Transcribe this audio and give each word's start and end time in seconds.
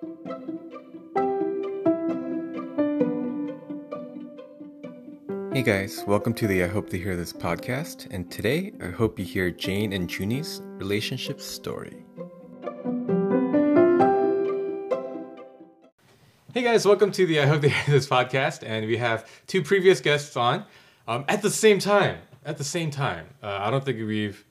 Hey 0.00 0.06
guys, 5.62 6.02
welcome 6.06 6.32
to 6.32 6.46
the 6.46 6.64
I 6.64 6.68
Hope 6.68 6.88
to 6.88 6.98
Hear 6.98 7.16
This 7.16 7.34
podcast, 7.34 8.06
and 8.10 8.30
today 8.30 8.72
I 8.82 8.86
hope 8.86 9.18
you 9.18 9.26
hear 9.26 9.50
Jane 9.50 9.92
and 9.92 10.10
Junie's 10.10 10.62
relationship 10.78 11.38
story. 11.38 12.06
Hey 16.54 16.62
guys, 16.62 16.86
welcome 16.86 17.12
to 17.12 17.26
the 17.26 17.40
I 17.40 17.46
Hope 17.46 17.60
to 17.60 17.68
Hear 17.68 17.94
This 17.94 18.06
podcast, 18.06 18.62
and 18.64 18.86
we 18.86 18.96
have 18.96 19.28
two 19.46 19.62
previous 19.62 20.00
guests 20.00 20.34
on 20.34 20.64
um, 21.08 21.26
at 21.28 21.42
the 21.42 21.50
same 21.50 21.78
time. 21.78 22.20
At 22.46 22.56
the 22.56 22.64
same 22.64 22.90
time, 22.90 23.26
uh, 23.42 23.58
I 23.60 23.70
don't 23.70 23.84
think 23.84 23.98
we've 23.98 24.46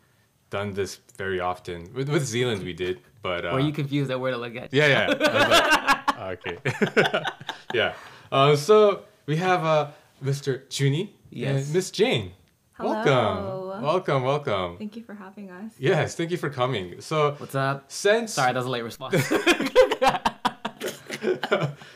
done 0.52 0.75
this 0.75 1.00
very 1.18 1.39
often. 1.39 1.91
With, 1.95 2.07
with 2.07 2.23
Zealand, 2.23 2.61
we 2.61 2.73
did, 2.73 3.02
but 3.21 3.45
uh, 3.45 3.51
Were 3.54 3.59
you 3.59 3.71
confused 3.71 4.11
at 4.11 4.20
where 4.20 4.31
to 4.31 4.38
look 4.38 4.55
at? 4.55 4.73
yeah, 4.73 4.88
yeah. 4.88 6.05
Like, 6.18 6.45
okay. 6.47 7.23
yeah. 7.73 7.93
Uh, 8.32 8.55
so 8.55 9.04
we 9.25 9.37
have 9.37 9.64
uh, 9.64 9.87
Mr. 10.23 10.64
Junie 10.69 11.15
Yes. 11.29 11.65
and 11.65 11.74
Miss 11.74 11.91
Jane. 11.91 12.32
Hello. 12.74 12.93
Welcome. 12.93 13.83
Welcome, 13.83 14.24
welcome. 14.24 14.77
Thank 14.77 14.96
you 14.96 15.04
for 15.04 15.13
having 15.13 15.50
us. 15.51 15.71
Yes, 15.77 16.15
thank 16.15 16.32
you 16.32 16.37
for 16.37 16.50
coming. 16.50 17.01
So 17.01 17.36
What's 17.37 17.55
up? 17.55 17.86
since 17.91 18.33
Sorry, 18.33 18.51
that 18.54 18.60
was 18.60 18.65
a 18.65 18.69
late 18.69 18.83
response. 18.83 19.15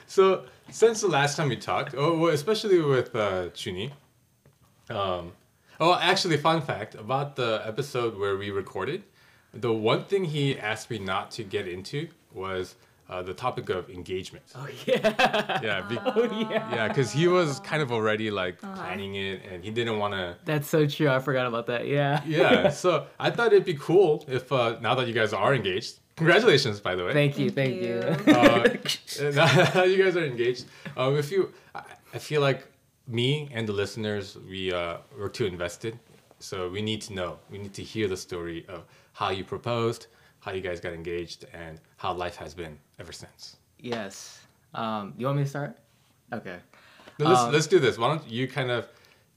so 0.07 0.45
since 0.69 1.01
the 1.01 1.07
last 1.07 1.37
time 1.37 1.49
we 1.49 1.55
talked, 1.57 1.93
oh, 1.97 2.17
well, 2.17 2.33
especially 2.33 2.81
with 2.81 3.15
uh, 3.15 3.49
Junie, 3.55 3.93
um, 4.89 5.31
oh, 5.79 5.95
actually, 5.99 6.37
fun 6.37 6.61
fact 6.61 6.95
about 6.95 7.35
the 7.35 7.61
episode 7.65 8.17
where 8.17 8.37
we 8.37 8.49
recorded, 8.51 9.03
the 9.53 9.73
one 9.73 10.05
thing 10.05 10.25
he 10.25 10.57
asked 10.57 10.89
me 10.89 10.99
not 10.99 11.31
to 11.31 11.43
get 11.43 11.67
into 11.67 12.07
was 12.33 12.75
uh, 13.09 13.21
the 13.21 13.33
topic 13.33 13.69
of 13.69 13.89
engagement. 13.89 14.43
oh 14.55 14.67
yeah. 14.87 15.59
Yeah, 15.61 15.81
be- 15.81 15.97
Oh 16.05 16.23
yeah. 16.49 16.73
yeah, 16.75 16.87
because 16.87 17.11
he 17.11 17.27
was 17.27 17.59
kind 17.59 17.81
of 17.83 17.91
already 17.91 18.31
like 18.31 18.59
planning 18.59 19.15
it, 19.15 19.41
and 19.51 19.63
he 19.63 19.71
didn't 19.71 19.99
want 19.99 20.13
to. 20.13 20.37
That's 20.45 20.67
so 20.67 20.87
true. 20.87 21.09
I 21.09 21.19
forgot 21.19 21.45
about 21.45 21.67
that. 21.67 21.87
Yeah. 21.87 22.21
Yeah, 22.25 22.69
so 22.69 23.05
I 23.19 23.29
thought 23.29 23.47
it'd 23.53 23.65
be 23.65 23.75
cool 23.75 24.25
if 24.27 24.51
uh, 24.51 24.77
now 24.81 24.95
that 24.95 25.07
you 25.07 25.13
guys 25.13 25.33
are 25.33 25.53
engaged, 25.53 25.99
congratulations, 26.15 26.79
by 26.79 26.95
the 26.95 27.03
way. 27.05 27.13
Thank 27.13 27.37
you. 27.37 27.49
Thank 27.51 27.81
Thank, 27.81 28.27
you. 28.27 29.23
you. 29.23 29.29
uh, 29.29 29.69
now 29.75 29.83
you 29.83 30.01
guys 30.03 30.15
are 30.15 30.25
engaged, 30.25 30.65
um, 30.97 31.15
if 31.17 31.29
you, 31.31 31.51
I, 31.75 31.83
I 32.13 32.17
feel 32.19 32.41
like 32.41 32.65
me 33.07 33.49
and 33.53 33.67
the 33.67 33.73
listeners, 33.73 34.37
we 34.49 34.71
uh, 34.73 34.97
we're 35.19 35.29
too 35.29 35.45
invested, 35.45 35.99
so 36.39 36.69
we 36.69 36.81
need 36.81 37.01
to 37.03 37.13
know. 37.13 37.37
We 37.51 37.57
need 37.57 37.73
to 37.75 37.83
hear 37.83 38.07
the 38.07 38.17
story 38.17 38.65
of 38.69 38.85
how 39.13 39.29
you 39.29 39.43
proposed, 39.43 40.07
how 40.39 40.51
you 40.51 40.61
guys 40.61 40.79
got 40.79 40.93
engaged, 40.93 41.45
and 41.53 41.79
how 41.97 42.13
life 42.13 42.35
has 42.35 42.53
been 42.53 42.77
ever 42.99 43.11
since. 43.11 43.57
yes. 43.79 44.39
Um, 44.75 45.13
you 45.19 45.27
want 45.27 45.37
me 45.37 45.43
to 45.43 45.49
start? 45.49 45.77
Okay. 46.33 46.57
No, 47.19 47.27
let's, 47.29 47.41
Um, 47.41 47.51
let's 47.53 47.67
do 47.67 47.79
this. 47.79 47.99
Why 47.99 48.07
don't 48.07 48.27
you 48.27 48.47
kind 48.47 48.71
of 48.71 48.87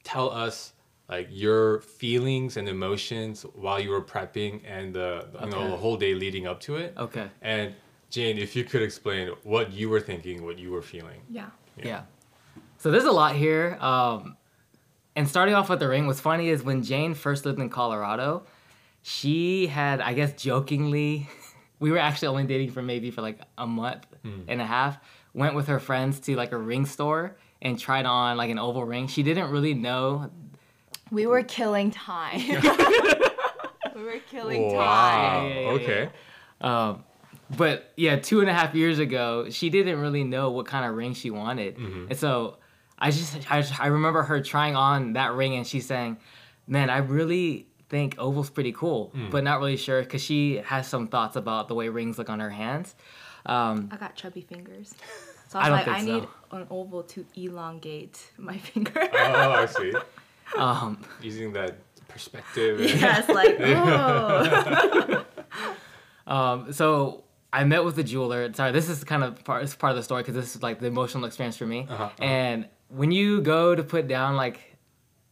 tell 0.02 0.30
us 0.30 0.72
like 1.10 1.28
your 1.30 1.80
feelings 1.82 2.56
and 2.56 2.66
emotions 2.70 3.42
while 3.54 3.78
you 3.78 3.90
were 3.90 4.00
prepping 4.00 4.62
and 4.66 4.94
the 4.94 5.26
you 5.42 5.50
know 5.50 5.68
the 5.70 5.76
whole 5.76 5.98
day 5.98 6.14
leading 6.14 6.46
up 6.46 6.58
to 6.60 6.76
it. 6.76 6.94
Okay. 6.96 7.28
And 7.42 7.74
Jane, 8.08 8.38
if 8.38 8.56
you 8.56 8.64
could 8.64 8.80
explain 8.80 9.28
what 9.42 9.72
you 9.72 9.90
were 9.90 10.00
thinking, 10.00 10.42
what 10.42 10.58
you 10.58 10.70
were 10.70 10.80
feeling. 10.80 11.20
Yeah. 11.28 11.50
Yeah. 11.76 12.04
So 12.78 12.90
there's 12.90 13.04
a 13.04 13.12
lot 13.12 13.36
here. 13.36 13.76
Um, 13.80 14.38
and 15.16 15.28
starting 15.28 15.54
off 15.54 15.68
with 15.68 15.80
the 15.80 15.88
ring, 15.88 16.06
what's 16.06 16.20
funny 16.20 16.48
is 16.48 16.62
when 16.62 16.82
Jane 16.82 17.12
first 17.12 17.44
lived 17.44 17.58
in 17.60 17.68
Colorado, 17.68 18.44
she 19.08 19.68
had, 19.68 20.00
I 20.00 20.14
guess, 20.14 20.32
jokingly, 20.32 21.28
we 21.78 21.92
were 21.92 21.98
actually 21.98 22.26
only 22.28 22.42
dating 22.44 22.72
for 22.72 22.82
maybe 22.82 23.12
for 23.12 23.22
like 23.22 23.38
a 23.56 23.66
month 23.66 24.04
and 24.48 24.60
a 24.60 24.66
half. 24.66 24.98
Went 25.32 25.54
with 25.54 25.68
her 25.68 25.78
friends 25.78 26.18
to 26.20 26.34
like 26.34 26.50
a 26.50 26.56
ring 26.58 26.86
store 26.86 27.36
and 27.62 27.78
tried 27.78 28.04
on 28.04 28.36
like 28.36 28.50
an 28.50 28.58
oval 28.58 28.84
ring. 28.84 29.06
She 29.06 29.22
didn't 29.22 29.50
really 29.52 29.74
know. 29.74 30.28
We 31.12 31.26
were 31.26 31.44
killing 31.44 31.92
time. 31.92 32.40
we 33.94 34.02
were 34.02 34.18
killing 34.28 34.72
Wow. 34.74 34.80
time. 34.80 35.46
Yeah, 35.50 35.54
yeah, 35.54 35.60
yeah, 35.60 35.68
okay. 35.70 36.08
Um, 36.60 37.04
but 37.56 37.92
yeah, 37.96 38.16
two 38.16 38.40
and 38.40 38.50
a 38.50 38.52
half 38.54 38.74
years 38.74 38.98
ago, 38.98 39.48
she 39.50 39.70
didn't 39.70 40.00
really 40.00 40.24
know 40.24 40.50
what 40.50 40.66
kind 40.66 40.84
of 40.84 40.96
ring 40.96 41.14
she 41.14 41.30
wanted, 41.30 41.76
and 41.78 42.16
so 42.18 42.56
I 42.98 43.12
just 43.12 43.36
I, 43.52 43.60
just- 43.60 43.78
I 43.78 43.86
remember 43.86 44.24
her 44.24 44.40
trying 44.42 44.74
on 44.74 45.12
that 45.12 45.32
ring, 45.34 45.54
and 45.54 45.64
she's 45.64 45.86
saying, 45.86 46.16
"Man, 46.66 46.90
I 46.90 46.96
really 46.98 47.68
think 47.88 48.16
oval's 48.18 48.50
pretty 48.50 48.72
cool, 48.72 49.12
but 49.30 49.44
not 49.44 49.58
really 49.60 49.76
sure 49.76 50.02
because 50.02 50.22
she 50.22 50.56
has 50.64 50.86
some 50.88 51.06
thoughts 51.08 51.36
about 51.36 51.68
the 51.68 51.74
way 51.74 51.88
rings 51.88 52.18
look 52.18 52.28
on 52.30 52.40
her 52.40 52.50
hands." 52.50 52.94
Um, 53.46 53.88
I 53.92 53.96
got 53.96 54.14
chubby 54.16 54.40
fingers. 54.40 54.92
So 55.48 55.58
I 55.60 55.68
I 55.68 55.70
was 55.70 55.78
don't 55.84 55.86
like, 55.86 55.88
I 55.88 56.04
think 56.04 56.22
need 56.22 56.28
an 56.60 56.66
oval 56.70 57.02
to 57.04 57.24
elongate 57.36 58.18
my 58.38 58.58
finger. 58.68 58.92
Oh, 59.12 59.52
I 59.52 59.66
see. 59.66 59.92
um, 60.56 61.04
Using 61.22 61.52
that 61.52 61.76
perspective. 62.08 62.80
and- 62.80 62.90
yes, 63.00 63.28
like, 63.28 63.56
oh. 63.60 65.24
Um, 66.26 66.72
so 66.72 67.22
I 67.52 67.64
met 67.64 67.84
with 67.84 67.94
the 67.96 68.02
jeweler. 68.02 68.52
Sorry, 68.52 68.72
this 68.72 68.88
is 68.88 69.04
kind 69.04 69.22
of 69.22 69.42
part, 69.44 69.62
it's 69.62 69.76
part 69.76 69.92
of 69.92 69.96
the 69.96 70.02
story 70.02 70.22
because 70.22 70.34
this 70.34 70.56
is 70.56 70.62
like 70.62 70.80
the 70.80 70.86
emotional 70.88 71.24
experience 71.24 71.56
for 71.56 71.66
me. 71.66 71.86
Uh-huh, 71.88 72.04
uh-huh. 72.04 72.22
And 72.24 72.68
when 72.88 73.12
you 73.12 73.40
go 73.40 73.74
to 73.74 73.82
put 73.82 74.08
down 74.08 74.36
like, 74.36 74.75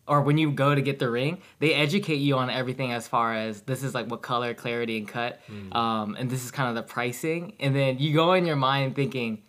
or 0.06 0.20
when 0.20 0.36
you 0.38 0.50
go 0.50 0.74
to 0.74 0.82
get 0.82 0.98
the 0.98 1.08
ring, 1.08 1.38
they 1.60 1.72
educate 1.74 2.16
you 2.16 2.36
on 2.36 2.50
everything 2.50 2.92
as 2.92 3.08
far 3.08 3.34
as 3.34 3.62
this 3.62 3.82
is 3.82 3.94
like 3.94 4.06
what 4.10 4.20
color, 4.22 4.52
clarity, 4.54 4.98
and 4.98 5.08
cut, 5.08 5.40
Hmm. 5.46 5.72
um, 5.72 6.16
and 6.18 6.28
this 6.30 6.44
is 6.44 6.50
kind 6.50 6.68
of 6.68 6.74
the 6.74 6.82
pricing. 6.82 7.54
And 7.60 7.74
then 7.74 7.98
you 7.98 8.12
go 8.12 8.34
in 8.34 8.44
your 8.44 8.56
mind 8.56 8.94
thinking, 8.96 9.42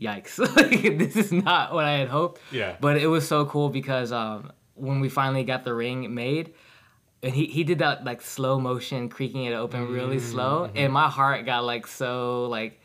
"Yikes! 0.00 0.38
like, 0.56 0.98
this 0.98 1.16
is 1.16 1.32
not 1.32 1.72
what 1.72 1.84
I 1.84 1.92
had 1.98 2.08
hoped." 2.08 2.40
Yeah. 2.52 2.76
But 2.80 2.98
it 2.98 3.06
was 3.06 3.26
so 3.26 3.46
cool 3.46 3.68
because 3.68 4.12
um, 4.12 4.52
when 4.74 5.00
we 5.00 5.08
finally 5.08 5.44
got 5.44 5.64
the 5.64 5.74
ring 5.74 6.14
made, 6.14 6.54
and 7.22 7.34
he, 7.34 7.46
he 7.46 7.64
did 7.64 7.78
that 7.80 8.04
like 8.04 8.22
slow 8.22 8.60
motion 8.60 9.08
creaking 9.08 9.44
it 9.44 9.52
open 9.52 9.88
really 9.92 10.20
slow 10.20 10.70
and 10.76 10.92
my 10.92 11.08
heart 11.08 11.44
got 11.46 11.64
like 11.64 11.84
so 11.88 12.46
like 12.46 12.77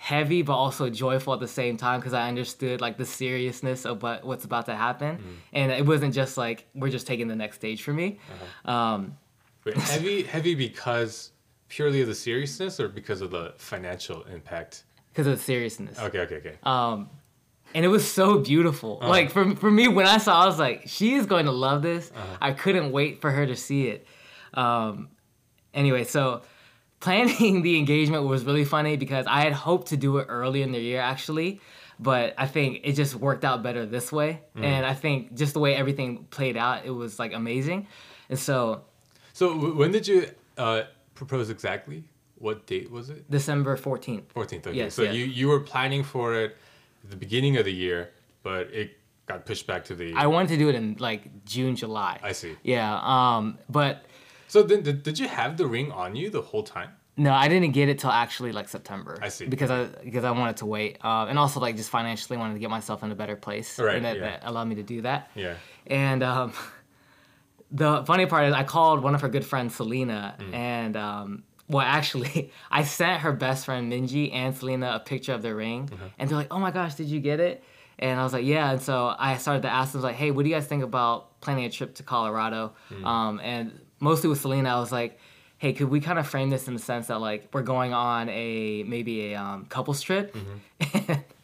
heavy 0.00 0.42
but 0.42 0.54
also 0.54 0.88
joyful 0.88 1.34
at 1.34 1.40
the 1.40 1.48
same 1.48 1.76
time 1.76 1.98
because 1.98 2.14
i 2.14 2.28
understood 2.28 2.80
like 2.80 2.96
the 2.96 3.04
seriousness 3.04 3.84
of 3.84 4.00
what, 4.02 4.24
what's 4.24 4.44
about 4.44 4.64
to 4.64 4.74
happen 4.74 5.18
and 5.52 5.72
it 5.72 5.84
wasn't 5.84 6.14
just 6.14 6.38
like 6.38 6.66
we're 6.72 6.88
just 6.88 7.06
taking 7.06 7.26
the 7.26 7.34
next 7.34 7.56
stage 7.56 7.82
for 7.82 7.92
me 7.92 8.18
um, 8.64 9.16
Wait, 9.64 9.76
heavy, 9.92 10.22
heavy 10.22 10.54
because 10.54 11.32
purely 11.68 12.00
of 12.00 12.06
the 12.06 12.14
seriousness 12.14 12.78
or 12.78 12.88
because 12.88 13.20
of 13.20 13.30
the 13.32 13.52
financial 13.58 14.22
impact? 14.32 14.84
because 15.10 15.26
of 15.26 15.36
the 15.36 15.42
seriousness 15.42 15.98
Okay, 15.98 16.20
okay, 16.20 16.36
okay. 16.36 16.54
um, 16.62 17.10
and 17.74 17.84
it 17.84 17.88
was 17.88 18.10
so 18.10 18.38
beautiful. 18.38 18.98
Like 19.02 19.30
for 19.30 19.54
for 19.54 19.70
me, 19.70 19.88
when 19.88 20.06
I 20.06 20.16
saw, 20.16 20.42
I 20.42 20.46
was 20.46 20.58
like, 20.58 20.84
she 20.86 21.12
is 21.16 21.26
going 21.26 21.44
to 21.44 21.52
love 21.52 21.82
this. 21.82 22.10
I 22.40 22.52
couldn't 22.52 22.92
wait 22.92 23.20
for 23.20 23.30
her 23.30 23.44
to 23.44 23.54
see 23.54 23.88
it. 23.88 24.06
Um, 24.54 25.10
anyway, 25.74 26.04
so 26.04 26.40
planning 27.00 27.62
the 27.68 27.78
engagement 27.78 28.24
was 28.24 28.44
really 28.44 28.64
funny 28.64 28.96
because 28.96 29.26
I 29.26 29.40
had 29.40 29.52
hoped 29.52 29.88
to 29.88 29.96
do 29.96 30.18
it 30.18 30.26
early 30.28 30.62
in 30.62 30.72
the 30.72 30.80
year 30.80 31.00
actually, 31.00 31.60
but 31.98 32.34
I 32.38 32.46
think 32.46 32.80
it 32.84 32.92
just 32.92 33.14
worked 33.14 33.44
out 33.44 33.62
better 33.62 33.86
this 33.86 34.12
way. 34.12 34.40
And 34.54 34.84
I 34.86 34.94
think 34.94 35.34
just 35.34 35.54
the 35.54 35.60
way 35.60 35.74
everything 35.74 36.24
played 36.30 36.56
out, 36.56 36.84
it 36.84 36.90
was 36.90 37.18
like 37.18 37.32
amazing. 37.32 37.86
And 38.28 38.38
so 38.38 38.82
So 39.32 39.54
w- 39.54 39.76
when 39.76 39.92
did 39.92 40.06
you 40.06 40.26
uh, 40.56 40.82
propose 41.14 41.50
exactly? 41.50 42.04
What 42.36 42.66
date 42.66 42.90
was 42.90 43.10
it? 43.10 43.28
December 43.28 43.76
fourteenth. 43.76 44.32
14th. 44.32 44.68
Okay. 44.68 44.76
Yes, 44.76 44.94
so 44.94 45.02
yeah. 45.02 45.10
you, 45.10 45.24
you 45.24 45.48
were 45.48 45.58
planning 45.58 46.04
for 46.04 46.34
it 46.34 46.56
at 47.02 47.10
the 47.10 47.16
beginning 47.16 47.56
of 47.56 47.64
the 47.64 47.72
year, 47.72 48.10
but 48.44 48.72
it 48.72 48.96
got 49.26 49.44
pushed 49.44 49.66
back 49.66 49.84
to 49.86 49.94
the. 49.96 50.14
I 50.14 50.26
wanted 50.28 50.48
to 50.50 50.56
do 50.56 50.68
it 50.68 50.76
in 50.76 50.96
like 51.00 51.44
June, 51.44 51.74
July. 51.74 52.20
I 52.22 52.30
see. 52.32 52.54
Yeah. 52.62 53.00
Um, 53.02 53.58
but 53.68 54.04
So 54.48 54.62
then, 54.62 54.82
did, 54.82 55.02
did 55.02 55.18
you 55.18 55.28
have 55.28 55.56
the 55.56 55.66
ring 55.66 55.92
on 55.92 56.16
you 56.16 56.30
the 56.30 56.42
whole 56.42 56.62
time? 56.62 56.90
No, 57.16 57.32
I 57.32 57.48
didn't 57.48 57.72
get 57.72 57.88
it 57.88 57.98
till 57.98 58.10
actually 58.10 58.52
like 58.52 58.68
September. 58.68 59.18
I 59.20 59.28
see. 59.28 59.46
Because 59.46 59.70
I 59.70 59.86
because 60.04 60.24
I 60.24 60.30
wanted 60.30 60.56
to 60.58 60.66
wait, 60.66 60.98
uh, 61.02 61.26
and 61.28 61.36
also 61.38 61.58
like 61.60 61.74
just 61.76 61.90
financially 61.90 62.36
wanted 62.38 62.54
to 62.54 62.60
get 62.60 62.70
myself 62.70 63.02
in 63.02 63.10
a 63.10 63.14
better 63.16 63.34
place, 63.36 63.78
Right, 63.78 63.96
and 63.96 64.04
that, 64.04 64.16
yeah. 64.16 64.22
that 64.22 64.42
allowed 64.44 64.68
me 64.68 64.76
to 64.76 64.82
do 64.84 65.02
that. 65.02 65.30
Yeah. 65.34 65.54
And 65.88 66.22
um, 66.22 66.52
the 67.70 68.04
funny 68.06 68.26
part 68.26 68.46
is, 68.46 68.54
I 68.54 68.64
called 68.64 69.02
one 69.02 69.14
of 69.14 69.20
her 69.20 69.28
good 69.28 69.44
friends, 69.44 69.74
Selena, 69.74 70.36
Mm. 70.38 70.54
and 70.54 70.96
um, 70.96 71.42
well, 71.68 71.84
actually, 71.84 72.52
I 72.70 72.84
sent 72.84 73.20
her 73.22 73.32
best 73.32 73.66
friend 73.66 73.92
Minji 73.92 74.32
and 74.32 74.56
Selena 74.56 74.92
a 74.94 75.00
picture 75.00 75.32
of 75.34 75.42
the 75.42 75.54
ring, 75.54 75.88
Mm-hmm. 75.88 76.04
and 76.18 76.30
they're 76.30 76.38
like, 76.38 76.52
"Oh 76.52 76.58
my 76.58 76.70
gosh, 76.70 76.94
did 76.94 77.08
you 77.08 77.20
get 77.20 77.40
it?" 77.40 77.62
And 77.98 78.18
I 78.18 78.22
was 78.22 78.32
like, 78.32 78.44
"Yeah." 78.46 78.70
And 78.70 78.80
so 78.80 79.12
I 79.18 79.36
started 79.38 79.62
to 79.62 79.72
ask 79.72 79.92
them 79.92 80.02
like, 80.02 80.14
"Hey, 80.16 80.30
what 80.30 80.44
do 80.44 80.48
you 80.48 80.54
guys 80.54 80.66
think 80.66 80.82
about 80.84 81.40
planning 81.40 81.64
a 81.64 81.70
trip 81.70 81.96
to 81.96 82.02
Colorado?" 82.04 82.72
Mm. 82.90 83.04
Um, 83.04 83.40
and 83.42 83.80
mostly 84.00 84.28
with 84.28 84.40
Selena, 84.40 84.76
I 84.76 84.80
was 84.80 84.92
like. 84.92 85.18
Hey, 85.60 85.72
could 85.72 85.90
we 85.90 85.98
kind 85.98 86.20
of 86.20 86.28
frame 86.28 86.50
this 86.50 86.68
in 86.68 86.74
the 86.74 86.78
sense 86.78 87.08
that 87.08 87.20
like 87.20 87.48
we're 87.52 87.62
going 87.62 87.92
on 87.92 88.28
a 88.28 88.84
maybe 88.84 89.32
a 89.32 89.42
um, 89.42 89.64
couples 89.64 90.00
trip? 90.00 90.32
Mm-hmm. 90.32 91.14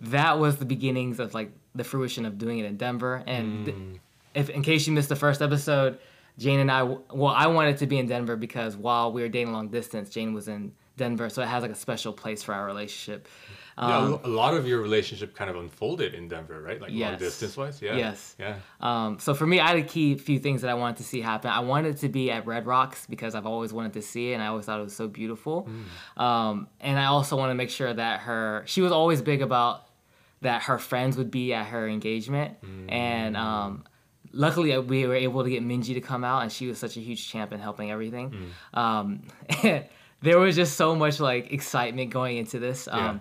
that 0.00 0.38
was 0.38 0.56
the 0.56 0.64
beginnings 0.64 1.20
of 1.20 1.34
like 1.34 1.50
the 1.74 1.84
fruition 1.84 2.24
of 2.24 2.38
doing 2.38 2.58
it 2.58 2.64
in 2.64 2.76
Denver. 2.76 3.22
And 3.26 3.64
th- 3.66 3.76
if 4.34 4.50
in 4.50 4.62
case 4.62 4.86
you 4.86 4.92
missed 4.92 5.08
the 5.08 5.16
first 5.16 5.42
episode, 5.42 5.98
Jane 6.38 6.60
and 6.60 6.70
I, 6.70 6.82
well, 6.82 7.34
I 7.34 7.48
wanted 7.48 7.78
to 7.78 7.86
be 7.86 7.98
in 7.98 8.06
Denver 8.06 8.36
because 8.36 8.76
while 8.76 9.12
we 9.12 9.22
were 9.22 9.28
dating 9.28 9.52
long 9.52 9.68
distance, 9.68 10.08
Jane 10.10 10.34
was 10.34 10.48
in 10.48 10.72
Denver, 10.96 11.28
so 11.28 11.42
it 11.42 11.46
has 11.46 11.62
like 11.62 11.70
a 11.70 11.76
special 11.76 12.12
place 12.12 12.42
for 12.42 12.54
our 12.54 12.64
relationship. 12.64 13.28
Yeah, 13.80 13.98
Um, 13.98 14.20
a 14.24 14.28
lot 14.28 14.54
of 14.54 14.66
your 14.66 14.80
relationship 14.82 15.34
kind 15.36 15.48
of 15.50 15.56
unfolded 15.56 16.14
in 16.14 16.28
Denver, 16.28 16.60
right? 16.60 16.80
Like 16.80 16.90
long 16.90 17.18
distance 17.18 17.56
wise. 17.56 17.80
Yeah. 17.80 17.96
Yes. 17.96 18.34
Yeah. 18.38 18.56
Um, 18.80 19.18
so 19.20 19.34
for 19.34 19.46
me, 19.46 19.60
I 19.60 19.68
had 19.68 19.76
a 19.78 19.82
key 19.82 20.16
few 20.16 20.38
things 20.38 20.62
that 20.62 20.70
I 20.70 20.74
wanted 20.74 20.96
to 20.98 21.04
see 21.04 21.20
happen. 21.20 21.50
I 21.50 21.60
wanted 21.60 21.96
to 21.98 22.08
be 22.08 22.30
at 22.30 22.46
Red 22.46 22.66
Rocks 22.66 23.06
because 23.08 23.34
I've 23.36 23.46
always 23.46 23.72
wanted 23.72 23.92
to 23.94 24.02
see 24.02 24.30
it, 24.30 24.34
and 24.34 24.42
I 24.42 24.46
always 24.48 24.64
thought 24.66 24.80
it 24.80 24.84
was 24.84 24.96
so 24.96 25.06
beautiful. 25.06 25.68
Um, 26.16 26.68
and 26.80 26.98
I 26.98 27.06
also 27.06 27.36
want 27.36 27.50
to 27.50 27.54
make 27.54 27.70
sure 27.70 27.92
that 27.92 28.20
her, 28.20 28.62
she 28.66 28.80
was 28.80 28.90
always 28.92 29.22
big 29.22 29.42
about 29.42 29.84
that 30.40 30.62
her 30.62 30.78
friends 30.78 31.16
would 31.16 31.30
be 31.30 31.52
at 31.52 31.66
her 31.66 31.88
engagement, 31.88 32.56
and 32.88 33.36
um, 33.36 33.84
luckily 34.32 34.72
uh, 34.72 34.80
we 34.80 35.06
were 35.06 35.14
able 35.16 35.42
to 35.44 35.50
get 35.50 35.62
Minji 35.64 35.94
to 35.94 36.00
come 36.00 36.22
out, 36.24 36.42
and 36.42 36.50
she 36.52 36.66
was 36.66 36.78
such 36.78 36.96
a 36.96 37.00
huge 37.00 37.28
champ 37.28 37.52
in 37.52 37.60
helping 37.60 37.90
everything. 37.90 38.52
Um, 38.74 39.22
there 40.22 40.38
was 40.38 40.56
just 40.56 40.76
so 40.76 40.94
much 40.94 41.20
like 41.20 41.52
excitement 41.52 42.10
going 42.10 42.36
into 42.38 42.58
this. 42.58 42.88
Um, 42.88 42.98
Yeah. 42.98 43.18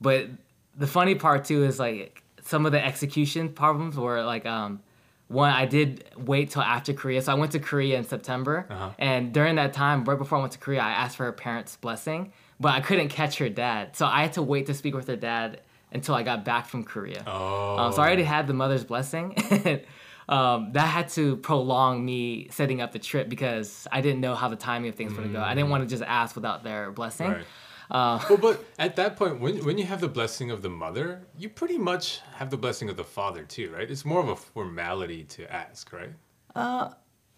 But 0.00 0.28
the 0.76 0.86
funny 0.86 1.14
part 1.14 1.44
too 1.44 1.64
is 1.64 1.78
like 1.78 2.22
some 2.42 2.66
of 2.66 2.72
the 2.72 2.84
execution 2.84 3.48
problems 3.50 3.96
were 3.96 4.22
like 4.22 4.44
um, 4.46 4.80
one 5.28 5.50
I 5.50 5.64
did 5.66 6.04
wait 6.16 6.50
till 6.50 6.62
after 6.62 6.92
Korea, 6.92 7.22
so 7.22 7.32
I 7.32 7.34
went 7.36 7.52
to 7.52 7.58
Korea 7.58 7.96
in 7.96 8.04
September, 8.04 8.66
Uh-huh. 8.68 8.90
and 8.98 9.32
during 9.32 9.54
that 9.56 9.72
time, 9.72 10.04
right 10.04 10.18
before 10.18 10.38
I 10.38 10.40
went 10.42 10.52
to 10.52 10.58
Korea, 10.58 10.80
I 10.82 10.90
asked 10.90 11.16
for 11.16 11.24
her 11.24 11.32
parents' 11.32 11.76
blessing, 11.76 12.32
but 12.60 12.74
I 12.74 12.80
couldn't 12.80 13.08
catch 13.08 13.38
her 13.38 13.48
dad, 13.48 13.96
so 13.96 14.04
I 14.06 14.20
had 14.22 14.34
to 14.34 14.42
wait 14.42 14.66
to 14.66 14.74
speak 14.74 14.94
with 14.94 15.06
her 15.08 15.16
dad 15.16 15.60
until 15.92 16.14
I 16.14 16.22
got 16.24 16.44
back 16.44 16.66
from 16.66 16.84
Korea. 16.84 17.22
Oh. 17.26 17.78
Um, 17.78 17.92
so 17.94 18.02
I 18.02 18.06
already 18.06 18.24
had 18.24 18.46
the 18.46 18.52
mother's 18.52 18.84
blessing. 18.84 19.34
um, 20.28 20.72
that 20.72 20.86
had 20.86 21.08
to 21.10 21.36
prolong 21.36 22.04
me 22.04 22.48
setting 22.50 22.80
up 22.80 22.92
the 22.92 22.98
trip 22.98 23.28
because 23.28 23.86
I 23.92 24.00
didn't 24.00 24.20
know 24.20 24.34
how 24.34 24.48
the 24.48 24.56
timing 24.56 24.88
of 24.90 24.94
things 24.96 25.12
were 25.12 25.18
going 25.22 25.32
to 25.32 25.38
go. 25.38 25.44
I 25.44 25.54
didn't 25.54 25.70
want 25.70 25.84
to 25.84 25.88
just 25.88 26.02
ask 26.02 26.34
without 26.34 26.64
their 26.64 26.90
blessing. 26.90 27.30
Right. 27.30 27.44
Uh, 27.90 28.18
well, 28.28 28.38
but 28.38 28.64
at 28.78 28.96
that 28.96 29.16
point, 29.16 29.40
when 29.40 29.64
when 29.64 29.76
you 29.78 29.84
have 29.84 30.00
the 30.00 30.08
blessing 30.08 30.50
of 30.50 30.62
the 30.62 30.70
mother, 30.70 31.26
you 31.38 31.48
pretty 31.48 31.78
much 31.78 32.20
have 32.36 32.50
the 32.50 32.56
blessing 32.56 32.88
of 32.88 32.96
the 32.96 33.04
father 33.04 33.44
too, 33.44 33.70
right? 33.76 33.90
It's 33.90 34.04
more 34.04 34.20
of 34.20 34.28
a 34.28 34.36
formality 34.36 35.24
to 35.24 35.52
ask, 35.52 35.92
right? 35.92 36.12
Uh, 36.54 36.90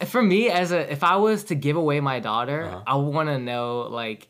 for 0.04 0.22
me, 0.22 0.48
as 0.50 0.72
a 0.72 0.90
if 0.92 1.02
I 1.02 1.16
was 1.16 1.44
to 1.44 1.54
give 1.54 1.76
away 1.76 2.00
my 2.00 2.20
daughter, 2.20 2.64
Uh-huh. 2.64 2.82
I 2.86 2.94
want 2.96 3.28
to 3.28 3.38
know 3.38 3.88
like 3.90 4.28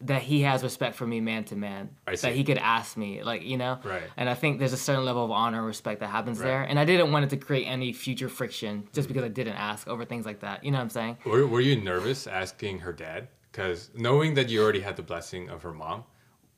that 0.00 0.22
he 0.22 0.42
has 0.42 0.62
respect 0.62 0.94
for 0.94 1.04
me 1.06 1.20
man 1.20 1.42
to 1.42 1.56
man. 1.56 1.90
I 2.06 2.14
That 2.14 2.32
he 2.32 2.44
could 2.44 2.56
ask 2.58 2.96
me, 2.96 3.22
like 3.24 3.42
you 3.42 3.56
know. 3.56 3.80
Right. 3.82 4.04
And 4.16 4.28
I 4.28 4.34
think 4.34 4.60
there's 4.60 4.72
a 4.72 4.76
certain 4.76 5.04
level 5.04 5.24
of 5.24 5.32
honor 5.32 5.58
and 5.58 5.66
respect 5.66 5.98
that 6.00 6.06
happens 6.10 6.38
Right. 6.38 6.46
there, 6.46 6.62
and 6.62 6.78
I 6.78 6.84
didn't 6.84 7.10
want 7.10 7.24
it 7.24 7.30
to 7.30 7.36
create 7.36 7.64
any 7.66 7.92
future 7.92 8.28
friction 8.28 8.88
just 8.92 9.08
because 9.08 9.24
I 9.24 9.28
didn't 9.28 9.56
ask 9.56 9.88
over 9.88 10.04
things 10.04 10.24
like 10.24 10.40
that. 10.40 10.62
You 10.64 10.70
know 10.70 10.78
what 10.78 10.84
I'm 10.84 10.90
saying? 10.90 11.16
Were, 11.26 11.46
were 11.48 11.60
you 11.60 11.76
nervous 11.80 12.26
asking 12.28 12.78
her 12.80 12.92
dad? 12.92 13.26
Because 13.58 13.90
knowing 13.92 14.34
that 14.34 14.48
you 14.48 14.62
already 14.62 14.78
had 14.78 14.94
the 14.94 15.02
blessing 15.02 15.48
of 15.48 15.62
her 15.64 15.72
mom, 15.72 16.04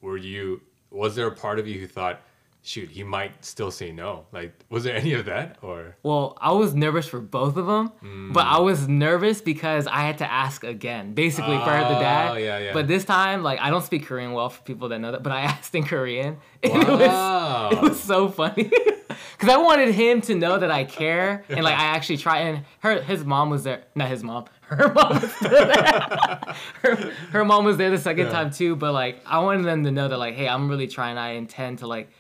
were 0.03 0.19
you? 0.19 0.61
Was 0.91 1.17
there 1.17 1.29
a 1.29 1.35
part 1.35 1.59
of 1.59 1.67
you 1.67 1.81
who 1.81 1.87
thought, 1.87 2.21
shoot, 2.61 2.91
he 2.91 3.03
might 3.03 3.43
still 3.43 3.71
say 3.71 3.91
no? 3.91 4.27
Like, 4.33 4.53
was 4.69 4.85
there 4.85 4.95
any 4.95 5.15
of 5.15 5.25
that, 5.25 5.57
or? 5.63 5.97
Well, 6.03 6.37
I 6.43 6.53
was 6.53 6.75
nervous 6.75 7.07
for 7.07 7.19
both 7.19 7.57
of 7.57 7.65
them, 7.65 7.91
mm. 8.05 8.35
but 8.35 8.47
I 8.47 8.59
was 8.59 8.87
nervous 8.87 9.41
because 9.41 9.87
I 9.87 10.01
had 10.01 10.19
to 10.19 10.31
ask 10.31 10.63
again, 10.63 11.15
basically 11.15 11.57
for 11.57 11.65
the 11.65 11.97
Oh, 11.97 12.01
dad. 12.01 12.35
yeah, 12.35 12.59
yeah. 12.59 12.73
But 12.75 12.87
this 12.87 13.07
time, 13.07 13.43
like, 13.43 13.61
I 13.61 13.71
don't 13.71 13.83
speak 13.85 14.05
Korean 14.05 14.33
well 14.35 14.51
for 14.51 14.61
people 14.65 14.91
that 14.91 14.99
know 14.99 15.13
that, 15.13 15.23
but 15.23 15.33
I 15.33 15.41
asked 15.53 15.75
in 15.75 15.85
Korean. 15.85 16.37
And 16.63 16.73
it 16.83 16.87
was, 16.87 17.73
it 17.73 17.81
was 17.81 17.99
so 18.03 18.29
funny. 18.29 18.71
Because 19.41 19.55
I 19.55 19.57
wanted 19.59 19.95
him 19.95 20.21
to 20.23 20.35
know 20.35 20.59
that 20.59 20.71
I 20.71 20.85
care. 20.85 21.45
And, 21.49 21.65
like, 21.65 21.79
I 21.79 21.85
actually 21.85 22.19
try. 22.19 22.39
And 22.41 22.65
her, 22.81 23.01
his 23.01 23.25
mom 23.25 23.49
was 23.51 23.65
there. 23.65 23.85
Not 23.95 24.09
his 24.09 24.23
mom. 24.23 24.45
Her 24.71 24.93
mom 24.95 25.15
was 25.21 25.39
there. 25.41 26.41
her, 26.83 26.97
her 27.33 27.45
mom 27.45 27.65
was 27.65 27.77
there 27.77 27.91
the 27.91 27.99
second 27.99 28.27
Yeah. 28.27 28.33
time, 28.33 28.51
too. 28.53 28.77
But, 28.77 28.93
like, 28.93 29.21
I 29.27 29.41
wanted 29.41 29.65
them 29.65 29.83
to 29.85 29.91
know 29.91 30.07
that, 30.09 30.17
like, 30.19 30.35
hey, 30.35 30.47
I'm 30.49 30.69
really 30.69 30.87
trying. 30.87 31.19
I 31.19 31.31
intend 31.33 31.79
to, 31.81 31.87
like, 31.89 32.11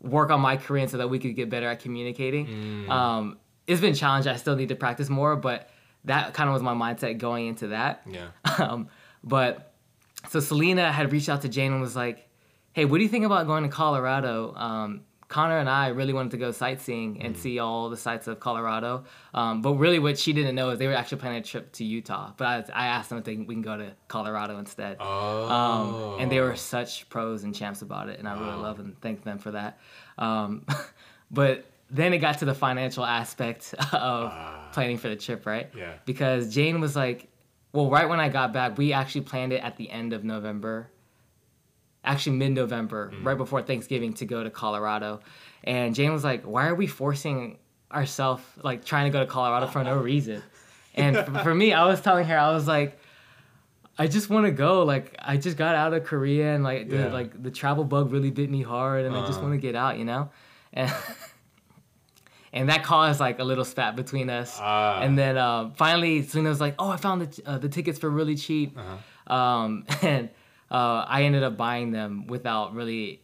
work 0.00 0.30
on 0.30 0.40
my 0.40 0.56
Korean 0.56 0.88
so 0.88 0.96
that 0.98 1.08
we 1.10 1.18
could 1.18 1.34
get 1.36 1.50
better 1.50 1.68
at 1.68 1.80
communicating. 1.80 2.46
Mm. 2.46 2.88
Um, 2.90 3.38
it's 3.66 3.80
been 3.80 3.94
challenging. 3.94 4.32
I 4.32 4.36
still 4.36 4.56
need 4.56 4.70
to 4.70 4.74
practice 4.74 5.08
more, 5.10 5.36
but 5.36 5.68
that 6.04 6.32
kind 6.34 6.48
of 6.48 6.54
was 6.54 6.62
my 6.62 6.74
mindset 6.74 7.18
going 7.18 7.46
into 7.46 7.68
that. 7.68 8.02
Yeah. 8.10 8.28
Um, 8.58 8.88
but 9.24 9.72
so 10.30 10.40
Selena 10.40 10.90
had 10.92 11.12
reached 11.12 11.28
out 11.28 11.42
to 11.42 11.48
Jane 11.48 11.72
and 11.72 11.80
was 11.80 11.94
like, 11.96 12.28
"Hey, 12.72 12.84
what 12.84 12.98
do 12.98 13.02
you 13.04 13.08
think 13.08 13.24
about 13.24 13.46
going 13.46 13.62
to 13.64 13.68
Colorado?" 13.68 14.54
Um, 14.54 15.00
Connor 15.32 15.56
and 15.56 15.68
I 15.70 15.88
really 15.88 16.12
wanted 16.12 16.32
to 16.32 16.36
go 16.36 16.52
sightseeing 16.52 17.22
and 17.22 17.34
see 17.34 17.58
all 17.58 17.88
the 17.88 17.96
sites 17.96 18.26
of 18.26 18.38
Colorado. 18.38 19.04
Um, 19.32 19.62
but 19.62 19.72
really, 19.74 19.98
what 19.98 20.18
she 20.18 20.34
didn't 20.34 20.54
know 20.54 20.68
is 20.70 20.78
they 20.78 20.86
were 20.86 20.92
actually 20.92 21.22
planning 21.22 21.38
a 21.38 21.42
trip 21.42 21.72
to 21.72 21.84
Utah. 21.84 22.34
But 22.36 22.70
I, 22.70 22.84
I 22.84 22.86
asked 22.88 23.08
them 23.08 23.16
if 23.16 23.24
they, 23.24 23.36
we 23.36 23.54
can 23.54 23.62
go 23.62 23.78
to 23.78 23.92
Colorado 24.08 24.58
instead. 24.58 24.98
Oh. 25.00 25.48
Um, 25.48 26.20
and 26.20 26.30
they 26.30 26.38
were 26.40 26.54
such 26.54 27.08
pros 27.08 27.44
and 27.44 27.54
champs 27.54 27.80
about 27.80 28.10
it, 28.10 28.18
and 28.18 28.28
I 28.28 28.34
really 28.34 28.46
Wow. 28.56 28.60
love 28.62 28.78
and 28.78 29.00
thank 29.00 29.24
them 29.24 29.38
for 29.38 29.52
that. 29.52 29.78
Um, 30.18 30.66
but 31.30 31.64
then 31.90 32.12
it 32.12 32.18
got 32.18 32.38
to 32.40 32.44
the 32.44 32.54
financial 32.54 33.04
aspect 33.04 33.74
of 33.92 34.32
planning 34.72 34.98
for 34.98 35.08
the 35.08 35.16
trip, 35.16 35.46
right? 35.46 35.70
Ah. 35.74 35.78
Yeah. 35.78 35.92
Because 36.04 36.52
Jane 36.54 36.78
was 36.78 36.94
like, 36.94 37.28
well, 37.72 37.88
right 37.88 38.06
when 38.06 38.20
I 38.20 38.28
got 38.28 38.52
back, 38.52 38.76
we 38.76 38.92
actually 38.92 39.22
planned 39.22 39.54
it 39.54 39.62
at 39.64 39.78
the 39.78 39.90
end 39.90 40.12
of 40.12 40.24
November, 40.24 40.90
actually 42.04 42.36
mid 42.36 42.52
November, 42.52 43.10
Mm. 43.14 43.24
right 43.24 43.36
before 43.38 43.62
Thanksgiving 43.62 44.12
to 44.14 44.24
go 44.26 44.42
to 44.42 44.50
Colorado. 44.50 45.20
And 45.64 45.94
Jane 45.94 46.12
was 46.12 46.24
like, 46.24 46.42
why 46.44 46.66
are 46.66 46.74
we 46.74 46.86
forcing 46.86 47.58
ourselves, 47.92 48.42
like 48.62 48.84
trying 48.84 49.04
to 49.04 49.10
go 49.16 49.20
to 49.20 49.26
Colorado 49.26 49.66
for 49.66 49.82
no 49.84 49.96
reason? 49.98 50.42
And 50.94 51.16
f- 51.16 51.42
for 51.42 51.54
me, 51.54 51.72
I 51.72 51.86
was 51.86 52.02
telling 52.02 52.26
her, 52.26 52.38
I 52.38 52.52
was 52.52 52.66
like, 52.66 52.98
I 53.98 54.06
just 54.08 54.28
want 54.28 54.44
to 54.44 54.52
go. 54.52 54.82
Like 54.82 55.16
I 55.20 55.38
just 55.38 55.56
got 55.56 55.74
out 55.74 55.94
of 55.94 56.04
Korea 56.04 56.54
and 56.54 56.62
like 56.64 56.90
the 56.90 57.08
like 57.08 57.42
the 57.42 57.50
travel 57.50 57.84
bug 57.84 58.12
really 58.12 58.30
bit 58.30 58.50
me 58.50 58.60
hard, 58.62 59.06
and 59.06 59.16
I 59.16 59.24
just 59.26 59.38
Uh. 59.38 59.42
want 59.42 59.54
to 59.54 59.58
get 59.58 59.74
out, 59.74 59.98
you 59.98 60.04
know. 60.04 60.28
And 60.74 60.92
and 62.52 62.68
that 62.68 62.84
caused 62.84 63.20
like 63.20 63.38
a 63.38 63.44
little 63.44 63.64
spat 63.64 63.96
between 63.96 64.28
us. 64.28 64.58
Ah. 64.60 65.00
And 65.00 65.16
then 65.18 65.38
um, 65.38 65.72
finally, 65.72 66.22
Selena 66.22 66.50
was 66.50 66.60
like, 66.60 66.74
"Oh, 66.78 66.90
I 66.90 66.96
found 66.96 67.22
the 67.22 67.42
uh, 67.46 67.58
the 67.58 67.68
tickets 67.68 67.98
for 67.98 68.10
really 68.10 68.34
cheap," 68.36 68.76
Uh-huh. 68.76 69.34
um, 69.34 69.84
and 70.02 70.28
uh, 70.72 71.04
I 71.06 71.24
ended 71.24 71.42
up 71.42 71.56
buying 71.56 71.90
them 71.92 72.26
without 72.26 72.74
really 72.74 73.20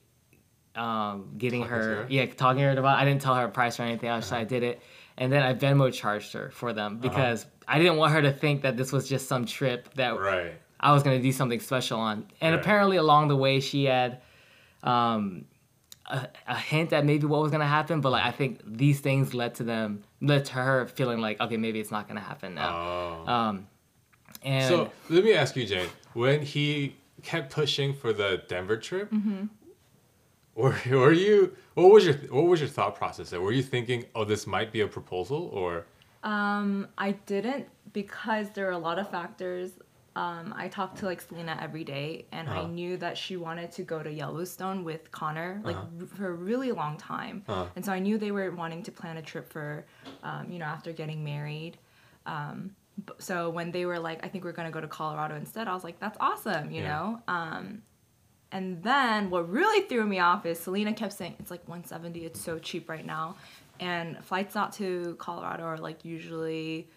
um, 0.77 1.35
getting 1.39 1.63
Talking 1.63 1.75
her? 1.77 1.93
Uh-huh. 2.01 2.07
yeah, 2.11 2.27
talking 2.27 2.61
to 2.61 2.67
her 2.67 2.79
about. 2.79 2.99
I 2.99 3.05
didn't 3.05 3.23
tell 3.23 3.35
her 3.35 3.45
a 3.47 3.49
price 3.49 3.81
or 3.81 3.85
anything. 3.85 4.11
I 4.11 4.19
just 4.21 4.33
I 4.33 4.45
did 4.45 4.63
it, 4.63 4.81
and 5.17 5.33
then 5.33 5.43
I 5.43 5.55
Venmo 5.55 5.93
charged 5.93 6.33
her 6.35 6.51
for 6.51 6.73
them 6.73 6.99
because 6.99 7.47
I 7.67 7.79
didn't 7.79 7.97
want 7.97 8.13
her 8.13 8.23
to 8.23 8.33
think 8.33 8.63
that 8.63 8.77
this 8.77 8.93
was 8.93 9.09
just 9.09 9.27
some 9.29 9.45
trip 9.47 9.93
that 9.95 10.19
Right. 10.19 10.53
I 10.79 10.93
was 10.93 11.03
gonna 11.03 11.21
do 11.21 11.33
something 11.33 11.59
special 11.59 11.99
on. 11.99 12.27
And 12.41 12.55
Right. 12.55 12.61
apparently 12.61 12.97
along 12.99 13.29
the 13.29 13.37
way 13.37 13.59
she 13.61 13.85
had 13.87 14.21
um, 14.85 15.47
a, 16.07 16.29
a 16.47 16.55
hint 16.57 16.93
at 16.93 17.05
maybe 17.05 17.27
what 17.27 17.43
was 17.43 17.51
gonna 17.51 17.67
happen, 17.67 18.01
but 18.01 18.11
like 18.13 18.25
I 18.25 18.31
think 18.31 18.61
these 18.65 19.01
things 19.01 19.35
led 19.35 19.57
to 19.57 19.65
them 19.65 20.05
led 20.21 20.45
to 20.47 20.53
her 20.53 20.87
feeling 20.87 21.19
like 21.21 21.41
okay 21.41 21.57
maybe 21.57 21.81
it's 21.81 21.91
not 21.91 22.07
gonna 22.07 22.21
happen 22.21 22.55
now. 22.55 22.77
Oh. 23.27 23.33
Um, 23.33 23.67
and 24.45 24.69
So 24.69 24.93
let 25.09 25.25
me 25.25 25.33
ask 25.35 25.57
you, 25.57 25.67
Jane. 25.67 25.89
When 26.15 26.43
he 26.43 26.95
kept 27.23 27.53
pushing 27.53 27.93
for 27.95 28.13
the 28.13 28.43
Denver 28.49 28.77
trip, 28.77 29.13
were, 30.55 30.77
were 30.91 31.13
you? 31.13 31.57
What 31.75 31.91
was 31.93 32.05
your 32.05 32.15
What 32.15 32.47
was 32.47 32.61
your 32.61 32.69
thought 32.69 32.97
process 32.97 33.31
there? 33.31 33.41
Were 33.41 33.53
you 33.53 33.63
thinking, 33.63 34.05
"Oh, 34.15 34.25
this 34.25 34.47
might 34.47 34.73
be 34.73 34.81
a 34.81 34.89
proposal," 34.89 35.51
or 35.53 35.87
Um, 36.25 36.89
I 36.99 37.13
didn't 37.13 37.69
because 37.93 38.51
there 38.51 38.67
are 38.69 38.73
a 38.73 38.79
lot 38.79 38.99
of 38.99 39.09
factors. 39.11 39.79
Um, 40.17 40.53
I 40.57 40.67
talked 40.67 40.99
to 40.99 41.07
like 41.07 41.21
Selena 41.21 41.57
every 41.61 41.85
day, 41.85 42.27
and 42.33 42.49
I 42.49 42.59
Uh-huh. 42.59 42.67
knew 42.69 42.97
that 42.97 43.17
she 43.17 43.37
wanted 43.37 43.71
to 43.73 43.85
go 43.85 44.03
to 44.03 44.11
Yellowstone 44.13 44.83
with 44.83 45.13
Connor 45.13 45.61
like 45.65 45.77
Uh-huh. 45.77 45.87
r- 46.01 46.07
for 46.07 46.27
a 46.27 46.33
really 46.35 46.73
long 46.73 46.97
time, 46.97 47.45
Uh-huh. 47.47 47.67
and 47.77 47.85
so 47.85 47.93
I 47.93 48.01
knew 48.01 48.19
they 48.19 48.33
were 48.33 48.51
wanting 48.51 48.83
to 48.83 48.91
plan 48.91 49.17
a 49.17 49.23
trip 49.23 49.49
for, 49.53 49.87
um, 50.25 50.51
you 50.51 50.59
know, 50.59 50.65
after 50.67 50.93
getting 50.93 51.23
married. 51.23 51.79
Um, 52.27 52.75
so 53.19 53.51
when 53.51 53.71
they 53.71 53.87
were 53.87 53.99
like, 53.99 54.25
I 54.25 54.29
think 54.29 54.45
we're 54.45 54.53
gonna 54.53 54.71
go 54.71 54.81
to 54.81 54.89
Colorado 54.89 55.37
instead, 55.37 55.69
I 55.69 55.75
was 55.75 55.85
like, 55.85 55.99
that's 56.01 56.17
awesome, 56.21 56.71
you 56.71 56.83
Yeah. 56.83 56.89
know. 56.89 57.23
Um, 57.29 57.83
and 58.51 58.83
then 58.83 59.29
what 59.31 59.49
really 59.51 59.87
threw 59.89 60.07
me 60.07 60.19
off 60.21 60.47
is 60.47 60.59
Selena 60.59 60.95
kept 60.95 61.13
saying 61.13 61.37
it's 61.39 61.51
like 61.51 61.67
170, 61.69 62.25
it's 62.25 62.41
so 62.41 62.59
cheap 62.59 62.89
right 62.89 63.05
now. 63.05 63.37
And 63.81 64.25
flights 64.25 64.57
out 64.57 64.73
to 64.75 65.15
Colorado 65.19 65.65
are 65.65 65.77
like 65.79 66.05
usually 66.05 66.89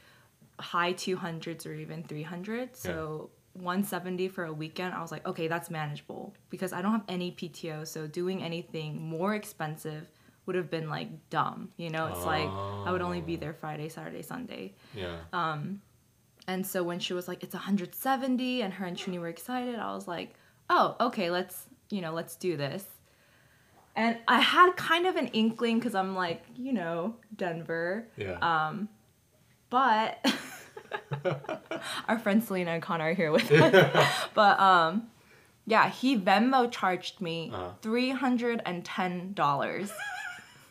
high 0.60 0.94
200s 0.94 1.66
or 1.68 1.74
even 1.74 2.04
300. 2.04 2.76
So 2.76 3.30
170 3.54 4.30
for 4.30 4.46
a 4.46 4.54
weekend, 4.54 4.94
I 4.94 5.02
was 5.02 5.12
like, 5.12 5.28
okay, 5.28 5.48
that's 5.50 5.70
manageable 5.70 6.34
because 6.50 6.72
I 6.72 6.82
don't 6.82 6.94
have 6.94 7.04
any 7.10 7.32
PTO. 7.32 7.86
So 7.86 8.08
doing 8.08 8.42
anything 8.42 9.02
more 9.02 9.36
expensive 9.36 10.10
would 10.46 10.56
have 10.56 10.70
been 10.72 10.90
like 10.90 11.10
dumb. 11.30 11.70
You 11.78 11.90
know, 11.90 12.08
it's 12.08 12.26
like 12.26 12.48
I 12.86 12.92
would 12.92 13.02
only 13.02 13.22
be 13.22 13.36
there 13.36 13.54
Friday, 13.54 13.90
Saturday, 13.90 14.22
Sunday. 14.22 14.74
yeah? 14.96 15.18
And 16.48 16.66
so 16.66 16.84
when 16.84 17.00
she 17.00 17.14
was 17.14 17.28
like, 17.28 17.44
it's 17.44 17.54
170, 17.54 18.62
and 18.62 18.74
her 18.74 18.86
and 18.86 18.98
Trini 18.98 19.20
were 19.20 19.28
excited, 19.28 19.76
I 19.76 19.94
was 19.94 20.08
like, 20.08 20.34
oh, 20.70 20.96
okay, 21.00 21.30
let's, 21.30 21.68
you 21.90 22.02
know, 22.02 22.14
let's 22.14 22.36
do 22.36 22.58
this. 22.58 22.84
And 23.96 24.18
I 24.28 24.40
had 24.40 24.76
kind 24.76 25.06
of 25.06 25.18
an 25.18 25.28
inkling 25.28 25.80
because 25.80 25.96
I'm 25.96 26.16
like, 26.16 26.44
you 26.56 26.74
know, 26.74 27.16
Denver. 27.36 28.08
Yeah. 28.16 28.38
Um, 28.42 28.90
but 29.70 30.26
our 32.08 32.20
friend 32.20 32.44
Selena 32.44 32.72
and 32.72 32.82
Connor 32.82 33.10
are 33.10 33.14
here 33.14 33.32
with 33.32 33.52
us. 33.52 34.28
but 34.34 34.60
um, 34.60 35.08
yeah, 35.66 35.90
he 35.90 36.18
Venmo 36.18 36.72
charged 36.72 37.22
me 37.22 37.52
uh-huh. 37.54 37.72
$310 37.82 39.92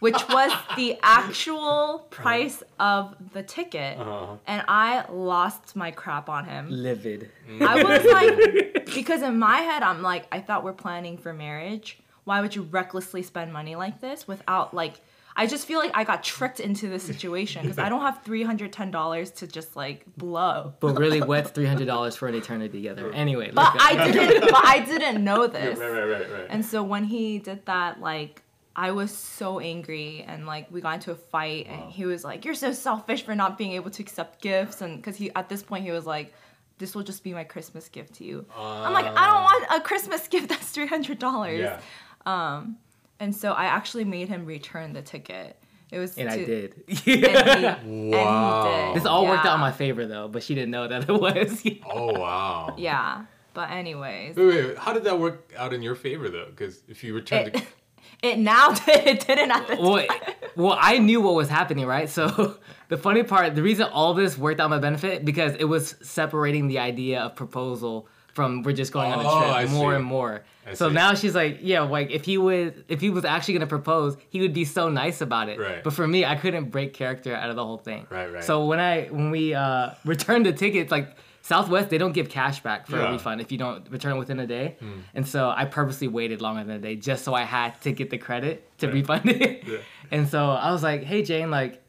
which 0.00 0.16
was 0.28 0.50
the 0.76 0.98
actual 1.02 2.06
price 2.10 2.62
of 2.78 3.14
the 3.32 3.42
ticket, 3.42 3.98
Uh-huh. 3.98 4.36
and 4.46 4.62
I 4.68 5.04
lost 5.10 5.76
my 5.76 5.90
crap 5.92 6.28
on 6.28 6.44
him. 6.46 6.68
Livid. 6.70 7.30
I 7.60 7.82
was 7.82 8.04
like, 8.12 8.86
because 8.94 9.22
in 9.22 9.38
my 9.38 9.58
head, 9.58 9.82
I'm 9.82 10.02
like, 10.02 10.26
I 10.32 10.40
thought 10.40 10.64
we're 10.64 10.72
planning 10.72 11.16
for 11.18 11.32
marriage. 11.32 11.98
Why 12.24 12.40
would 12.40 12.54
you 12.54 12.62
recklessly 12.62 13.22
spend 13.22 13.52
money 13.52 13.76
like 13.76 14.00
this 14.00 14.26
without 14.28 14.74
like? 14.74 14.94
I 15.36 15.46
just 15.46 15.64
feel 15.66 15.78
like 15.78 15.92
I 15.94 16.02
got 16.04 16.24
tricked 16.24 16.58
into 16.60 16.88
this 16.88 17.02
situation 17.04 17.62
because 17.62 17.78
I 17.78 17.88
don't 17.88 18.00
have 18.02 18.20
three 18.24 18.42
hundred 18.42 18.72
ten 18.72 18.90
dollars 18.90 19.30
to 19.32 19.46
just 19.46 19.74
like 19.76 20.04
blow. 20.16 20.74
But 20.80 20.98
really, 20.98 21.22
what's 21.32 21.50
three 21.50 21.66
hundred 21.66 21.86
dollars 21.86 22.16
for 22.16 22.26
an 22.28 22.34
eternity 22.34 22.78
together? 22.78 23.10
Anyway, 23.12 23.50
But 23.54 23.74
let's 23.74 23.94
go. 23.94 24.00
I 24.02 24.10
didn't. 24.12 24.40
but 24.40 24.64
I 24.66 24.78
didn't 24.80 25.24
know 25.24 25.46
this. 25.46 25.78
Right, 25.78 25.88
right, 25.90 26.04
right, 26.04 26.30
right. 26.32 26.46
And 26.50 26.64
so 26.64 26.82
when 26.82 27.04
he 27.04 27.38
did 27.38 27.64
that, 27.66 28.00
like 28.00 28.42
I 28.86 28.92
was 28.92 29.10
so 29.14 29.60
angry 29.60 30.24
and 30.26 30.46
like 30.46 30.70
we 30.70 30.80
got 30.80 30.94
into 30.94 31.10
a 31.10 31.14
fight 31.14 31.66
and 31.68 31.90
he 31.92 32.06
was 32.06 32.24
like, 32.24 32.46
You're 32.46 32.54
so 32.54 32.72
selfish 32.72 33.22
for 33.24 33.34
not 33.34 33.58
being 33.58 33.72
able 33.72 33.90
to 33.90 34.02
accept 34.02 34.40
gifts 34.40 34.80
and 34.80 34.96
because 34.96 35.16
he 35.16 35.30
at 35.34 35.50
this 35.50 35.62
point 35.62 35.84
he 35.84 35.90
was 35.90 36.06
like, 36.06 36.32
This 36.78 36.94
will 36.94 37.02
just 37.02 37.22
be 37.22 37.34
my 37.34 37.44
Christmas 37.44 37.90
gift 37.90 38.14
to 38.14 38.24
you. 38.24 38.46
I'm 38.56 38.94
like, 38.94 39.04
I 39.04 39.26
don't 39.26 39.42
want 39.42 39.64
a 39.70 39.80
Christmas 39.86 40.26
gift 40.28 40.48
that's 40.52 40.70
three 40.70 40.86
hundred 40.86 41.18
dollars. 41.18 41.60
yeah. 41.60 41.80
Um, 42.24 42.78
and 43.18 43.36
so 43.36 43.52
I 43.52 43.64
actually 43.66 44.04
made 44.04 44.28
him 44.28 44.46
return 44.46 44.94
the 44.94 45.02
ticket. 45.02 45.58
It 45.92 45.98
was 45.98 46.16
and 46.16 46.30
to, 46.30 46.34
I 46.40 46.44
did. 46.44 46.82
And 46.88 46.98
he, 46.98 47.26
and 47.26 48.12
Wow. 48.12 48.62
he 48.64 48.92
did. 48.94 48.96
This 48.96 49.06
all 49.06 49.26
worked 49.26 49.44
out 49.44 49.56
in 49.56 49.60
my 49.60 49.72
favor 49.72 50.06
though, 50.06 50.26
but 50.28 50.42
she 50.42 50.54
didn't 50.54 50.70
know 50.70 50.88
that 50.88 51.06
it 51.06 51.12
was. 51.12 51.62
Oh 51.84 52.18
wow. 52.18 52.76
Yeah. 52.78 53.26
But 53.52 53.72
anyways. 53.72 54.36
Wait, 54.36 54.46
wait, 54.46 54.66
wait. 54.68 54.78
How 54.78 54.94
did 54.94 55.04
that 55.04 55.18
work 55.18 55.52
out 55.58 55.74
in 55.74 55.82
your 55.82 55.96
favor 55.96 56.30
though? 56.30 56.46
Because 56.48 56.82
if 56.88 57.04
you 57.04 57.12
returned 57.14 57.52
the 57.52 57.62
It, 58.22 58.28
it 58.28 58.38
now 58.38 58.70
did 58.86 59.06
it 59.06 59.26
didn't 59.26 59.50
at 59.50 59.66
the 59.66 59.76
time. 59.76 59.84
well, 59.84 60.06
well, 60.56 60.78
I 60.80 60.98
knew 60.98 61.20
what 61.20 61.34
was 61.34 61.48
happening, 61.48 61.86
right? 61.86 62.08
So 62.08 62.56
the 62.88 62.96
funny 62.96 63.22
part, 63.22 63.54
the 63.54 63.62
reason 63.62 63.86
all 63.92 64.14
this 64.14 64.36
worked 64.36 64.60
out 64.60 64.70
my 64.70 64.78
benefit 64.78 65.24
because 65.24 65.54
it 65.56 65.64
was 65.64 65.96
separating 66.02 66.68
the 66.68 66.78
idea 66.78 67.20
of 67.22 67.36
proposal 67.36 68.06
from 68.34 68.62
we're 68.62 68.72
just 68.72 68.92
going 68.92 69.12
on 69.12 69.24
Oh, 69.24 69.38
a 69.38 69.42
trip 69.42 69.56
I 69.56 69.64
more 69.66 69.92
see. 69.92 69.96
and 69.96 70.04
more. 70.04 70.42
I 70.66 70.74
so 70.74 70.88
see. 70.88 70.94
now 70.94 71.14
she's 71.14 71.34
like, 71.34 71.58
yeah, 71.62 71.80
like 71.80 72.10
if 72.12 72.24
he 72.24 72.38
would, 72.38 72.84
if 72.88 73.00
he 73.00 73.10
was 73.10 73.24
actually 73.24 73.54
gonna 73.54 73.66
propose, 73.66 74.16
he 74.28 74.40
would 74.40 74.52
be 74.54 74.64
so 74.64 74.88
nice 74.88 75.20
about 75.20 75.48
it. 75.48 75.58
Right. 75.58 75.82
But 75.82 75.92
for 75.94 76.06
me, 76.06 76.24
I 76.24 76.36
couldn't 76.36 76.66
break 76.70 76.92
character 76.94 77.34
out 77.34 77.50
of 77.50 77.56
the 77.56 77.64
whole 77.64 77.78
thing. 77.78 78.06
Right, 78.08 78.32
right. 78.32 78.44
So 78.44 78.66
when 78.66 78.78
I 78.78 79.06
when 79.06 79.30
we 79.32 79.54
uh, 79.54 79.90
returned 80.04 80.46
the 80.46 80.52
tickets, 80.52 80.90
like. 80.90 81.08
Southwest, 81.52 81.90
they 81.90 81.98
don't 81.98 82.12
give 82.12 82.28
cash 82.28 82.58
back 82.68 82.86
for 82.86 82.96
Yeah. 82.96 83.08
a 83.08 83.12
refund 83.12 83.40
if 83.40 83.50
you 83.52 83.58
don't 83.58 83.82
return 83.90 84.16
within 84.18 84.38
a 84.40 84.46
day. 84.46 84.76
Hmm. 84.80 85.00
And 85.16 85.24
so 85.26 85.50
I 85.60 85.64
purposely 85.64 86.06
waited 86.08 86.40
longer 86.40 86.62
than 86.64 86.76
a 86.76 86.78
day 86.88 86.94
just 86.96 87.24
so 87.24 87.34
I 87.34 87.44
had 87.56 87.70
to 87.82 87.90
get 87.92 88.08
the 88.10 88.18
credit 88.18 88.56
to 88.78 88.86
Right. 88.86 88.94
refund 88.94 89.28
it. 89.30 89.64
Yeah. 89.66 89.78
And 90.14 90.28
so 90.28 90.40
I 90.50 90.70
was 90.74 90.82
like, 90.82 91.02
hey, 91.10 91.22
Jane, 91.22 91.50
like, 91.50 91.82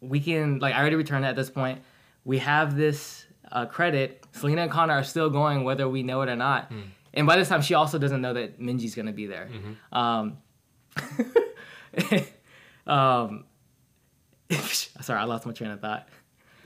we 0.00 0.18
can, 0.20 0.58
like, 0.64 0.74
I 0.74 0.80
already 0.80 0.96
returned 0.96 1.24
it 1.24 1.28
at 1.28 1.36
this 1.36 1.50
point. 1.50 1.78
We 2.24 2.38
have 2.38 2.76
this 2.76 3.24
uh, 3.52 3.66
credit. 3.66 4.24
Selena 4.32 4.62
and 4.62 4.70
Connor 4.70 4.94
are 4.94 5.04
still 5.04 5.30
going 5.30 5.62
whether 5.64 5.86
we 5.88 6.02
know 6.02 6.20
it 6.22 6.28
or 6.28 6.36
not. 6.36 6.62
Hmm. 6.72 6.80
And 7.14 7.26
by 7.26 7.36
this 7.36 7.48
time, 7.48 7.62
she 7.62 7.74
also 7.74 7.98
doesn't 7.98 8.20
know 8.20 8.34
that 8.34 8.60
Minji's 8.60 8.94
going 8.94 9.06
to 9.12 9.12
be 9.22 9.26
there. 9.26 9.48
Mm-hmm. 9.52 9.98
Um, 10.02 10.24
um, 12.86 13.44
sorry, 15.06 15.20
I 15.20 15.24
lost 15.24 15.46
my 15.46 15.52
train 15.52 15.70
of 15.70 15.80
thought. 15.80 16.08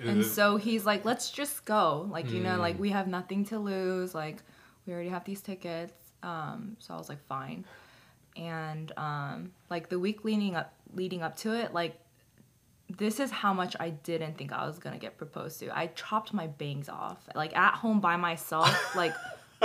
And 0.08 0.24
so 0.24 0.56
he's 0.56 0.86
like, 0.86 1.04
let's 1.04 1.30
just 1.30 1.64
go. 1.64 2.08
Like, 2.10 2.30
you 2.30 2.40
know, 2.40 2.56
like 2.56 2.78
we 2.78 2.90
have 2.90 3.06
nothing 3.06 3.44
to 3.46 3.58
lose. 3.58 4.14
Like, 4.14 4.42
we 4.86 4.92
already 4.92 5.08
have 5.10 5.24
these 5.24 5.40
tickets. 5.40 5.92
Um, 6.22 6.76
so 6.78 6.94
I 6.94 6.96
was 6.96 7.08
like, 7.08 7.24
fine. 7.26 7.64
And 8.36 8.92
um, 8.96 9.52
like 9.68 9.88
the 9.88 9.98
week 9.98 10.24
leading 10.24 10.56
up 10.56 10.72
leading 10.94 11.22
up 11.22 11.36
to 11.38 11.52
it, 11.52 11.72
like 11.74 12.00
this 12.98 13.20
is 13.20 13.30
how 13.30 13.52
much 13.52 13.76
I 13.78 13.90
didn't 13.90 14.36
think 14.36 14.52
I 14.52 14.66
was 14.66 14.78
gonna 14.78 14.98
get 14.98 15.16
proposed 15.16 15.60
to. 15.60 15.76
I 15.76 15.88
chopped 15.88 16.32
my 16.32 16.46
bangs 16.46 16.88
off, 16.88 17.28
like 17.34 17.56
at 17.56 17.74
home 17.74 18.00
by 18.00 18.16
myself, 18.16 18.94
like 18.96 19.14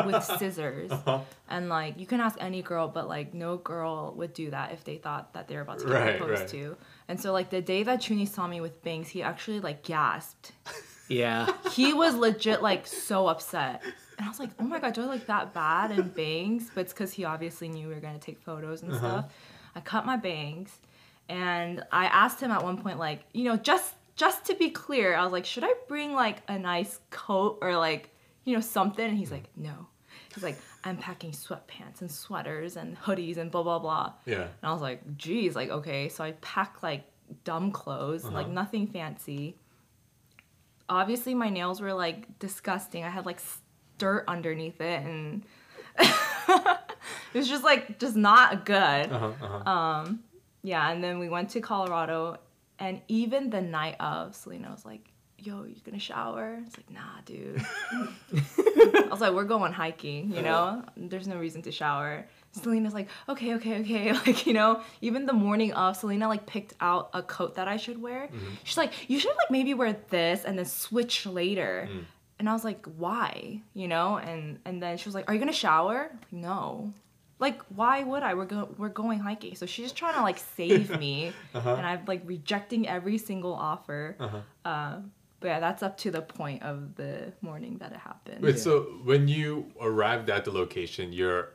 with 0.04 0.24
scissors. 0.40 0.92
Uh-huh. 0.92 1.20
And 1.50 1.70
like 1.70 2.00
you 2.00 2.06
can 2.06 2.20
ask 2.20 2.38
any 2.42 2.62
girl, 2.62 2.88
but 2.88 3.08
like 3.08 3.34
no 3.34 3.58
girl 3.58 4.14
would 4.18 4.34
do 4.34 4.50
that 4.52 4.72
if 4.72 4.84
they 4.84 4.98
thought 4.98 5.34
that 5.34 5.48
they 5.48 5.56
were 5.56 5.62
about 5.62 5.80
to 5.80 5.86
get 5.86 5.94
Right, 5.94 6.18
proposed 6.18 6.42
right. 6.42 6.50
to. 6.50 6.78
And 7.08 7.20
so 7.20 7.32
like 7.32 7.50
the 7.50 7.62
day 7.62 7.84
that 7.84 8.08
Junie 8.10 8.25
saw 8.25 8.48
me 8.48 8.62
with 8.62 8.84
bangs, 8.84 9.10
he 9.10 9.22
actually 9.22 9.60
like 9.60 9.84
gasped. 9.84 10.52
Yeah. 11.08 11.52
He 11.72 11.94
was 11.94 12.16
legit 12.16 12.62
like 12.62 12.88
so 12.88 13.28
upset. 13.28 13.84
And 14.18 14.25
I 14.25 14.30
was 14.30 14.40
like, 14.40 14.50
oh 14.60 14.64
my 14.64 14.80
god, 14.80 14.94
do 14.94 15.04
I 15.04 15.06
look 15.06 15.25
that 15.28 15.54
bad 15.54 15.92
in 15.92 16.08
bangs? 16.10 16.72
But 16.74 16.82
it's 16.82 16.94
because 16.94 17.14
he 17.14 17.25
obviously 17.25 17.68
knew 17.68 17.90
we 17.90 17.94
were 17.94 18.00
gonna 18.00 18.18
take 18.18 18.40
photos 18.40 18.82
and 18.82 18.92
uh-huh. 18.92 19.00
stuff. 19.00 19.34
I 19.75 19.82
cut 19.82 20.06
my 20.06 20.16
bangs, 20.16 20.72
and 21.28 21.84
I 21.92 22.06
asked 22.06 22.40
him 22.40 22.50
at 22.50 22.64
one 22.64 22.82
point, 22.82 22.98
like, 22.98 23.24
you 23.34 23.44
know, 23.44 23.58
just 23.58 23.94
just 24.16 24.46
to 24.46 24.56
be 24.56 24.70
clear, 24.70 25.16
I 25.16 25.24
was 25.24 25.34
like, 25.34 25.46
should 25.46 25.66
I 25.66 25.74
bring 25.90 26.14
like 26.14 26.38
a 26.48 26.58
nice 26.58 27.00
coat 27.10 27.58
or 27.62 27.75
like, 27.75 28.10
you 28.46 28.54
know, 28.56 28.62
something? 28.62 29.06
And 29.06 29.18
he's 29.18 29.32
like, 29.32 29.50
no. 29.56 29.88
He's 30.34 30.44
like, 30.44 30.58
I'm 30.84 30.98
packing 30.98 31.32
sweatpants 31.32 32.02
and 32.02 32.10
sweaters 32.12 32.78
and 32.78 32.98
hoodies 32.98 33.38
and 33.38 33.52
blah 33.52 33.64
blah 33.64 33.80
blah. 33.80 34.14
Yeah. 34.25 34.44
And 34.44 34.64
I 34.64 34.72
was 34.72 34.82
like, 34.82 35.18
geez, 35.18 35.56
like, 35.56 35.70
okay. 35.70 36.08
So 36.10 36.24
I 36.24 36.32
packed 36.42 36.84
like 36.84 37.04
dumb 37.44 37.72
clothes, 37.72 38.24
like 38.25 38.48
nothing 38.48 38.88
fancy. 38.88 39.58
Obviously, 40.88 41.34
my 41.34 41.50
nails 41.50 41.82
were 41.82 41.94
like 41.94 42.40
disgusting. 42.40 43.04
I 43.04 43.10
had 43.10 43.25
like 43.25 43.40
dirt 43.98 44.25
underneath 44.28 44.80
it, 44.80 45.04
and 45.04 45.44
it 46.00 46.14
was 47.34 47.48
just 47.48 47.64
like 47.64 47.98
just 48.00 48.16
not 48.16 48.66
good. 48.66 48.75
Uh-huh, 49.12 49.32
uh-huh. 49.42 50.14
Yeah, 50.64 50.92
and 50.92 51.04
then 51.04 51.20
we 51.20 51.30
went 51.30 51.52
to 51.52 51.62
Colorado, 51.62 52.38
and 52.80 53.00
even 53.08 53.52
the 53.52 53.62
night 53.62 53.96
of, 54.00 54.36
Selena 54.36 54.72
was 54.72 54.84
like, 54.84 55.12
"Yo, 55.46 55.64
you 55.64 55.75
gonna 55.86 56.00
shower?" 56.00 56.62
It's 56.66 56.78
like, 56.78 56.90
"Nah, 56.90 57.22
dude." 57.25 57.64
I 57.94 59.08
was 59.10 59.22
like, 59.22 59.34
"We're 59.34 59.44
going 59.46 59.72
hiking, 59.74 60.32
you 60.32 60.42
know. 60.42 60.56
Uh-huh. 60.56 60.82
There's 60.98 61.28
no 61.28 61.38
reason 61.38 61.62
to 61.64 61.72
shower." 61.72 62.25
Selena's 62.52 62.94
like, 62.94 63.10
"Okay, 63.30 63.56
okay, 63.56 63.80
okay." 63.82 64.14
Like, 64.25 64.48
you 64.48 64.54
know, 64.54 64.82
even 65.02 65.25
the 65.25 65.34
morning 65.34 65.74
of, 65.74 65.98
Selena 65.98 66.28
like 66.28 66.46
picked 66.46 66.74
out 66.80 67.10
a 67.14 67.22
coat 67.22 67.56
that 67.56 67.68
I 67.68 67.78
should 67.78 68.02
wear. 68.02 68.28
Mm-hmm. 68.28 68.56
She's 68.64 68.78
like, 68.78 68.94
"You 69.10 69.20
should 69.20 69.36
like 69.36 69.52
maybe 69.52 69.74
wear 69.74 69.96
this 70.10 70.44
and 70.46 70.58
then 70.58 70.66
switch 70.66 71.25
later." 71.25 71.88
Mm. 71.92 72.06
And 72.40 72.50
I 72.50 72.54
was 72.54 72.64
like, 72.66 72.86
"Why?" 72.98 73.62
You 73.74 73.88
know, 73.88 74.18
and 74.18 74.60
and 74.66 74.82
then 74.82 74.98
she 74.98 75.08
was 75.08 75.16
like, 75.16 75.30
"Are 75.30 75.34
you 75.34 75.40
gonna 75.40 75.54
shower?" 75.54 76.10
Like, 76.12 76.34
no. 76.34 76.94
Like, 77.38 77.62
why 77.64 78.02
would 78.02 78.24
I? 78.24 78.34
We're 78.34 78.46
go- 78.46 78.74
we're 78.78 78.88
going 78.88 79.20
hiking. 79.20 79.56
So 79.56 79.66
she's 79.66 79.86
just 79.86 79.98
trying 79.98 80.14
to 80.14 80.22
like 80.22 80.40
save 80.56 80.98
me, 80.98 81.34
uh-huh. 81.54 81.75
and 81.75 81.86
I'm 81.86 82.06
like 82.08 82.22
rejecting 82.25 82.88
every 82.88 83.18
single 83.18 83.54
offer. 83.54 84.16
Uh, 84.64 85.00
but 85.46 85.52
yeah, 85.52 85.60
that's 85.60 85.84
up 85.84 85.96
to 85.98 86.10
the 86.10 86.24
point 86.24 86.64
of 86.64 86.96
the 86.96 87.32
morning 87.42 87.78
that 87.78 87.92
it 87.92 88.00
happened. 88.00 88.42
Wait, 88.42 88.58
so 88.58 88.82
when 89.04 89.28
you 89.28 89.72
arrived 89.80 90.28
at 90.32 90.44
the 90.44 90.50
location, 90.50 91.14
you're 91.14 91.50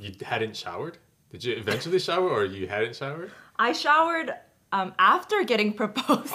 you 0.00 0.12
hadn't 0.20 0.56
showered? 0.56 0.98
Did 1.30 1.44
you 1.44 1.54
eventually 1.54 2.00
shower 2.00 2.28
or 2.28 2.44
you 2.44 2.66
hadn't 2.66 2.96
showered? 2.96 3.30
I 3.56 3.72
showered 3.72 4.34
um, 4.72 4.94
after 4.98 5.44
getting 5.44 5.72
proposed. 5.80 6.32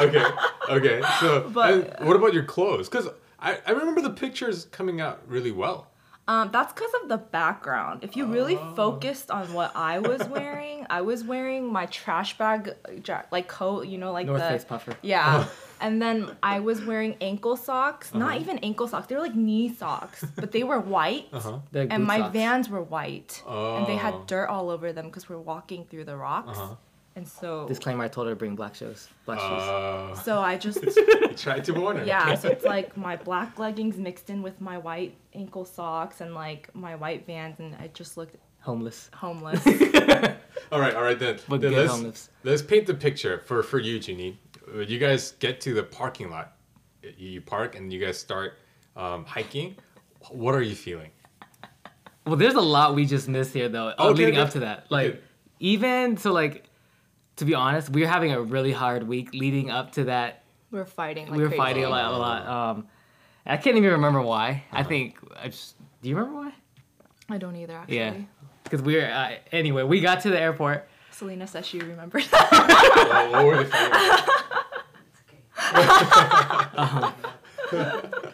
Okay, 0.00 0.24
okay. 0.70 1.02
So, 1.20 1.50
But- 1.52 2.00
what 2.04 2.16
about 2.16 2.32
your 2.32 2.44
clothes? 2.44 2.88
Because 2.88 3.08
I, 3.38 3.58
I 3.66 3.72
remember 3.72 4.00
the 4.00 4.10
pictures 4.10 4.64
coming 4.66 5.00
out 5.02 5.20
really 5.28 5.50
well. 5.50 5.90
Um, 6.28 6.50
that's 6.52 6.72
because 6.74 6.92
of 7.02 7.08
the 7.08 7.16
background. 7.16 8.04
If 8.04 8.14
you 8.16 8.26
really 8.26 8.56
focused 8.76 9.30
on 9.30 9.52
what 9.54 9.74
I 9.74 9.98
was 9.98 10.22
wearing, 10.36 10.86
I 10.90 11.00
was 11.00 11.24
wearing 11.24 11.72
my 11.72 11.86
trash 11.86 12.36
bag, 12.36 12.74
ja- 13.06 13.22
like 13.32 13.48
coat, 13.48 13.86
you 13.88 13.96
know, 13.96 14.12
like 14.12 14.26
North 14.26 14.40
the 14.42 14.48
Face 14.48 14.64
puffer. 14.64 14.94
Yeah. 15.02 15.46
And 15.80 16.02
then 16.02 16.36
I 16.42 16.58
was 16.58 16.84
wearing 16.84 17.14
ankle 17.20 17.56
socks. 17.56 18.12
Not 18.12 18.30
Uh-huh. 18.32 18.40
even 18.40 18.58
ankle 18.64 18.88
socks. 18.88 19.06
They 19.06 19.14
were 19.14 19.20
like 19.22 19.36
knee 19.36 19.72
socks, 19.72 20.24
but 20.34 20.50
they 20.50 20.64
were 20.64 20.80
white. 20.80 21.28
Uh-huh. 21.32 21.60
They're 21.70 21.86
And 21.88 22.02
my 22.04 22.18
socks. 22.18 22.32
vans 22.32 22.68
were 22.68 22.82
white. 22.82 23.40
And 23.46 23.86
they 23.86 23.94
Oh. 23.94 23.98
had 24.06 24.26
dirt 24.26 24.48
all 24.48 24.70
over 24.70 24.92
them 24.92 25.06
because 25.06 25.28
we're 25.28 25.38
walking 25.38 25.84
through 25.88 26.06
the 26.06 26.16
rocks. 26.16 26.58
Uh-huh. 26.58 26.74
And 27.18 27.26
so 27.26 27.66
Disclaimer: 27.66 28.04
I 28.04 28.08
told 28.08 28.28
her 28.28 28.32
to 28.32 28.36
bring 28.36 28.54
black 28.54 28.76
shoes. 28.76 29.08
Black 29.26 29.40
shoes. 29.40 29.48
Uh, 29.50 30.14
so 30.14 30.38
I 30.38 30.56
just 30.56 30.78
tried 31.36 31.64
to 31.64 31.72
warn 31.72 31.96
her. 31.96 32.04
yeah, 32.04 32.36
so 32.36 32.46
it's 32.54 32.64
like 32.64 32.96
my 32.96 33.16
black 33.16 33.58
leggings 33.58 33.96
mixed 33.96 34.30
in 34.30 34.40
with 34.40 34.60
my 34.60 34.78
white 34.78 35.14
ankle 35.34 35.64
socks 35.64 36.20
and 36.20 36.32
like 36.32 36.72
my 36.76 36.94
white 36.94 37.26
vans 37.26 37.58
and 37.58 37.74
I 37.74 37.88
just 37.88 38.16
looked 38.16 38.36
Homeless. 38.60 39.10
homeless. 39.14 39.66
All 40.72 40.80
right, 40.80 40.94
all 40.94 41.02
right 41.02 41.18
then. 41.18 41.38
But 41.48 41.60
then 41.62 41.70
good 41.70 41.78
let's, 41.78 41.92
homeless. 41.92 42.30
let's 42.44 42.60
paint 42.62 42.86
the 42.86 42.94
picture 42.94 43.38
for 43.46 43.62
for 43.62 43.78
you, 43.80 43.96
Junie. 43.98 44.38
Uh, 44.72 44.80
You 44.80 44.98
guys 44.98 45.32
get 45.40 45.60
to 45.62 45.74
the 45.74 45.82
parking 45.82 46.30
lot. 46.30 46.46
You 47.02 47.12
you 47.34 47.40
park 47.40 47.74
and 47.76 47.92
you 47.92 47.98
guys 48.04 48.16
start 48.18 48.50
um, 48.96 49.24
hiking. 49.24 49.74
What 50.30 50.54
are 50.54 50.62
you 50.62 50.74
feeling? 50.76 51.10
Well, 52.26 52.36
there's 52.36 52.54
a 52.54 52.60
lot 52.76 52.94
we 52.94 53.06
just 53.06 53.26
missed 53.28 53.54
here, 53.54 53.68
though, 53.70 53.88
uh, 53.88 53.94
Okay, 54.10 54.18
leading 54.18 54.34
okay. 54.34 54.42
up 54.42 54.50
to 54.50 54.60
that. 54.60 54.86
Like, 54.90 55.06
Okay. 55.14 55.20
even 55.60 56.16
so, 56.18 56.32
like, 56.32 56.67
to 57.38 57.44
be 57.44 57.54
honest, 57.54 57.88
we 57.90 58.02
were 58.02 58.08
having 58.08 58.32
a 58.32 58.40
really 58.42 58.72
hard 58.72 59.06
week 59.06 59.32
leading 59.32 59.70
up 59.70 59.92
to 59.92 60.04
that. 60.04 60.42
We 60.70 60.78
were 60.78 60.84
fighting 60.84 61.28
like 61.28 61.36
we 61.36 61.42
were 61.42 61.48
crazy. 61.48 61.58
fighting 61.58 61.84
a 61.84 61.88
lot, 61.88 62.12
a 62.12 62.16
lot. 62.16 62.46
Um, 62.46 62.88
I 63.46 63.56
can't 63.56 63.76
even 63.76 63.90
remember 63.92 64.20
why. 64.20 64.64
I 64.70 64.82
think 64.82 65.16
I 65.40 65.48
just. 65.48 65.76
Do 66.02 66.08
you 66.08 66.16
remember 66.16 66.38
why? 66.40 66.52
I 67.30 67.38
don't 67.38 67.56
either, 67.56 67.76
actually. 67.76 67.96
Yeah. 67.96 68.14
Because 68.64 68.82
we 68.82 68.96
were 68.96 69.06
uh, 69.06 69.36
anyway. 69.50 69.84
We 69.84 70.00
got 70.00 70.20
to 70.22 70.30
the 70.30 70.38
airport. 70.38 70.88
Selena 71.10 71.46
says 71.46 71.66
she 71.66 71.80
remembered. 71.80 72.24
Oh, 72.32 73.30
what 73.32 73.46
were 73.46 73.64
they 73.64 73.70
fighting 73.70 73.94
about? 77.72 78.27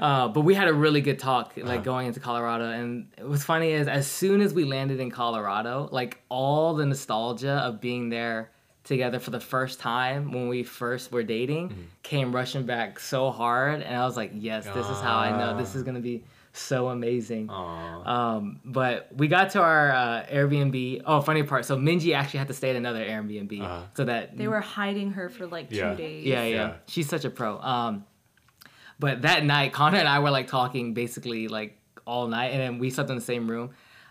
Uh, 0.00 0.28
but 0.28 0.40
we 0.40 0.54
had 0.54 0.66
a 0.66 0.72
really 0.72 1.00
good 1.02 1.18
talk, 1.18 1.52
like 1.56 1.64
Uh-huh. 1.66 1.76
going 1.82 2.06
into 2.06 2.20
Colorado. 2.20 2.64
And 2.70 3.06
what's 3.20 3.44
funny 3.44 3.70
is, 3.72 3.86
as 3.86 4.06
soon 4.06 4.40
as 4.40 4.54
we 4.54 4.64
landed 4.64 4.98
in 4.98 5.10
Colorado, 5.10 5.88
like 5.92 6.22
all 6.30 6.74
the 6.74 6.86
nostalgia 6.86 7.52
of 7.68 7.80
being 7.80 8.08
there 8.08 8.50
together 8.82 9.18
for 9.20 9.30
the 9.30 9.38
first 9.40 9.78
time 9.78 10.32
when 10.32 10.48
we 10.48 10.62
first 10.62 11.12
were 11.12 11.22
dating 11.22 11.68
Mm-hmm. 11.68 11.82
came 12.02 12.34
rushing 12.34 12.64
back 12.64 12.98
so 12.98 13.30
hard. 13.30 13.82
And 13.82 13.94
I 13.94 14.04
was 14.06 14.16
like, 14.16 14.32
yes, 14.34 14.64
this 14.64 14.88
is 14.88 15.00
how 15.00 15.18
I 15.18 15.36
know 15.38 15.56
this 15.58 15.74
is 15.74 15.82
going 15.82 15.96
to 15.96 16.00
be 16.00 16.24
so 16.54 16.88
amazing. 16.88 17.50
Um, 17.50 18.60
but 18.64 19.08
we 19.14 19.28
got 19.28 19.50
to 19.50 19.60
our 19.62 19.92
uh, 19.92 20.24
Airbnb. 20.32 21.02
Oh, 21.04 21.20
funny 21.20 21.42
part. 21.42 21.64
So 21.66 21.76
Minji 21.76 22.14
actually 22.14 22.38
had 22.38 22.48
to 22.48 22.54
stay 22.54 22.70
at 22.70 22.76
another 22.76 23.04
Airbnb 23.04 23.60
Uh-huh. 23.62 23.82
so 23.94 24.04
that 24.06 24.36
they 24.36 24.48
were 24.48 24.60
hiding 24.60 25.12
her 25.12 25.28
for 25.28 25.46
like 25.46 25.68
two 25.68 25.76
Yeah. 25.76 25.94
days. 25.94 26.24
yeah, 26.26 26.44
yeah, 26.44 26.54
Yeah. 26.56 26.72
She's 26.86 27.08
such 27.08 27.24
a 27.26 27.30
pro. 27.30 27.60
Um, 27.60 28.04
but 29.00 29.22
that 29.22 29.44
night, 29.44 29.72
Connor 29.72 29.98
and 29.98 30.08
I 30.08 30.18
were 30.20 30.30
like 30.30 30.46
talking 30.46 30.94
basically 30.94 31.48
like 31.48 31.76
all 32.06 32.28
night, 32.28 32.48
and 32.48 32.60
then 32.60 32.78
we 32.78 32.90
slept 32.90 33.10
in 33.10 33.16
the 33.16 33.22
same 33.22 33.50
room. 33.50 33.70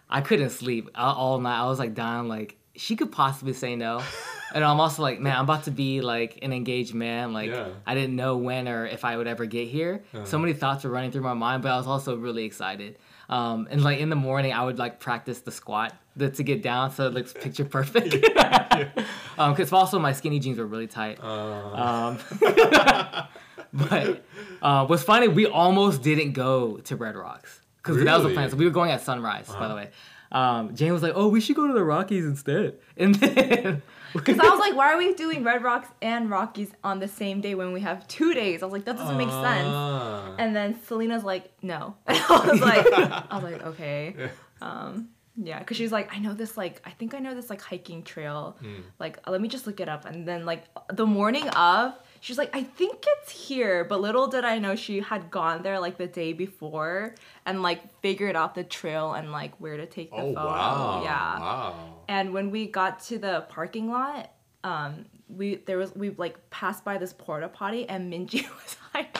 I 0.09 0.21
couldn't 0.21 0.49
sleep 0.49 0.89
all, 0.95 1.39
night. 1.39 1.61
I 1.61 1.65
was 1.67 1.77
like 1.79 1.93
down, 1.93 2.27
like 2.27 2.57
she 2.75 2.95
could 2.95 3.11
possibly 3.11 3.53
say 3.53 3.75
no, 3.75 4.01
and 4.55 4.63
I'm 4.63 4.79
also 4.79 5.03
like, 5.03 5.19
man, 5.19 5.35
I'm 5.37 5.43
about 5.43 5.65
to 5.65 5.71
be 5.71 6.01
like 6.01 6.39
an 6.41 6.51
engaged 6.51 6.93
man. 6.95 7.31
Like 7.33 7.51
Yeah. 7.51 7.69
I 7.85 7.93
didn't 7.93 8.15
know 8.15 8.37
when 8.37 8.67
or 8.67 8.87
if 8.87 9.05
I 9.05 9.15
would 9.17 9.27
ever 9.27 9.45
get 9.45 9.67
here. 9.67 10.03
So 10.23 10.39
many 10.39 10.53
thoughts 10.53 10.83
were 10.83 10.89
running 10.89 11.11
through 11.11 11.21
my 11.21 11.35
mind, 11.35 11.61
but 11.61 11.71
I 11.71 11.77
was 11.77 11.87
also 11.87 12.15
really 12.17 12.43
excited. 12.45 12.97
Um, 13.29 13.67
and 13.69 13.83
like 13.83 13.99
in 13.99 14.09
the 14.09 14.15
morning, 14.15 14.53
I 14.53 14.63
would 14.65 14.79
like 14.79 14.99
practice 14.99 15.41
the 15.41 15.51
squat 15.51 15.93
the, 16.15 16.31
to 16.31 16.41
get 16.43 16.63
down 16.63 16.89
so 16.89 17.05
it 17.05 17.13
looks 17.13 17.31
picture 17.31 17.63
perfect. 17.63 18.15
um, 19.37 19.53
because 19.53 19.71
also 19.71 19.99
my 19.99 20.13
skinny 20.13 20.39
jeans 20.39 20.57
were 20.57 20.65
really 20.65 20.87
tight. 20.87 21.19
Uh, 21.21 22.15
Um, 22.41 23.27
but 23.89 24.23
uh, 24.61 24.85
what's 24.87 25.03
funny, 25.03 25.27
we 25.27 25.45
almost 25.45 26.01
didn't 26.01 26.33
go 26.33 26.77
to 26.77 26.95
Red 26.95 27.15
Rocks 27.15 27.61
because 27.77 28.03
that 28.03 28.15
was 28.15 28.23
the 28.23 28.33
plan. 28.33 28.49
So 28.49 28.57
we 28.57 28.65
were 28.65 28.71
going 28.71 28.91
at 28.91 29.01
sunrise, 29.01 29.47
by 29.47 29.67
the 29.67 29.75
way. 29.75 29.89
Um, 30.31 30.75
Jane 30.75 30.93
was 30.93 31.01
like, 31.01 31.13
"Oh, 31.15 31.27
we 31.27 31.41
should 31.41 31.55
go 31.55 31.65
to 31.67 31.73
the 31.73 31.83
Rockies 31.83 32.25
instead," 32.25 32.77
and 32.97 33.15
then 33.15 33.81
Because 34.13 34.39
I 34.39 34.49
was 34.49 34.59
like, 34.59 34.75
why 34.75 34.93
are 34.93 34.97
we 34.97 35.13
doing 35.13 35.43
Red 35.43 35.63
Rocks 35.63 35.87
and 36.01 36.29
Rockies 36.29 36.71
on 36.83 36.99
the 36.99 37.07
same 37.07 37.41
day 37.41 37.53
when 37.55 37.73
we 37.73 37.81
have 37.81 38.07
two 38.07 38.33
days? 38.33 38.63
I 38.63 38.65
was 38.65 38.73
like, 38.73 38.85
that 38.85 38.97
doesn't 38.97 39.17
make 39.17 39.29
sense. 39.29 39.67
ah. 39.67 40.35
And 40.37 40.55
then 40.55 40.79
Selena's 40.87 41.23
like, 41.23 41.51
no. 41.61 41.95
And 42.07 42.17
I 42.17 42.47
was 42.49 42.61
like, 42.61 42.91
I 42.91 43.35
was 43.35 43.43
like, 43.43 43.63
okay. 43.67 44.29
Um, 44.61 45.09
yeah, 45.37 45.59
because 45.59 45.77
she's 45.77 45.91
like, 45.91 46.13
I 46.13 46.19
know 46.19 46.33
this 46.33 46.57
like, 46.57 46.81
I 46.85 46.89
think 46.91 47.13
I 47.13 47.19
know 47.19 47.35
this 47.35 47.49
like 47.49 47.61
hiking 47.61 48.03
trail. 48.03 48.57
Hmm. 48.59 48.81
Like, 48.99 49.19
let 49.29 49.41
me 49.41 49.47
just 49.47 49.67
look 49.67 49.79
it 49.79 49.87
up. 49.87 50.05
And 50.05 50.27
then 50.27 50.45
like 50.45 50.65
the 50.91 51.05
morning 51.05 51.47
of, 51.49 51.93
she's 52.19 52.37
like, 52.37 52.55
I 52.55 52.63
think 52.63 53.05
it's 53.07 53.31
here. 53.31 53.83
But 53.83 54.01
little 54.01 54.27
did 54.27 54.45
I 54.45 54.59
know 54.59 54.75
she 54.75 54.99
had 54.99 55.29
gone 55.31 55.63
there 55.63 55.79
like 55.79 55.97
the 55.97 56.07
day 56.07 56.33
before 56.33 57.15
and 57.45 57.61
like 57.61 57.81
figured 58.01 58.35
out 58.35 58.55
the 58.55 58.63
trail 58.63 59.13
and 59.13 59.31
like 59.31 59.55
where 59.57 59.77
to 59.77 59.85
take 59.85 60.11
the 60.11 60.17
phone. 60.17 60.31
Oh 60.37 60.41
photo. 60.41 60.47
wow! 60.47 61.01
Yeah. 61.03 61.39
Wow. 61.39 61.95
And 62.07 62.33
when 62.33 62.51
we 62.51 62.67
got 62.67 62.99
to 63.03 63.17
the 63.17 63.45
parking 63.49 63.89
lot, 63.89 64.31
um, 64.63 65.05
we 65.27 65.55
there 65.65 65.77
was 65.77 65.95
we 65.95 66.09
like 66.11 66.49
passed 66.49 66.83
by 66.83 66.97
this 66.97 67.13
porta 67.13 67.47
potty 67.47 67.87
and 67.87 68.11
Minji 68.11 68.43
was 68.63 68.75
hiding. 68.91 69.11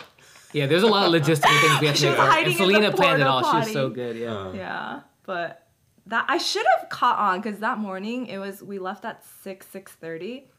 yeah, 0.54 0.66
there's 0.66 0.84
a 0.84 0.88
lot 0.88 1.06
of 1.08 1.22
logistical 1.22 1.60
things 1.62 1.80
we 1.82 1.88
have 1.88 1.96
to 1.96 2.02
do. 2.02 2.10
make 2.10 2.18
work. 2.18 2.28
hiding 2.30 2.46
And 2.46 2.54
the 2.54 2.58
Selena 2.58 2.92
planned 2.92 3.22
it 3.22 3.28
all. 3.28 3.44
She 3.50 3.58
was 3.58 3.72
so 3.72 3.90
good. 3.90 4.16
Yeah. 4.18 4.36
Uh, 4.36 4.52
Yeah, 4.54 5.00
but 5.24 5.68
that 6.08 6.26
I 6.28 6.40
should 6.40 6.66
have 6.78 6.90
caught 6.90 7.20
on 7.20 7.40
because 7.42 7.60
that 7.60 7.78
morning 7.78 8.26
it 8.28 8.40
was 8.40 8.64
we 8.64 8.80
left 8.80 9.06
at 9.06 9.24
six 9.44 9.68
six 9.68 9.92
thirty, 9.94 10.50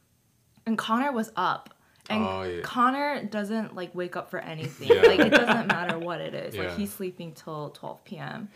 and 0.66 0.79
Connor 0.79 1.12
was 1.12 1.33
up. 1.37 1.74
And 2.11 2.25
Oh, 2.27 2.42
yeah. 2.42 2.61
Connor 2.62 3.25
doesn't 3.25 3.75
like 3.75 3.94
wake 3.94 4.16
up 4.16 4.31
for 4.31 4.38
anything. 4.40 4.88
Yeah. 4.88 5.03
Like 5.03 5.20
it 5.20 5.31
doesn't 5.31 5.68
matter 5.68 5.99
what 5.99 6.20
it 6.20 6.35
is. 6.35 6.55
Yeah. 6.55 6.62
Like 6.64 6.77
he's 6.77 6.92
sleeping 6.92 7.33
till 7.33 7.70
twelve 7.70 8.03
p.m. 8.05 8.49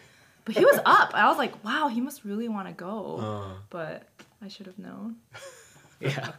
But 0.44 0.56
he 0.56 0.64
was 0.64 0.78
up. 0.84 1.14
I 1.14 1.26
was 1.28 1.38
like, 1.38 1.64
wow, 1.64 1.88
he 1.88 2.00
must 2.02 2.24
really 2.24 2.48
want 2.48 2.68
to 2.68 2.74
go. 2.74 3.16
uh. 3.18 3.54
But 3.70 4.08
I 4.42 4.48
should 4.48 4.66
have 4.66 4.78
known. 4.78 5.16
Yeah. 6.00 6.32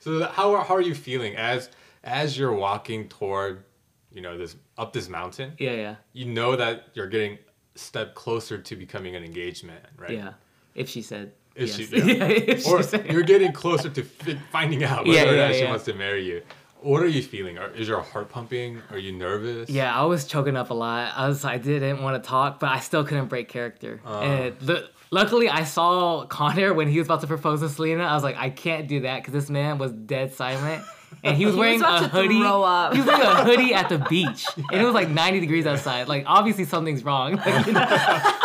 So 0.00 0.22
how 0.26 0.54
are, 0.54 0.62
how 0.64 0.74
are 0.76 0.80
you 0.80 0.94
feeling 0.94 1.34
as 1.34 1.70
as 2.04 2.38
you're 2.38 2.52
walking 2.52 3.08
toward, 3.08 3.64
you 4.12 4.20
know, 4.20 4.38
this 4.38 4.54
up 4.76 4.92
this 4.92 5.08
mountain? 5.08 5.54
Yeah. 5.58 5.72
Yeah. 5.72 5.94
You 6.12 6.26
know 6.26 6.54
that 6.54 6.88
you're 6.94 7.08
getting 7.08 7.38
step 7.74 8.14
closer 8.14 8.58
to 8.58 8.76
becoming 8.76 9.16
an 9.16 9.24
engaged 9.24 9.64
man, 9.64 9.80
right? 9.96 10.10
Yeah. 10.12 10.34
If 10.74 10.88
she 10.88 11.02
said. 11.02 11.32
If 11.58 11.78
yes. 11.78 11.88
she- 11.88 12.64
yeah. 12.64 12.70
Or 12.72 12.82
said- 12.82 13.06
you're 13.12 13.22
getting 13.22 13.52
closer 13.62 13.88
to 13.90 14.02
fi- 14.02 14.38
finding 14.52 14.84
out 14.84 15.06
whether 15.06 15.18
Yeah, 15.18 15.30
or 15.30 15.34
yeah, 15.36 15.46
not 15.48 15.54
she 15.56 15.64
wants 15.64 15.84
to 15.86 15.94
marry 15.94 16.24
you. 16.24 16.42
What 16.80 17.02
are 17.02 17.08
you 17.08 17.22
feeling? 17.24 17.58
Are, 17.58 17.70
is 17.74 17.88
your 17.88 18.00
heart 18.00 18.28
pumping? 18.30 18.80
Are 18.92 18.98
you 18.98 19.10
nervous? 19.12 19.68
Yeah, 19.68 19.92
I 19.92 20.04
was 20.04 20.24
choking 20.26 20.56
up 20.56 20.70
a 20.70 20.74
lot. 20.74 21.12
I 21.16 21.26
was 21.26 21.44
I 21.44 21.58
didn't 21.58 22.00
want 22.02 22.22
to 22.22 22.28
talk, 22.28 22.60
but 22.60 22.70
I 22.70 22.78
still 22.78 23.02
couldn't 23.04 23.26
break 23.26 23.48
character. 23.48 24.00
Uh. 24.06 24.20
And 24.20 24.60
the, 24.60 24.88
luckily, 25.10 25.48
I 25.48 25.64
saw 25.64 26.24
Connor 26.26 26.72
when 26.74 26.86
he 26.88 26.98
was 26.98 27.08
about 27.08 27.22
to 27.22 27.26
propose 27.26 27.60
to 27.62 27.68
Selena. 27.68 28.04
I 28.04 28.14
was 28.14 28.22
like, 28.22 28.36
I 28.36 28.50
can't 28.50 28.86
do 28.86 29.00
that 29.00 29.16
because 29.22 29.32
this 29.34 29.50
man 29.50 29.78
was 29.78 29.90
dead 29.90 30.34
silent, 30.34 30.84
and 31.24 31.36
he 31.36 31.46
was 31.46 31.54
He 31.54 31.56
was 31.56 31.56
wearing 31.56 31.80
about 31.80 32.02
a 32.04 32.04
to 32.04 32.08
hoodie. 32.10 32.38
throw 32.40 32.62
up. 32.62 32.92
He 32.94 33.00
was 33.00 33.08
wearing 33.08 33.26
a 33.26 33.44
hoodie 33.44 33.74
at 33.74 33.88
the 33.88 33.98
beach, 33.98 34.46
and 34.56 34.80
it 34.80 34.84
was 34.84 34.94
like 34.94 35.08
90 35.08 35.40
degrees 35.40 35.66
outside. 35.66 36.06
Like 36.06 36.22
obviously 36.28 36.64
something's 36.64 37.02
wrong. 37.04 37.34
Like, 37.44 37.66
you 37.66 37.72
know? 37.72 38.38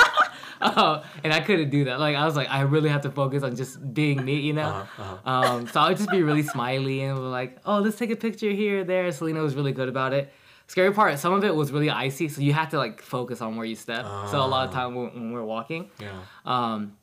Oh, 0.64 1.04
and 1.24 1.34
I 1.34 1.42
couldn't 1.42 1.70
do 1.70 1.84
that. 1.86 2.00
Like 2.00 2.16
I 2.16 2.26
was 2.26 2.36
like, 2.36 2.50
I 2.50 2.62
really 2.62 2.90
have 2.90 3.02
to 3.02 3.10
focus 3.12 3.44
on 3.44 3.56
just 3.56 3.94
being 3.94 4.24
me, 4.24 4.40
you 4.40 4.54
know. 4.54 4.68
Uh-huh, 4.70 5.30
Um, 5.30 5.68
so 5.68 5.80
I 5.82 5.90
would 5.90 5.98
just 5.98 6.10
be 6.12 6.24
really 6.24 6.44
smiley 6.44 7.02
and 7.02 7.32
like, 7.32 7.58
oh, 7.66 7.80
let's 7.80 7.98
take 7.98 8.12
a 8.12 8.16
picture 8.16 8.50
here, 8.52 8.84
there. 8.84 9.12
Selena 9.12 9.42
was 9.42 9.56
really 9.56 9.72
good 9.74 9.90
about 9.90 10.14
it. 10.14 10.32
Scary 10.68 10.94
part, 10.94 11.20
some 11.20 11.34
of 11.34 11.44
it 11.44 11.54
was 11.54 11.72
really 11.72 11.90
icy, 11.90 12.30
so 12.30 12.42
you 12.42 12.54
have 12.54 12.70
to 12.70 12.78
like 12.78 13.02
focus 13.02 13.42
on 13.42 13.58
where 13.58 13.66
you 13.66 13.76
step. 13.76 14.06
So 14.32 14.38
a 14.40 14.48
lot 14.48 14.68
of 14.68 14.74
time 14.74 14.96
when, 14.96 15.14
when 15.14 15.32
we're 15.34 15.44
walking, 15.44 15.90
Yeah. 16.00 16.12
um, 16.46 16.96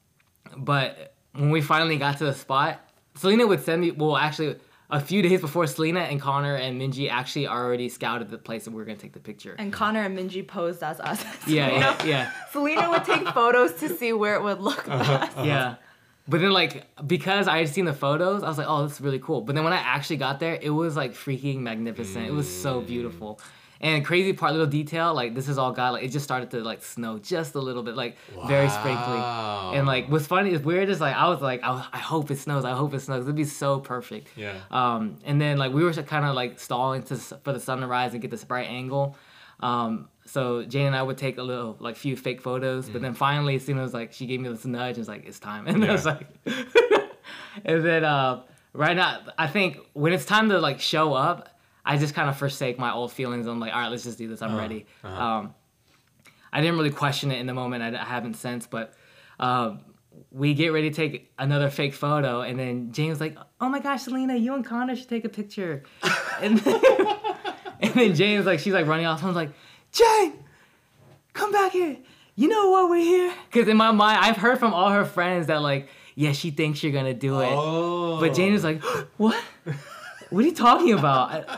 but 0.57 1.14
when 1.35 1.51
we 1.51 1.61
finally 1.61 1.96
got 1.99 2.18
to 2.18 2.25
the 2.25 2.35
spot, 2.35 2.81
Selena 3.14 3.46
would 3.46 3.62
send 3.62 3.83
me. 3.83 3.90
Well, 3.90 4.16
actually, 4.16 4.57
a 4.90 5.00
few 5.00 5.22
days 5.22 5.40
before 5.40 5.66
Selena 5.66 6.00
and 6.00 6.20
Connor 6.20 6.57
and 6.57 6.81
Minji 6.81 7.11
actually 7.11 7.46
already 7.46 7.88
scouted 7.88 8.31
the 8.31 8.38
place 8.38 8.66
and 8.66 8.74
we 8.74 8.81
were 8.81 8.87
gonna 8.87 8.98
take 8.98 9.12
the 9.12 9.20
picture. 9.20 9.55
And 9.59 9.72
Connor 9.72 10.03
and 10.03 10.18
Minji 10.18 10.46
posed 10.46 10.83
as 10.83 11.00
us. 11.00 11.24
yeah, 11.46 11.68
Selena, 11.68 11.81
yeah, 11.81 12.05
yeah. 12.05 12.33
Selena 12.50 12.90
would 12.90 13.05
take 13.05 13.26
photos 13.29 13.74
to 13.74 13.88
see 13.88 14.12
where 14.12 14.35
it 14.35 14.42
would 14.42 14.61
look 14.61 14.88
uh-huh, 14.88 15.18
best. 15.18 15.37
Uh-huh. 15.37 15.46
Yeah. 15.46 15.74
But 16.29 16.40
then 16.40 16.53
like 16.53 16.87
because 17.07 17.48
I 17.48 17.59
had 17.59 17.68
seen 17.68 17.85
the 17.85 17.92
photos, 17.92 18.42
I 18.42 18.48
was 18.48 18.59
like, 18.59 18.68
oh, 18.68 18.85
this 18.85 18.94
is 18.94 19.00
really 19.00 19.18
cool. 19.18 19.40
But 19.40 19.55
then 19.55 19.64
when 19.64 19.72
I 19.72 19.79
actually 19.79 20.18
got 20.18 20.40
there, 20.40 20.59
it 20.61 20.70
was 20.70 20.96
like 20.96 21.12
freaking 21.14 21.59
magnificent. 21.61 22.26
It 22.26 22.33
was 22.33 22.48
so 22.48 22.81
beautiful. 22.81 23.40
And 23.82 24.04
crazy 24.04 24.34
part, 24.34 24.52
little 24.52 24.66
detail, 24.66 25.14
like 25.14 25.34
this 25.34 25.48
is 25.48 25.56
all 25.56 25.72
God. 25.72 25.90
like 25.94 26.04
it 26.04 26.08
just 26.08 26.24
started 26.24 26.50
to 26.50 26.60
like 26.60 26.82
snow 26.82 27.18
just 27.18 27.54
a 27.54 27.60
little 27.60 27.82
bit, 27.82 27.96
like 27.96 28.16
very 28.46 28.68
sprinkly. 28.68 29.16
And 29.76 29.86
like 29.86 30.08
what's 30.08 30.26
funny 30.26 30.52
is 30.52 30.60
weird 30.60 30.90
is 30.90 31.00
like 31.00 31.16
I 31.16 31.28
was 31.28 31.40
like 31.40 31.62
I, 31.62 31.86
I 31.92 31.98
hope 31.98 32.30
it 32.30 32.38
snows, 32.38 32.64
I 32.64 32.72
hope 32.72 32.92
it 32.92 33.00
snows. 33.00 33.24
It'd 33.24 33.34
be 33.34 33.44
so 33.44 33.80
perfect. 33.80 34.28
Yeah. 34.36 34.58
Um, 34.70 35.16
and 35.24 35.40
then 35.40 35.56
like 35.56 35.72
we 35.72 35.82
were 35.82 35.92
kind 35.94 36.26
of 36.26 36.34
like 36.34 36.60
stalling 36.60 37.02
to 37.04 37.16
for 37.16 37.52
the 37.52 37.60
sun 37.60 37.80
to 37.80 37.86
rise 37.86 38.12
and 38.12 38.20
get 38.20 38.30
this 38.30 38.44
bright 38.44 38.68
angle. 38.68 39.16
Um, 39.60 40.08
so 40.24 40.62
Jane 40.62 40.86
and 40.86 40.96
I 40.96 41.02
would 41.02 41.18
take 41.18 41.38
a 41.38 41.42
little 41.42 41.76
like 41.80 41.96
few 41.96 42.16
fake 42.16 42.40
photos, 42.40 42.88
but 42.88 43.02
then 43.02 43.14
finally, 43.14 43.56
as 43.56 43.64
soon 43.64 43.78
as 43.78 43.92
like 43.92 44.12
she 44.12 44.26
gave 44.26 44.40
me 44.40 44.48
this 44.48 44.64
nudge, 44.64 44.98
it's 44.98 45.08
like 45.08 45.26
it's 45.26 45.38
time, 45.38 45.66
and 45.68 45.84
I 45.84 45.92
was 45.92 46.06
like, 46.06 46.26
and 47.64 47.84
then 47.84 48.04
uh, 48.04 48.42
right 48.72 48.96
now, 48.96 49.20
I 49.36 49.48
think 49.48 49.78
when 49.92 50.12
it's 50.12 50.24
time 50.24 50.48
to 50.50 50.58
like 50.58 50.80
show 50.80 51.14
up, 51.14 51.48
I 51.84 51.96
just 51.96 52.14
kind 52.14 52.28
of 52.28 52.36
forsake 52.36 52.78
my 52.78 52.92
old 52.92 53.12
feelings. 53.12 53.46
I'm 53.46 53.60
like, 53.60 53.72
all 53.72 53.80
right, 53.80 53.88
let's 53.88 54.04
just 54.04 54.18
do 54.18 54.28
this. 54.28 54.42
I'm 54.42 54.56
ready. 54.56 54.86
Um, 55.02 55.54
I 56.52 56.60
didn't 56.60 56.76
really 56.76 56.90
question 56.90 57.30
it 57.30 57.38
in 57.38 57.46
the 57.46 57.54
moment. 57.54 57.82
I, 57.82 58.00
I 58.00 58.04
haven't 58.04 58.34
since, 58.34 58.66
but 58.66 58.94
um, 59.38 59.80
we 60.30 60.54
get 60.54 60.68
ready 60.68 60.90
to 60.90 60.96
take 60.96 61.32
another 61.38 61.70
fake 61.70 61.94
photo, 61.94 62.42
and 62.42 62.58
then 62.58 62.92
Jane 62.92 63.10
was 63.10 63.20
like, 63.20 63.36
"Oh 63.60 63.68
my 63.68 63.80
gosh, 63.80 64.02
Selena, 64.02 64.36
you 64.36 64.54
and 64.54 64.64
Connor 64.64 64.96
should 64.96 65.08
take 65.08 65.24
a 65.24 65.28
picture." 65.28 65.84
and, 66.40 66.58
then, 66.58 66.80
and 67.80 67.94
then 67.94 68.14
Jane 68.14 68.36
was 68.38 68.46
like, 68.46 68.58
she's 68.58 68.72
like 68.72 68.86
running 68.86 69.06
off. 69.06 69.22
I 69.22 69.26
was 69.26 69.36
like, 69.36 69.52
Jane, 69.92 70.34
come 71.32 71.52
back 71.52 71.72
here. 71.72 71.96
You 72.36 72.48
know 72.48 72.70
why 72.70 72.84
we're 72.88 73.04
here? 73.04 73.34
Because 73.50 73.68
in 73.68 73.76
my 73.76 73.92
mind, 73.92 74.18
I've 74.22 74.36
heard 74.36 74.58
from 74.58 74.72
all 74.72 74.90
her 74.90 75.04
friends 75.04 75.48
that 75.48 75.62
like, 75.62 75.88
yeah, 76.14 76.32
she 76.32 76.50
thinks 76.50 76.82
you're 76.82 76.92
gonna 76.92 77.14
do 77.14 77.40
it. 77.40 77.50
Oh. 77.50 78.18
But 78.20 78.34
Jane 78.34 78.52
is 78.52 78.64
like, 78.64 78.82
"What? 79.16 79.40
What 80.30 80.44
are 80.44 80.46
you 80.46 80.54
talking 80.54 80.92
about?" 80.92 81.48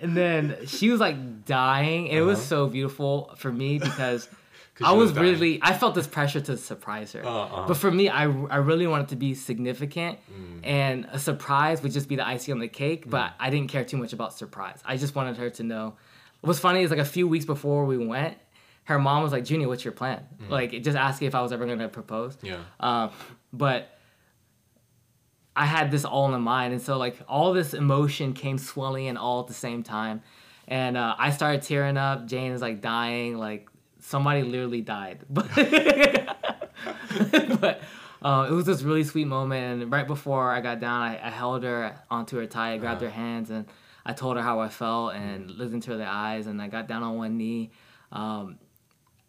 And 0.00 0.16
then 0.16 0.56
she 0.66 0.90
was 0.90 1.00
like 1.00 1.44
dying, 1.44 2.08
and 2.08 2.18
it 2.18 2.22
was 2.22 2.38
Uh-huh. 2.38 2.46
so 2.48 2.66
beautiful 2.68 3.34
for 3.36 3.52
me 3.52 3.78
because 3.78 4.28
I 4.82 4.92
was, 4.92 5.12
was 5.12 5.18
really 5.20 5.58
I 5.62 5.74
felt 5.74 5.94
this 5.94 6.06
pressure 6.06 6.40
to 6.40 6.56
surprise 6.56 7.12
her. 7.12 7.22
Uh-uh. 7.24 7.66
But 7.66 7.76
for 7.76 7.90
me, 7.90 8.08
I, 8.08 8.22
I 8.24 8.56
really 8.56 8.86
wanted 8.86 9.08
to 9.08 9.16
be 9.16 9.34
significant, 9.34 10.18
Mm. 10.32 10.60
and 10.64 11.06
a 11.12 11.18
surprise 11.18 11.82
would 11.82 11.92
just 11.92 12.08
be 12.08 12.16
the 12.16 12.26
icing 12.26 12.54
on 12.54 12.60
the 12.60 12.68
cake. 12.68 13.08
But 13.10 13.34
I 13.38 13.50
didn't 13.50 13.68
care 13.70 13.84
too 13.84 13.98
much 13.98 14.12
about 14.14 14.32
surprise. 14.32 14.80
I 14.86 14.96
just 14.96 15.14
wanted 15.14 15.36
her 15.36 15.50
to 15.50 15.62
know, 15.62 15.94
what's 16.40 16.58
funny 16.60 16.82
is 16.82 16.90
like 16.90 16.98
a 16.98 17.04
few 17.04 17.28
weeks 17.28 17.44
before 17.44 17.84
we 17.84 17.98
went, 17.98 18.38
her 18.84 18.98
mom 18.98 19.22
was 19.22 19.32
like, 19.32 19.44
"Junior, 19.44 19.68
what's 19.68 19.84
your 19.84 19.92
plan?" 19.92 20.26
Like 20.48 20.70
just 20.82 20.96
asking 20.96 21.28
if 21.28 21.34
I 21.34 21.42
was 21.42 21.52
ever 21.52 21.66
gonna 21.66 21.88
propose. 21.90 22.38
Yeah. 22.42 22.56
Um, 22.80 23.10
but 23.52 23.98
I 25.56 25.66
had 25.66 25.90
this 25.90 26.04
all 26.04 26.34
in 26.34 26.42
mind, 26.42 26.72
and 26.72 26.82
so 26.82 26.96
like 26.96 27.18
all 27.28 27.52
this 27.52 27.74
emotion 27.74 28.32
came 28.32 28.58
swelling 28.58 29.06
in 29.06 29.16
all 29.16 29.40
at 29.40 29.46
the 29.48 29.54
same 29.54 29.82
time, 29.82 30.22
and 30.68 30.96
uh, 30.96 31.14
I 31.18 31.30
started 31.30 31.62
tearing 31.62 31.96
up. 31.96 32.26
Jane 32.26 32.52
is 32.52 32.60
like 32.60 32.80
dying, 32.80 33.36
like 33.36 33.68
somebody 34.00 34.42
literally 34.42 34.80
died, 34.80 35.20
but 35.30 35.48
but. 37.60 37.82
Uh, 38.22 38.46
it 38.50 38.52
was 38.52 38.66
this 38.66 38.82
really 38.82 39.02
sweet 39.02 39.26
moment, 39.26 39.82
and 39.82 39.90
right 39.90 40.06
before 40.06 40.50
I 40.50 40.60
got 40.60 40.78
down, 40.78 41.00
I, 41.00 41.26
I 41.26 41.30
held 41.30 41.62
her 41.64 41.98
onto 42.10 42.36
her 42.36 42.46
thigh, 42.46 42.74
I 42.74 42.76
grabbed 42.76 43.00
her 43.00 43.08
hands, 43.08 43.48
and 43.48 43.64
I 44.04 44.12
told 44.12 44.36
her 44.36 44.42
how 44.42 44.60
I 44.60 44.68
felt, 44.68 45.14
and 45.14 45.50
looked 45.50 45.72
into 45.72 45.96
her 45.96 46.04
eyes, 46.04 46.46
and 46.46 46.60
I 46.60 46.68
got 46.68 46.86
down 46.86 47.02
on 47.02 47.16
one 47.16 47.38
knee. 47.38 47.70
Um, 48.12 48.58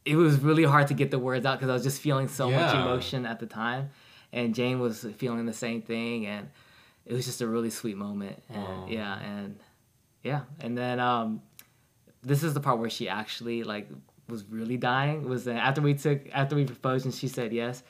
it 0.03 0.15
was 0.15 0.39
really 0.39 0.63
hard 0.63 0.87
to 0.87 0.93
get 0.93 1.09
the 1.11 1.19
words 1.19 1.45
out 1.45 1.57
because 1.57 1.69
I 1.69 1.73
was 1.73 1.83
just 1.83 2.01
feeling 2.01 2.27
so 2.27 2.49
much 2.49 2.73
emotion 2.73 3.25
at 3.25 3.39
the 3.39 3.45
time, 3.45 3.91
and 4.33 4.55
Jane 4.55 4.79
was 4.79 5.05
feeling 5.17 5.45
the 5.45 5.53
same 5.53 5.81
thing, 5.81 6.25
and 6.25 6.49
it 7.05 7.13
was 7.13 7.25
just 7.25 7.41
a 7.41 7.47
really 7.47 7.69
sweet 7.69 7.97
moment. 7.97 8.41
And 8.49 8.89
yeah, 8.89 9.19
and 9.19 9.59
yeah, 10.23 10.41
and 10.59 10.77
then 10.77 10.99
um, 10.99 11.41
this 12.21 12.43
is 12.43 12.53
the 12.53 12.59
part 12.59 12.79
where 12.79 12.89
she 12.89 13.09
actually 13.09 13.63
like 13.63 13.89
was 14.27 14.43
really 14.45 14.77
dying. 14.77 15.27
Was 15.27 15.45
that 15.45 15.55
after 15.55 15.81
we 15.81 15.93
took 15.93 16.21
after 16.33 16.55
we 16.55 16.65
proposed 16.65 17.05
and 17.05 17.13
she 17.13 17.27
said 17.27 17.53
yes. 17.53 17.83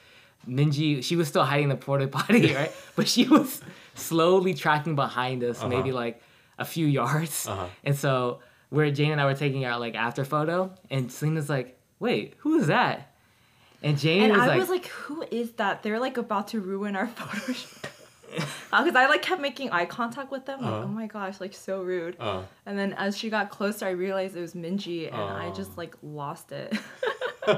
Minji, 0.47 1.03
she 1.03 1.15
was 1.15 1.27
still 1.27 1.43
hiding 1.43 1.69
the 1.69 1.75
porta 1.75 2.07
potty, 2.07 2.53
right? 2.55 2.71
But 2.95 3.07
she 3.07 3.27
was 3.27 3.61
slowly 3.93 4.55
tracking 4.55 4.95
behind 4.95 5.43
us, 5.43 5.63
maybe 5.63 5.91
like 5.91 6.19
a 6.57 6.65
few 6.65 6.87
yards. 6.87 7.47
Uh-huh. 7.47 7.67
And 7.83 7.95
so 7.95 8.39
where 8.69 8.89
Jane 8.89 9.11
and 9.11 9.21
I 9.21 9.25
were 9.25 9.35
taking 9.35 9.65
our 9.65 9.77
like 9.77 9.93
after 9.93 10.25
photo, 10.25 10.73
and 10.89 11.11
Selena's 11.11 11.49
like, 11.49 11.77
"Wait, 11.99 12.33
who 12.39 12.57
is 12.57 12.67
that?" 12.67 13.10
And 13.83 13.97
Jane 13.97 14.23
And 14.23 14.33
was 14.33 14.41
I 14.41 14.47
like, 14.47 14.59
was 14.59 14.69
like, 14.69 14.85
who 14.87 15.23
is 15.31 15.51
that? 15.53 15.81
They're 15.83 15.99
like 15.99 16.17
about 16.17 16.49
to 16.49 16.59
ruin 16.59 16.95
our 16.95 17.07
photo 17.17 17.53
shoot. 17.53 17.67
Because 18.31 18.95
I 18.95 19.07
like 19.07 19.21
kept 19.23 19.41
making 19.41 19.71
eye 19.71 19.85
contact 19.85 20.31
with 20.31 20.45
them, 20.45 20.61
like, 20.61 20.71
Uh-huh. 20.71 20.83
oh 20.85 20.87
my 20.87 21.07
gosh, 21.07 21.41
like 21.41 21.53
so 21.53 21.81
rude. 21.81 22.15
Uh, 22.19 22.43
And 22.65 22.77
then 22.79 22.93
as 22.93 23.17
she 23.17 23.29
got 23.29 23.49
closer, 23.49 23.85
I 23.85 23.89
realized 23.91 24.37
it 24.37 24.41
was 24.41 24.53
Minji, 24.53 25.07
and 25.11 25.15
I 25.21 25.51
just 25.51 25.77
like 25.77 25.95
lost 26.03 26.51
it. 26.51 26.77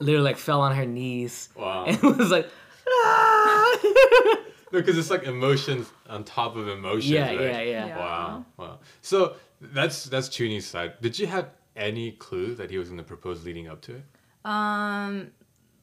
literally 0.00 0.24
like 0.24 0.38
fell 0.38 0.60
on 0.62 0.74
her 0.74 0.86
knees 0.86 1.50
wow. 1.56 1.84
and 1.86 2.00
was 2.18 2.30
like, 2.30 2.48
No, 2.86 4.36
because 4.72 4.96
it's 4.98 5.10
like 5.10 5.24
emotions 5.24 5.92
on 6.08 6.24
top 6.24 6.56
of 6.56 6.66
emotions. 6.68 7.06
yeah, 7.10 7.26
right? 7.26 7.40
yeah, 7.40 7.60
yeah, 7.60 7.86
Yeah. 7.86 7.98
Wow. 7.98 8.44
Wow. 8.56 8.78
So 9.02 9.34
that's 9.60 10.04
that's 10.04 10.28
Junie's 10.28 10.66
side. 10.66 10.94
Did 11.00 11.18
you 11.18 11.26
have 11.26 11.50
any 11.76 12.12
clue 12.12 12.54
that 12.56 12.70
he 12.70 12.78
was 12.78 12.88
going 12.88 12.98
to 12.98 13.04
propose 13.04 13.44
leading 13.44 13.68
up 13.68 13.80
to 13.82 13.96
it? 13.96 14.04
um, 14.44 15.30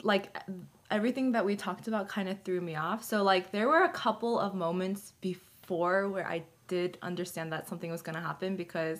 like 0.03 0.35
everything 0.91 1.31
that 1.33 1.45
we 1.45 1.55
talked 1.55 1.87
about 1.87 2.07
kind 2.07 2.27
of 2.29 2.41
threw 2.43 2.61
me 2.61 2.75
off. 2.75 3.03
So 3.03 3.23
like 3.23 3.51
there 3.51 3.67
were 3.67 3.83
a 3.83 3.89
couple 3.89 4.39
of 4.39 4.55
moments 4.55 5.13
before 5.21 6.09
where 6.09 6.27
I 6.27 6.43
did 6.67 6.97
understand 7.01 7.51
that 7.53 7.67
something 7.67 7.91
was 7.91 8.01
gonna 8.01 8.21
happen 8.21 8.55
because, 8.55 8.99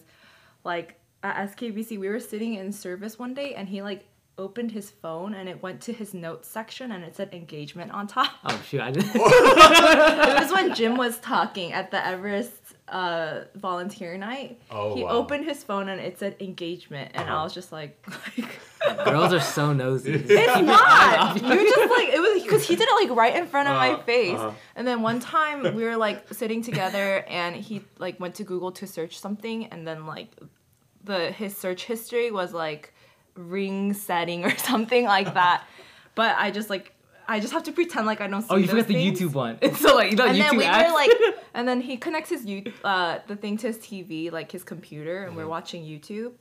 like 0.64 0.96
at 1.24 1.56
SKBC 1.56 1.98
we 2.00 2.08
were 2.10 2.20
sitting 2.20 2.56
in 2.56 2.72
service 2.72 3.18
one 3.20 3.34
day 3.34 3.54
and 3.56 3.68
he 3.70 3.82
like 3.82 4.06
opened 4.38 4.72
his 4.72 4.90
phone 4.90 5.34
and 5.34 5.50
it 5.50 5.62
went 5.62 5.82
to 5.82 5.92
his 5.92 6.14
notes 6.14 6.48
section 6.48 6.94
and 6.94 7.04
it 7.04 7.14
said 7.16 7.34
engagement 7.34 7.92
on 7.92 8.08
top. 8.08 8.32
Oh 8.46 8.62
shoot, 8.66 8.80
I 8.82 8.90
didn't. 8.92 9.12
it 9.16 10.40
was 10.42 10.52
when 10.52 10.74
Jim 10.76 10.96
was 10.98 11.20
talking 11.20 11.74
at 11.74 11.92
the 11.92 12.06
Everest 12.06 12.54
uh, 12.88 13.42
volunteer 13.56 14.18
night. 14.18 14.60
Oh, 14.72 14.96
he 14.96 15.04
wow. 15.04 15.10
opened 15.12 15.46
his 15.46 15.62
phone 15.64 15.90
and 15.90 16.00
it 16.00 16.18
said 16.20 16.36
engagement, 16.40 17.12
and 17.16 17.30
I 17.30 17.34
Uh-huh. 17.34 17.44
was 17.44 17.54
just 17.54 17.72
like, 17.72 18.04
like 18.38 18.60
Girls 19.06 19.34
are 19.34 19.40
so 19.42 19.74
nosy. 19.74 20.14
it's 20.14 20.62
not. 20.62 21.36
You 21.42 21.70
just 21.76 21.92
like 21.92 22.10
it 22.10 22.20
was 22.22 22.44
because 22.44 22.66
he 22.68 22.76
did 22.76 22.88
it 22.90 23.08
like 23.08 23.18
right 23.18 23.36
in 23.36 23.46
front 23.48 23.68
of 23.68 23.76
my 23.76 23.92
Uh-huh, 23.92 24.04
face. 24.04 24.38
uh-huh. 24.38 24.52
And 24.76 24.88
then 24.88 25.02
one 25.02 25.20
time 25.20 25.76
we 25.76 25.84
were 25.84 25.98
like 25.98 26.34
sitting 26.34 26.62
together, 26.62 27.24
and 27.28 27.56
he 27.56 27.82
like 27.98 28.20
went 28.20 28.36
to 28.36 28.44
Google 28.44 28.72
to 28.74 28.88
search 28.88 29.20
something, 29.20 29.66
and 29.68 29.86
then 29.88 30.06
like 30.06 30.30
the 31.04 31.32
his 31.32 31.56
search 31.58 31.86
history 31.86 32.32
was 32.32 32.54
like 32.54 32.94
ring 33.36 33.94
setting 33.94 34.46
or 34.46 34.56
something 34.70 35.06
like 35.06 35.34
that. 35.34 35.66
But 36.16 36.36
I 36.38 36.52
just 36.52 36.70
like 36.70 36.94
I 37.28 37.40
just 37.40 37.54
have 37.54 37.64
to 37.64 37.72
pretend 37.72 38.06
like 38.08 38.22
I 38.22 38.28
don't 38.28 38.42
see. 38.42 38.48
Oh, 38.50 38.56
you 38.56 38.66
those 38.68 38.86
forgot 38.86 38.88
the. 38.88 38.96
YouTube 39.12 39.34
one. 39.34 39.58
It's 39.62 39.80
so 39.80 39.96
like 39.96 40.12
you 40.12 40.18
know 40.18 40.26
and 40.26 40.36
YouTube 40.38 40.50
then 40.50 40.58
we 40.58 40.64
ads. 40.66 40.88
were 40.90 40.94
like, 40.96 41.12
and 41.54 41.68
then 41.68 41.82
he 41.82 41.98
connects 41.98 42.30
his 42.30 42.46
you 42.46 42.72
uh 42.84 43.20
the 43.28 43.36
thing 43.36 43.58
to 43.58 43.68
his 43.68 43.78
TV, 43.78 44.32
like 44.32 44.52
his 44.52 44.64
computer, 44.64 45.24
and 45.26 45.36
we're 45.36 45.42
Mm-hmm. 45.44 45.50
watching 45.52 45.84
YouTube, 45.84 46.32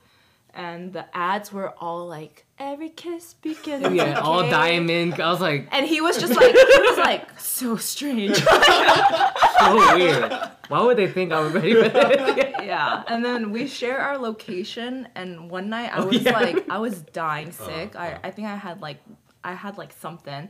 and 0.55 0.93
the 0.93 1.05
ads 1.17 1.53
were 1.53 1.71
all 1.79 2.07
like 2.09 2.45
every 2.59 2.89
kiss 2.89 3.35
begins. 3.35 3.83
yeah, 3.95 4.09
with 4.11 4.19
all 4.19 4.49
diamond. 4.51 5.21
I 5.21 5.31
was 5.31 5.41
like, 5.41 5.69
And 5.71 5.87
he 5.87 6.01
was 6.01 6.19
just 6.19 6.35
like, 6.35 6.53
he 6.55 6.81
was 6.81 6.99
like 7.11 7.39
so 7.39 7.77
strange. 7.77 8.37
so 8.37 9.97
weird. 9.97 10.33
Why 10.69 10.83
would 10.83 10.97
they 10.97 11.09
think 11.09 11.33
I 11.33 11.41
was 11.41 11.53
ready 11.53 11.75
for 11.75 11.89
this? 11.89 12.55
yeah. 12.63 13.03
And 13.09 13.25
then 13.25 13.53
we 13.53 13.67
share 13.67 13.99
our 14.01 14.19
location, 14.19 15.09
and 15.15 15.51
one 15.51 15.69
night 15.71 15.91
I 15.95 15.99
Oh, 16.03 16.07
was 16.07 16.23
yeah. 16.23 16.39
like, 16.39 16.69
I 16.69 16.79
was 16.79 17.01
dying 17.03 17.53
sick. 17.53 17.95
uh. 17.97 17.99
I 18.01 18.19
I 18.25 18.31
think 18.31 18.49
I 18.49 18.57
had 18.57 18.81
like, 18.81 19.01
I 19.45 19.55
had 19.55 19.79
like 19.79 19.93
something. 19.93 20.49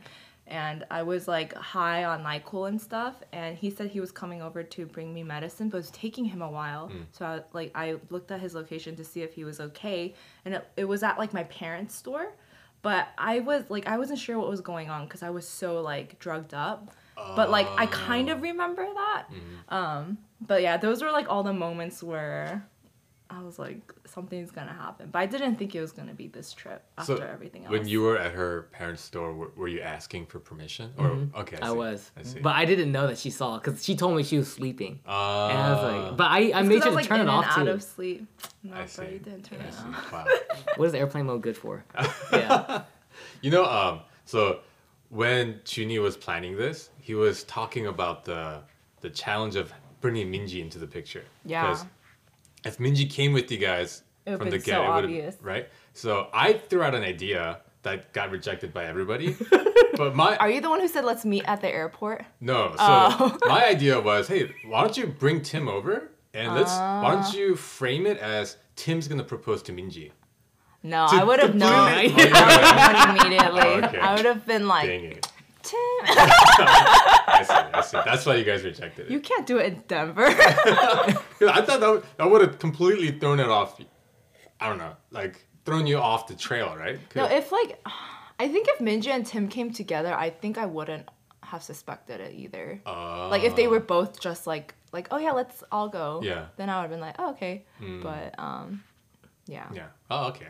And 0.49 0.85
I 0.91 1.03
was 1.03 1.29
like 1.29 1.53
high 1.55 2.05
on 2.05 2.23
Nyquil 2.25 2.69
and 2.69 2.81
stuff, 2.81 3.17
and 3.33 3.57
he 3.57 3.71
said 3.71 3.91
he 3.91 4.01
was 4.01 4.11
coming 4.11 4.41
over 4.43 4.63
to 4.63 4.87
bring 4.87 5.13
me 5.13 5.23
medicine, 5.23 5.69
but 5.69 5.77
it 5.77 5.81
was 5.81 5.91
taking 5.91 6.25
him 6.25 6.41
a 6.43 6.51
while. 6.51 6.91
So 7.13 7.27
I 7.27 7.41
like 7.53 7.71
I 7.75 7.97
looked 8.11 8.31
at 8.31 8.41
his 8.41 8.55
location 8.55 8.97
to 8.97 9.05
see 9.05 9.23
if 9.23 9.35
he 9.35 9.45
was 9.45 9.61
okay, 9.61 10.15
and 10.45 10.55
it, 10.55 10.69
it 10.77 10.85
was 10.85 11.03
at 11.03 11.19
like 11.19 11.33
my 11.35 11.45
parents' 11.45 11.95
store, 11.95 12.33
but 12.83 13.09
I 13.19 13.41
was 13.41 13.65
like 13.69 13.87
I 13.87 13.99
wasn't 13.99 14.19
sure 14.19 14.39
what 14.39 14.49
was 14.49 14.61
going 14.61 14.89
on 14.91 15.05
because 15.05 15.23
I 15.23 15.31
was 15.31 15.47
so 15.47 15.81
like 15.83 16.19
drugged 16.19 16.55
up. 16.55 16.91
But 17.37 17.51
like 17.51 17.67
I 17.77 17.87
kind 17.87 18.29
of 18.31 18.43
remember 18.43 18.87
that. 18.95 19.25
Um, 19.69 20.19
but 20.41 20.63
yeah, 20.63 20.77
those 20.77 21.03
were 21.03 21.11
like 21.11 21.29
all 21.29 21.43
the 21.43 21.53
moments 21.53 22.01
where 22.03 22.65
I 23.31 23.43
was 23.43 23.59
like, 23.59 23.93
something's 24.07 24.51
gonna 24.51 24.73
happen. 24.73 25.11
But 25.13 25.19
I 25.19 25.27
didn't 25.27 25.57
think 25.57 25.75
it 25.75 25.81
was 25.83 25.93
gonna 25.93 26.15
be 26.15 26.29
this 26.29 26.53
trip 26.55 26.83
after 26.97 27.17
So 27.19 27.23
everything 27.23 27.65
else. 27.65 27.73
when 27.73 27.87
you 27.87 28.01
were 28.01 28.17
at 28.19 28.33
her 28.33 28.69
parents' 28.73 29.03
store, 29.03 29.35
were, 29.35 29.51
were 29.55 29.69
you 29.69 29.81
asking 29.81 30.27
for 30.27 30.39
permission? 30.39 30.93
Or 30.97 31.07
okay, 31.43 31.57
I, 31.57 31.61
Mm-hmm. 31.61 31.65
I 31.65 31.69
see. 31.71 31.77
was, 31.77 32.11
I 32.19 32.23
see. 32.23 32.39
but 32.41 32.57
I 32.57 32.65
didn't 32.65 32.91
know 32.91 33.07
that 33.07 33.19
she 33.19 33.29
saw 33.31 33.59
because 33.59 33.85
she 33.85 33.97
told 33.97 34.17
me 34.17 34.23
she 34.23 34.39
was 34.39 34.51
sleeping, 34.51 35.01
uh, 35.07 35.49
and 35.49 35.59
I 35.61 35.71
was 35.75 35.83
like, 35.83 36.17
but 36.17 36.25
I, 36.31 36.53
I 36.59 36.63
made 36.63 36.69
sure 36.69 36.77
was, 36.77 36.85
to 36.85 36.91
like, 36.93 37.07
turn 37.07 37.21
in 37.21 37.27
it 37.29 37.31
and 37.31 37.45
off 37.45 37.59
out 37.59 37.69
of 37.69 37.83
sleep. 37.83 38.27
No, 38.63 38.73
I 38.73 38.77
bro, 38.79 38.87
see. 38.87 39.13
you 39.13 39.19
didn't 39.19 39.43
turn 39.43 39.61
I 39.61 39.65
it 39.69 39.75
see. 39.75 39.81
off. 39.81 40.13
Wow. 40.13 40.25
What 40.77 40.87
is 40.87 40.95
airplane 40.95 41.27
mode 41.27 41.43
good 41.43 41.57
for? 41.57 41.85
yeah, 42.33 42.83
You 43.43 43.51
know, 43.51 43.65
um, 43.67 44.01
so 44.25 44.61
when 45.11 45.61
Junie 45.67 45.99
was 45.99 46.17
planning 46.17 46.57
this, 46.57 46.91
he 47.01 47.15
was 47.15 47.45
talking 47.45 47.87
about 47.89 48.25
the 48.25 48.63
the 49.01 49.11
challenge 49.11 49.55
of 49.57 49.73
bringing 50.01 50.31
Minji 50.33 50.61
into 50.61 50.79
the 50.79 50.87
picture. 50.87 51.25
Yeah. 51.45 51.67
'Cause 51.67 51.85
if 52.65 52.79
Minji 52.79 53.09
came 53.11 53.33
with 53.33 53.51
you 53.51 53.59
guys 53.59 54.03
from 54.25 54.39
the 54.39 54.45
been 54.57 54.61
so 54.61 54.67
get, 54.67 54.81
it 54.85 54.89
would 54.91 55.25
have 55.25 55.37
right. 55.43 55.69
So 55.95 56.29
I 56.33 56.53
threw 56.55 56.83
out 56.83 56.95
an 56.95 57.03
idea 57.03 57.61
that 57.83 58.13
got 58.13 58.31
rejected 58.31 58.73
by 58.75 58.85
everybody. 58.87 59.37
but 59.97 60.15
my 60.17 60.37
Are 60.37 60.51
you 60.51 60.61
the 60.61 60.69
one 60.69 60.81
who 60.81 60.89
said 60.89 61.05
let's 61.05 61.25
meet 61.25 61.45
at 61.47 61.61
the 61.61 61.69
airport? 61.69 62.25
no, 62.41 62.71
so 62.73 62.77
Oh. 62.81 63.39
my 63.47 63.67
idea 63.67 64.01
was, 64.01 64.29
hey, 64.29 64.53
why 64.67 64.83
don't 64.83 64.97
you 64.97 65.07
bring 65.07 65.43
Tim 65.43 65.69
over 65.69 66.11
and 66.35 66.55
let's 66.55 66.73
why 66.73 66.79
Ah. 66.79 67.23
don't 67.23 67.35
you 67.35 67.55
frame 67.57 68.07
it 68.07 68.19
as 68.19 68.57
Tim's 68.77 69.09
gonna 69.09 69.25
propose 69.25 69.63
to 69.65 69.73
Minji? 69.73 70.11
No, 70.83 71.07
To- 71.09 71.17
I 71.17 71.25
would 71.25 71.41
have 71.41 71.55
known. 71.55 71.71
I 71.73 72.03
would 72.07 72.21
have 72.21 73.09
known 73.09 73.17
immediately. 73.27 73.61
Oh, 73.63 73.81
okay. 73.89 73.99
I 73.99 74.15
would 74.15 74.25
have 74.27 74.47
been 74.47 74.69
like, 74.69 74.87
Dang 74.89 75.05
it. 75.05 75.27
Tim, 75.63 75.79
I 77.29 77.43
see, 77.43 77.55
I 77.55 77.81
see. 77.83 77.99
That's 78.05 78.25
why 78.27 78.35
you 78.37 78.45
guys 78.45 78.63
rejected 78.65 79.07
it. 79.07 79.13
you 79.13 79.21
can't 79.21 79.47
do 79.47 79.59
it 79.59 79.67
in 79.73 79.83
Denver. 79.87 80.27
I 80.29 81.13
thought 81.63 81.81
that, 81.81 81.81
would- 81.91 82.05
that 82.17 82.31
would 82.31 82.41
have 82.41 82.59
completely 82.59 83.11
thrown 83.19 83.41
it 83.41 83.49
off. 83.49 83.81
I 84.61 84.69
don't 84.69 84.79
know, 84.79 84.95
like 85.11 85.47
thrown 85.65 85.87
you 85.87 85.99
off 85.99 86.27
the 86.27 86.35
trail, 86.35 86.75
right? 86.77 86.99
no, 87.15 87.27
if 87.27 87.53
like, 87.53 87.79
I 88.39 88.49
think 88.49 88.67
if 88.69 88.79
Minji 88.79 89.09
and 89.09 89.25
Tim 89.25 89.49
came 89.49 89.73
together, 89.73 90.13
I 90.15 90.31
think 90.31 90.59
I 90.59 90.67
wouldn't 90.67 91.07
have 91.43 91.63
suspected 91.63 92.21
it 92.21 92.35
either. 92.35 92.81
uh, 92.87 93.29
like 93.29 93.43
if 93.43 93.57
they 93.57 93.69
were 93.69 93.81
both 93.81 94.21
just 94.21 94.47
like 94.47 94.75
like 94.93 95.09
oh 95.11 95.17
yeah 95.19 95.33
let's 95.33 95.63
all 95.73 95.89
go 95.89 96.21
Yeah. 96.23 96.47
then 96.59 96.69
i 96.71 96.77
would 96.77 96.83
have 96.83 96.91
been 96.91 97.01
like 97.01 97.15
oh 97.19 97.31
okay 97.31 97.65
but 98.03 98.35
um 98.39 98.83
yeah 99.47 99.67
Yeah. 99.73 99.87
Oh, 100.11 100.29
okay. 100.29 100.49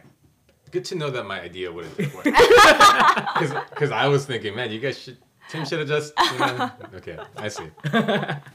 Good 0.72 0.84
to 0.86 0.94
know 0.96 1.08
that 1.10 1.24
my 1.24 1.40
idea 1.40 1.70
wouldn't 1.72 1.96
work. 2.14 2.24
Because 2.24 3.52
because 3.70 3.90
I 3.92 4.06
was 4.08 4.26
thinking, 4.26 4.54
man, 4.56 4.70
you 4.72 4.80
guys 4.80 4.98
should. 4.98 5.18
Tim 5.50 5.64
should 5.64 5.78
have 5.80 5.88
just. 5.88 6.12
You 6.32 6.38
know, 6.38 6.70
okay, 6.94 7.18
I 7.36 7.48
see. 7.48 7.68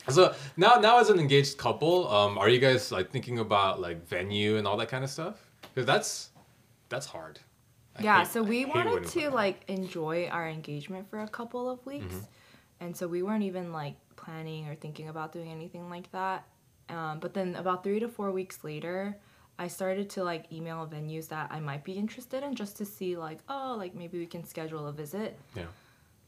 So 0.10 0.36
now, 0.58 0.76
now 0.76 1.00
as 1.00 1.10
an 1.10 1.20
engaged 1.20 1.58
couple, 1.58 2.08
um, 2.12 2.38
are 2.38 2.50
you 2.50 2.60
guys 2.60 2.92
like 2.92 3.10
thinking 3.12 3.40
about 3.40 3.82
like 3.82 4.08
venue 4.08 4.58
and 4.58 4.68
all 4.68 4.78
that 4.78 4.90
kind 4.90 5.04
of 5.04 5.10
stuff? 5.10 5.36
Because 5.74 5.86
that's 5.88 6.30
that's 6.90 7.06
hard. 7.06 7.40
I 7.98 8.04
yeah 8.04 8.20
hate- 8.20 8.28
so 8.28 8.42
we 8.44 8.66
wanted 8.66 9.06
to 9.10 9.30
like 9.30 9.64
enjoy 9.68 10.28
our 10.28 10.48
engagement 10.50 11.10
for 11.10 11.20
a 11.22 11.28
couple 11.28 11.70
of 11.70 11.86
weeks 11.86 12.06
Mm-hmm. 12.16 12.84
and 12.86 12.98
so 12.98 13.08
we 13.08 13.22
weren't 13.22 13.44
even 13.44 13.72
like 13.72 13.96
planning 14.16 14.68
or 14.68 14.74
thinking 14.74 15.10
about 15.10 15.32
doing 15.32 15.52
anything 15.52 15.90
like 15.92 16.12
that 16.12 16.44
um, 16.90 17.20
but 17.20 17.36
then 17.36 17.56
about 17.56 17.84
three 17.84 18.00
to 18.00 18.08
four 18.08 18.32
weeks 18.32 18.64
later 18.64 19.16
I 19.60 19.68
started 19.68 20.10
to 20.12 20.24
like 20.24 20.52
email 20.52 20.90
venues 20.92 21.28
that 21.30 21.50
I 21.52 21.60
might 21.60 21.84
be 21.84 21.92
interested 21.94 22.42
in 22.42 22.56
just 22.56 22.78
to 22.78 22.86
see 22.86 23.16
like 23.16 23.38
oh 23.48 23.76
like 23.78 23.94
maybe 23.94 24.18
we 24.18 24.26
can 24.26 24.44
schedule 24.44 24.88
a 24.88 24.92
visit. 24.92 25.38
Yeah. 25.56 25.66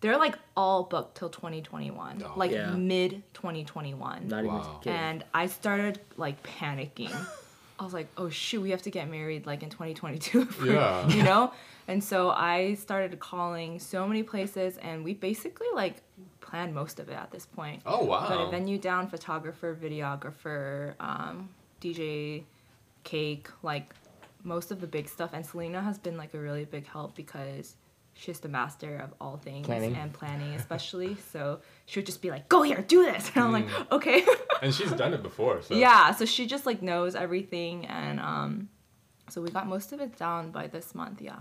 They're 0.06 0.18
like 0.20 0.38
all 0.56 0.84
booked 0.84 1.18
till 1.18 1.30
2021, 1.30 2.22
Oh. 2.24 2.34
like 2.36 2.52
Yeah. 2.52 2.70
mid 2.70 3.24
2021. 3.34 4.28
Not 4.28 4.44
even 4.44 4.54
Wow. 4.56 4.80
kidding. 4.84 5.00
and 5.00 5.24
I 5.34 5.48
started 5.48 6.00
like 6.16 6.42
panicking. 6.44 7.10
I 7.80 7.84
was 7.84 7.92
like, 7.92 8.08
oh 8.16 8.30
shoot, 8.30 8.62
we 8.62 8.70
have 8.70 8.84
to 8.84 8.92
get 8.92 9.10
married 9.10 9.48
like 9.48 9.64
in 9.64 9.70
2022. 9.72 10.42
if 10.42 10.62
we're- 10.62 10.76
Yeah. 10.76 11.08
You 11.18 11.24
know? 11.24 11.52
And 11.88 12.04
so 12.04 12.30
I 12.30 12.76
started 12.76 13.20
calling 13.20 13.80
so 13.80 14.08
many 14.08 14.22
places 14.22 14.78
and 14.78 15.04
we 15.04 15.16
basically 15.16 15.68
like 15.74 15.96
planned 16.40 16.76
most 16.76 17.00
of 17.00 17.10
it 17.10 17.14
at 17.16 17.32
this 17.32 17.48
point. 17.48 17.82
Oh 17.88 18.04
wow. 18.06 18.30
Got 18.30 18.48
a 18.48 18.52
venue 18.52 18.78
down, 18.78 19.08
photographer, 19.08 19.76
videographer, 19.76 20.94
um, 21.00 21.50
DJ, 21.82 22.44
cake, 23.04 23.48
like 23.64 23.94
most 24.44 24.70
of 24.72 24.82
the 24.82 24.88
big 24.88 25.10
stuff. 25.10 25.32
And 25.34 25.44
Selena 25.44 25.82
has 25.82 25.98
been 25.98 26.16
like 26.16 26.36
a 26.36 26.40
really 26.40 26.66
big 26.66 26.86
help 26.86 27.16
because 27.16 27.76
she's 28.16 28.40
the 28.40 28.50
master 28.50 28.98
of 28.98 29.14
all 29.22 29.38
things 29.38 29.68
Planning. 29.68 29.96
and 29.96 30.12
planning, 30.12 30.54
especially. 30.62 31.18
so 31.32 31.60
she 31.86 32.00
would 32.00 32.06
just 32.06 32.22
be 32.22 32.32
like, 32.32 32.50
"Go 32.50 32.64
here, 32.64 32.82
do 32.82 33.04
this," 33.04 33.30
and 33.36 33.44
I'm 33.44 33.52
like, 33.52 33.68
"Okay." 33.92 34.26
And 34.62 34.74
she's 34.74 34.92
done 34.94 35.14
it 35.14 35.22
before. 35.22 35.62
So. 35.62 35.76
yeah, 35.76 36.12
so 36.12 36.24
she 36.26 36.48
just 36.48 36.66
like 36.66 36.82
knows 36.82 37.14
everything, 37.14 37.86
and 37.88 38.20
um, 38.22 38.70
so 39.30 39.42
we 39.42 39.50
got 39.52 39.68
most 39.68 39.92
of 39.92 40.00
it 40.00 40.18
down 40.18 40.52
by 40.52 40.68
this 40.68 40.96
month. 40.96 41.22
Yeah. 41.22 41.38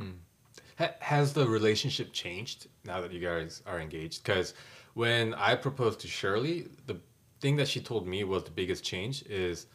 Ha- 0.79 0.95
has 0.99 1.33
the 1.33 1.47
relationship 1.47 2.13
changed 2.13 2.67
now 2.85 3.01
that 3.01 3.13
you 3.13 3.21
guys 3.21 3.63
are 3.67 3.81
engaged? 3.81 4.25
Because 4.25 4.53
when 4.95 5.33
I 5.35 5.55
proposed 5.55 6.01
to 6.01 6.09
Shirley, 6.09 6.67
the 6.87 6.97
thing 7.41 7.55
that 7.57 7.69
she 7.69 7.81
told 7.81 8.07
me 8.09 8.25
was 8.25 8.43
the 8.45 8.51
biggest 8.51 8.83
change 8.83 9.23
is 9.27 9.67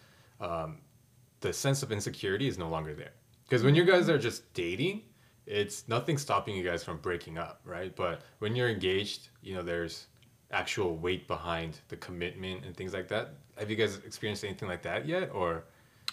um, 0.41 0.79
the 1.39 1.53
sense 1.53 1.81
of 1.81 1.91
insecurity 1.93 2.47
is 2.47 2.57
no 2.57 2.67
longer 2.69 2.93
there. 2.93 3.13
Because 3.45 3.63
when 3.63 3.73
you 3.73 3.85
guys 3.85 4.09
are 4.09 4.17
just 4.19 4.53
dating, 4.53 5.03
it's 5.49 5.87
nothing 5.87 6.17
stopping 6.17 6.55
you 6.55 6.63
guys 6.63 6.83
from 6.83 6.97
breaking 6.97 7.37
up, 7.37 7.59
right? 7.65 7.93
But 7.95 8.21
when 8.37 8.55
you're 8.55 8.69
engaged, 8.69 9.29
you 9.41 9.55
know, 9.55 9.63
there's 9.63 10.05
actual 10.51 10.95
weight 10.97 11.27
behind 11.27 11.79
the 11.89 11.97
commitment 11.97 12.65
and 12.65 12.75
things 12.77 12.93
like 12.93 13.07
that. 13.09 13.33
Have 13.57 13.69
you 13.69 13.75
guys 13.75 13.99
experienced 14.05 14.43
anything 14.43 14.69
like 14.69 14.83
that 14.83 15.05
yet? 15.07 15.31
Or 15.33 15.63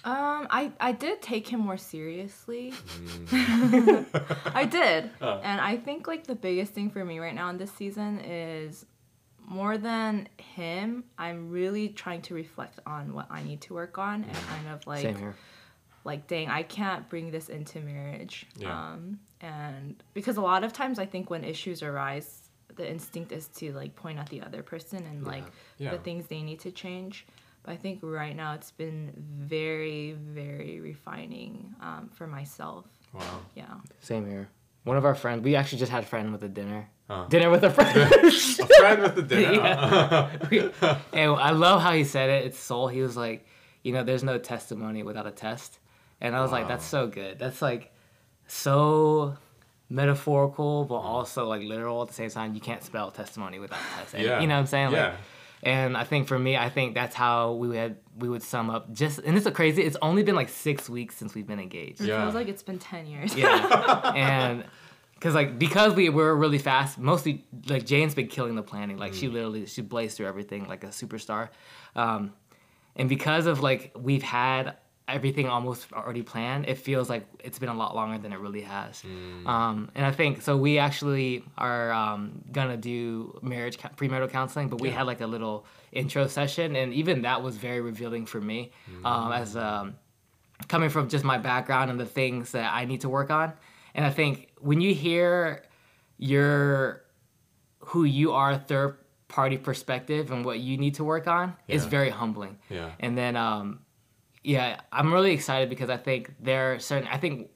Um, 0.05 0.47
I 0.51 0.73
I 0.81 0.93
did 0.93 1.21
take 1.23 1.47
him 1.49 1.61
more 1.61 1.77
seriously. 1.79 2.73
Mm. 2.73 4.07
I 4.55 4.65
did, 4.65 5.11
Oh. 5.21 5.41
and 5.43 5.61
I 5.61 5.77
think 5.77 6.07
like 6.07 6.27
the 6.27 6.35
biggest 6.35 6.73
thing 6.73 6.91
for 6.91 7.05
me 7.05 7.19
right 7.19 7.35
now 7.35 7.49
in 7.51 7.59
this 7.59 7.73
season 7.73 8.21
is 8.21 8.87
more 9.49 9.79
than 9.79 10.29
him. 10.39 11.05
I'm 11.19 11.51
really 11.51 11.89
trying 11.91 12.23
to 12.23 12.35
reflect 12.35 12.81
on 12.87 13.13
what 13.15 13.27
I 13.31 13.43
need 13.43 13.61
to 13.63 13.75
work 13.75 13.97
on 13.99 14.25
and 14.25 14.37
kind 14.49 14.69
of 14.75 14.87
like 14.87 15.03
Same 15.03 15.17
here. 15.19 15.35
Like 16.07 16.27
dang 16.27 16.49
i 16.49 16.63
can't 16.63 17.09
bring 17.13 17.27
this 17.31 17.49
into 17.49 17.81
marriage 17.81 18.47
Yeah. 18.57 18.93
um 18.93 19.19
and 19.41 20.03
because 20.15 20.37
a 20.37 20.41
lot 20.53 20.63
of 20.65 20.73
times 20.73 20.99
i 20.99 21.07
think 21.13 21.25
when 21.31 21.43
issues 21.45 21.83
arise 21.83 22.29
the 22.81 22.87
instinct 22.95 23.33
is 23.33 23.49
to 23.59 23.73
like 23.81 23.93
point 23.97 24.19
at 24.19 24.29
the 24.29 24.41
other 24.43 24.63
person 24.63 24.99
and 25.11 25.19
like 25.27 25.45
Yeah. 25.79 25.91
the 25.91 25.99
things 26.07 26.27
they 26.27 26.43
need 26.43 26.61
to 26.61 26.71
change 26.71 27.27
but 27.63 27.73
i 27.73 27.77
think 27.77 27.99
right 28.03 28.37
now 28.43 28.51
it's 28.55 28.71
been 28.71 29.13
very 29.57 30.13
very 30.13 30.81
refining 30.81 31.75
um, 31.81 32.03
for 32.15 32.27
myself 32.27 32.85
wow, 33.13 33.41
yeah 33.55 33.75
Same 34.01 34.27
here. 34.29 34.49
One 34.85 34.97
of 34.97 35.05
our 35.05 35.17
friends, 35.17 35.43
we 35.43 35.57
actually 35.57 35.81
just 35.81 35.91
had 35.91 36.05
a 36.05 36.07
friend 36.07 36.31
with 36.31 36.45
a 36.45 36.49
dinner. 36.49 36.89
Huh. 37.11 37.25
Dinner 37.29 37.51
with 37.51 37.65
a 37.65 37.71
friend. 37.71 37.97
a 37.99 38.67
friend 38.81 39.03
with 39.03 39.19
a 39.19 39.23
dinner. 39.23 39.53
Yeah. 40.53 40.99
and 41.13 41.31
I 41.33 41.51
love 41.51 41.83
how 41.83 41.93
he 41.93 42.05
said 42.05 42.31
it. 42.31 42.45
It's 42.47 42.57
soul. 42.71 42.87
He 42.87 43.01
was 43.03 43.17
like, 43.17 43.41
you 43.83 43.91
know, 43.93 44.05
there's 44.05 44.23
no 44.23 44.39
testimony 44.39 45.03
without 45.03 45.27
a 45.27 45.33
test. 45.33 45.81
And 46.21 46.35
I 46.35 46.41
was 46.41 46.51
like, 46.53 46.67
that's 46.69 46.85
so 46.85 47.07
good. 47.07 47.39
That's 47.39 47.61
like 47.61 47.93
so 48.47 49.37
metaphorical, 49.89 50.85
but 50.85 50.97
also 50.97 51.47
like 51.47 51.63
literal 51.63 52.03
at 52.03 52.09
the 52.09 52.15
same 52.15 52.31
time. 52.31 52.55
You 52.55 52.61
can't 52.61 52.83
spell 52.83 53.11
testimony 53.11 53.59
without 53.59 53.79
test. 53.99 54.15
And, 54.15 54.23
Yeah. 54.25 54.41
You 54.41 54.47
know 54.47 54.55
what 54.55 54.61
I'm 54.61 54.67
saying? 54.67 54.87
Like, 54.89 54.97
Yeah. 54.97 55.17
and 55.63 55.97
I 55.97 56.05
think 56.05 56.27
for 56.29 56.39
me, 56.39 56.57
I 56.57 56.69
think 56.69 56.95
that's 56.95 57.15
how 57.15 57.53
we 57.53 57.77
had 57.77 57.97
we 58.19 58.29
would 58.29 58.43
sum 58.43 58.71
up 58.71 58.93
just 58.93 59.19
and 59.21 59.37
it's 59.37 59.47
a 59.47 59.51
crazy. 59.53 59.83
It's 59.83 59.97
only 60.03 60.23
been 60.23 60.35
like 60.35 60.49
six 60.49 60.89
weeks 60.89 61.17
since 61.17 61.35
we've 61.35 61.47
been 61.47 61.61
engaged. 61.61 62.01
it 62.01 62.07
Yeah. 62.09 62.23
feels 62.23 62.35
like 62.35 62.49
it's 62.49 62.63
been 62.63 62.79
10 62.79 63.07
years 63.07 63.35
Yeah, 63.37 64.13
and 64.17 64.65
because 65.15 65.35
like 65.35 65.59
because 65.59 65.95
we 65.95 66.09
were 66.09 66.35
really 66.35 66.59
fast, 66.59 66.99
mostly 66.99 67.45
like 67.69 67.87
Jane's 67.87 68.15
been 68.15 68.29
killing 68.29 68.55
the 68.55 68.63
planning. 68.63 68.97
Like 68.99 69.15
she 69.15 69.29
literally 69.29 69.67
she 69.67 69.83
blazed 69.83 70.17
through 70.17 70.27
everything 70.27 70.67
like 70.67 70.83
a 70.85 70.89
superstar, 70.89 71.51
um, 71.95 72.33
and 72.97 73.09
because 73.09 73.47
of 73.47 73.61
like 73.61 73.93
we've 73.99 74.23
had 74.23 74.77
everything 75.09 75.47
almost 75.47 75.93
already 75.93 76.23
planned, 76.23 76.67
it 76.69 76.79
feels 76.79 77.09
like 77.09 77.27
it's 77.45 77.59
been 77.61 77.69
a 77.69 77.75
lot 77.75 77.95
longer 77.95 78.19
than 78.19 78.33
it 78.33 78.41
really 78.41 78.63
has. 78.63 79.03
Um, 79.47 79.91
and 79.95 80.05
I 80.05 80.11
think 80.11 80.43
so. 80.43 80.57
We 80.57 80.79
actually 80.79 81.45
are 81.57 81.93
um, 81.93 82.43
gonna 82.51 82.77
do 82.77 83.39
marriage 83.43 83.79
premarital 83.79 84.31
counseling, 84.31 84.69
but 84.69 84.81
we 84.81 84.89
Yeah. 84.89 84.97
had 84.99 85.07
like 85.07 85.21
a 85.21 85.27
little 85.27 85.65
intro 85.93 86.27
session, 86.27 86.75
and 86.77 86.93
even 86.93 87.23
that 87.23 87.43
was 87.43 87.57
very 87.57 87.81
revealing 87.81 88.27
for 88.27 88.41
me 88.41 88.73
um, 89.05 89.33
as. 89.33 89.57
Um, 89.57 89.95
coming 90.69 90.89
from 90.89 91.07
just 91.07 91.23
my 91.23 91.37
background 91.37 91.91
and 91.91 92.01
the 92.01 92.07
things 92.07 92.53
that 92.53 92.73
I 92.73 92.87
need 92.87 93.03
to 93.03 93.11
work 93.11 93.31
on. 93.31 93.53
And 93.95 94.07
I 94.07 94.11
think 94.11 94.51
when 94.59 94.81
you 94.81 94.95
hear 94.95 95.63
your 96.19 97.05
who 97.81 98.05
you 98.05 98.33
are 98.33 98.57
third 98.57 98.97
party 99.29 99.59
perspective 99.59 100.31
and 100.31 100.45
what 100.47 100.59
you 100.61 100.79
need 100.79 100.95
to 100.95 101.05
work 101.05 101.27
on, 101.27 101.55
it's 101.69 101.85
Yeah. 101.85 101.91
very 101.91 102.09
humbling. 102.11 102.59
Yeah. 102.71 102.93
And 103.01 103.17
then 103.19 103.37
um 103.37 103.81
yeah, 104.47 104.81
I'm 104.93 105.13
really 105.13 105.33
excited 105.33 105.69
because 105.69 105.91
I 105.91 105.97
think 105.97 106.33
there 106.39 106.75
are 106.75 106.79
certain 106.79 107.09
I 107.09 107.19
think 107.19 107.51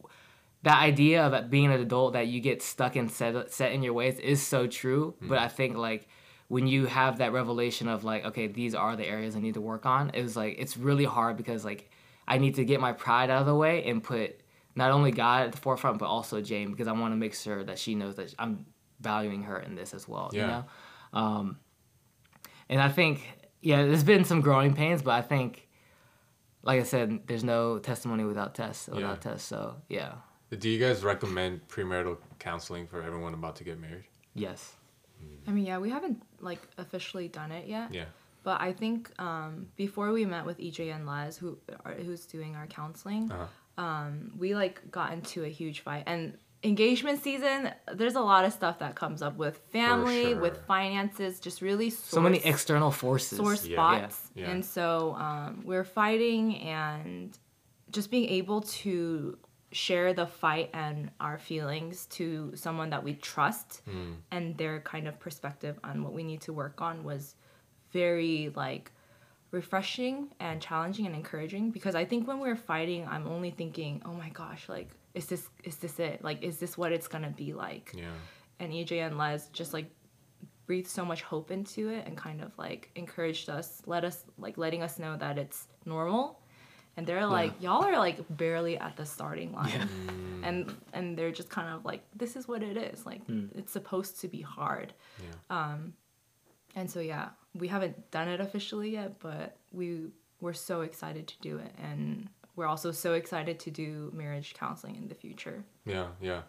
that 0.64 0.82
idea 0.82 1.24
of 1.24 1.48
being 1.48 1.66
an 1.66 1.80
adult 1.80 2.14
that 2.14 2.26
you 2.26 2.40
get 2.40 2.62
stuck 2.62 2.96
and 2.96 3.08
set 3.08 3.52
set 3.52 3.70
in 3.70 3.84
your 3.84 3.92
ways 3.92 4.18
is 4.18 4.42
so 4.42 4.66
true. 4.66 5.14
But 5.22 5.38
I 5.38 5.46
think 5.46 5.76
like 5.76 6.08
when 6.48 6.66
you 6.66 6.86
have 6.86 7.18
that 7.18 7.32
revelation 7.32 7.86
of 7.86 8.02
like, 8.02 8.24
okay, 8.26 8.48
these 8.48 8.74
are 8.74 8.96
the 8.96 9.06
areas 9.06 9.36
I 9.36 9.38
need 9.40 9.54
to 9.54 9.60
work 9.60 9.86
on, 9.86 10.10
it's 10.14 10.34
like 10.34 10.56
it's 10.58 10.76
really 10.76 11.04
hard 11.04 11.36
because 11.36 11.64
like 11.64 11.90
I 12.26 12.38
need 12.38 12.56
to 12.56 12.64
get 12.64 12.80
my 12.80 12.92
pride 12.92 13.30
out 13.30 13.42
of 13.42 13.46
the 13.46 13.54
way 13.54 13.84
and 13.84 14.02
put 14.02 14.40
not 14.74 14.90
only 14.90 15.12
God 15.12 15.46
at 15.46 15.52
the 15.52 15.58
forefront 15.58 16.00
but 16.00 16.06
also 16.06 16.40
Jane 16.40 16.72
because 16.72 16.88
I 16.88 16.92
want 16.92 17.12
to 17.12 17.16
make 17.16 17.36
sure 17.36 17.62
that 17.62 17.78
she 17.78 17.94
knows 17.94 18.16
that 18.16 18.34
I'm 18.36 18.66
valuing 19.00 19.44
her 19.44 19.60
in 19.60 19.76
this 19.76 19.94
as 19.94 20.08
well. 20.08 20.30
Yeah. 20.32 20.40
You 20.40 20.46
know, 20.48 20.64
um, 21.12 21.58
and 22.68 22.82
I 22.82 22.88
think 22.88 23.28
yeah, 23.60 23.84
there's 23.84 24.02
been 24.02 24.24
some 24.24 24.40
growing 24.40 24.74
pains, 24.74 25.02
but 25.02 25.12
I 25.12 25.22
think 25.22 25.68
like 26.62 26.80
I 26.80 26.84
said, 26.84 27.20
there's 27.26 27.44
no 27.44 27.78
testimony 27.78 28.24
without 28.24 28.54
tests 28.54 28.88
without 28.88 29.00
Yeah. 29.24 29.30
tests. 29.32 29.48
So 29.48 29.76
yeah, 29.88 30.12
Do 30.58 30.68
you 30.68 30.78
guys 30.78 31.02
recommend 31.04 31.66
premarital 31.68 32.18
counseling 32.38 32.86
for 32.86 33.02
everyone 33.02 33.34
about 33.34 33.56
to 33.56 33.64
get 33.64 33.78
married? 33.80 34.04
yes. 34.34 34.76
i 35.46 35.50
mean 35.50 35.66
yeah 35.66 35.76
we 35.78 35.90
haven't 35.90 36.22
like 36.40 36.62
officially 36.78 37.28
done 37.28 37.52
it 37.52 37.66
yet 37.66 37.92
Yeah. 37.92 38.06
But 38.42 38.58
I 38.68 38.72
think 38.72 38.98
um, 39.20 39.66
before 39.76 40.08
we 40.12 40.24
met 40.24 40.44
with 40.46 40.58
EJ 40.58 40.78
and 40.96 41.04
Les, 41.06 41.36
who 41.36 41.58
are, 41.84 41.92
who's 41.92 42.24
doing 42.24 42.56
our 42.56 42.66
counseling, 42.66 43.30
Uh-huh. 43.30 43.84
um, 43.86 44.32
we 44.42 44.54
like 44.62 44.76
got 44.90 45.12
into 45.12 45.44
a 45.44 45.48
huge 45.60 45.80
fight. 45.86 46.04
And 46.06 46.38
engagement 46.62 47.22
season, 47.22 47.72
there's 47.94 48.14
a 48.16 48.20
lot 48.20 48.44
of 48.44 48.52
stuff 48.52 48.78
that 48.80 48.94
comes 48.94 49.22
up 49.22 49.36
with 49.36 49.56
family, 49.72 50.34
with 50.34 50.58
finances, 50.66 51.40
just 51.40 51.62
really 51.62 51.90
sore, 51.90 52.18
So 52.18 52.20
many 52.20 52.38
external 52.44 52.90
forces. 52.90 53.38
sore 53.38 53.54
Yeah. 53.54 53.72
spots. 53.74 54.30
Yeah. 54.34 54.44
Yeah. 54.46 54.50
And 54.52 54.64
so 54.64 55.14
um, 55.14 55.62
we're 55.64 55.84
fighting 55.84 56.56
and 56.58 57.36
just 57.90 58.10
being 58.10 58.28
able 58.28 58.60
to 58.60 59.38
share 59.72 60.12
the 60.12 60.26
fight 60.26 60.68
and 60.74 61.10
our 61.20 61.38
feelings 61.38 62.06
to 62.06 62.52
someone 62.56 62.90
that 62.90 63.02
we 63.04 63.14
trust 63.14 63.82
Hmm. 63.84 64.14
and 64.30 64.56
their 64.58 64.80
kind 64.80 65.06
of 65.08 65.18
perspective 65.20 65.78
on 65.84 66.02
what 66.02 66.12
we 66.12 66.24
need 66.24 66.40
to 66.42 66.52
work 66.52 66.80
on 66.82 67.04
was 67.04 67.36
very 67.92 68.52
like 68.56 68.90
refreshing 69.52 70.28
and 70.40 70.60
challenging 70.60 71.06
and 71.06 71.14
encouraging 71.14 71.70
because 71.70 71.94
I 71.94 72.04
think 72.04 72.26
when 72.28 72.38
we're 72.38 72.56
fighting 72.56 73.06
I'm 73.08 73.26
only 73.26 73.50
thinking 73.50 74.02
oh 74.04 74.12
my 74.12 74.28
gosh 74.30 74.68
like 74.68 74.90
is 75.14 75.26
this 75.26 75.48
is 75.64 75.76
this 75.76 75.98
it 75.98 76.22
like 76.22 76.42
is 76.42 76.58
this 76.58 76.78
what 76.78 76.92
it's 76.92 77.08
gonna 77.08 77.30
be 77.30 77.52
like 77.52 77.92
Yeah. 77.94 78.04
and 78.60 78.72
EJ 78.72 79.04
and 79.06 79.18
Les 79.18 79.48
just 79.48 79.72
like 79.72 79.90
breathed 80.66 80.88
so 80.88 81.04
much 81.04 81.22
hope 81.22 81.50
into 81.50 81.88
it 81.88 82.06
and 82.06 82.16
kind 82.16 82.40
of 82.40 82.56
like 82.56 82.90
encouraged 82.94 83.50
us, 83.50 83.82
let 83.86 84.04
us 84.04 84.24
like 84.38 84.56
letting 84.56 84.82
us 84.84 84.98
know 85.00 85.16
that 85.16 85.36
it's 85.36 85.66
normal. 85.84 86.38
And 86.96 87.06
they're 87.06 87.26
like, 87.26 87.52
y'all 87.60 87.84
are 87.84 87.98
like 87.98 88.18
barely 88.36 88.76
at 88.78 88.96
the 88.96 89.04
starting 89.06 89.52
line. 89.52 89.88
And 90.44 90.72
and 90.92 91.16
they're 91.18 91.32
just 91.32 91.50
kind 91.50 91.68
of 91.74 91.84
like, 91.84 92.02
this 92.14 92.36
is 92.36 92.46
what 92.46 92.62
it 92.62 92.76
is. 92.76 93.04
Like 93.04 93.22
it's 93.56 93.72
supposed 93.72 94.20
to 94.20 94.28
be 94.28 94.42
hard. 94.42 94.92
Yeah. 95.18 95.56
Um 95.72 95.94
And 96.76 96.88
so 96.88 97.00
yeah, 97.00 97.30
we 97.54 97.66
haven't 97.68 98.10
done 98.12 98.28
it 98.28 98.40
officially 98.40 98.90
yet, 98.90 99.18
but 99.18 99.56
we 99.72 99.86
we're 100.40 100.52
so 100.52 100.82
excited 100.82 101.26
to 101.28 101.34
do 101.40 101.58
it. 101.58 101.72
And 101.82 102.28
we're 102.56 102.66
also 102.66 102.90
so 102.92 103.14
excited 103.14 103.58
to 103.60 103.70
do 103.70 104.10
marriage 104.14 104.54
counseling 104.54 104.96
in 104.96 105.08
the 105.08 105.14
future. 105.14 105.64
Yeah, 105.86 106.08
yeah. 106.20 106.42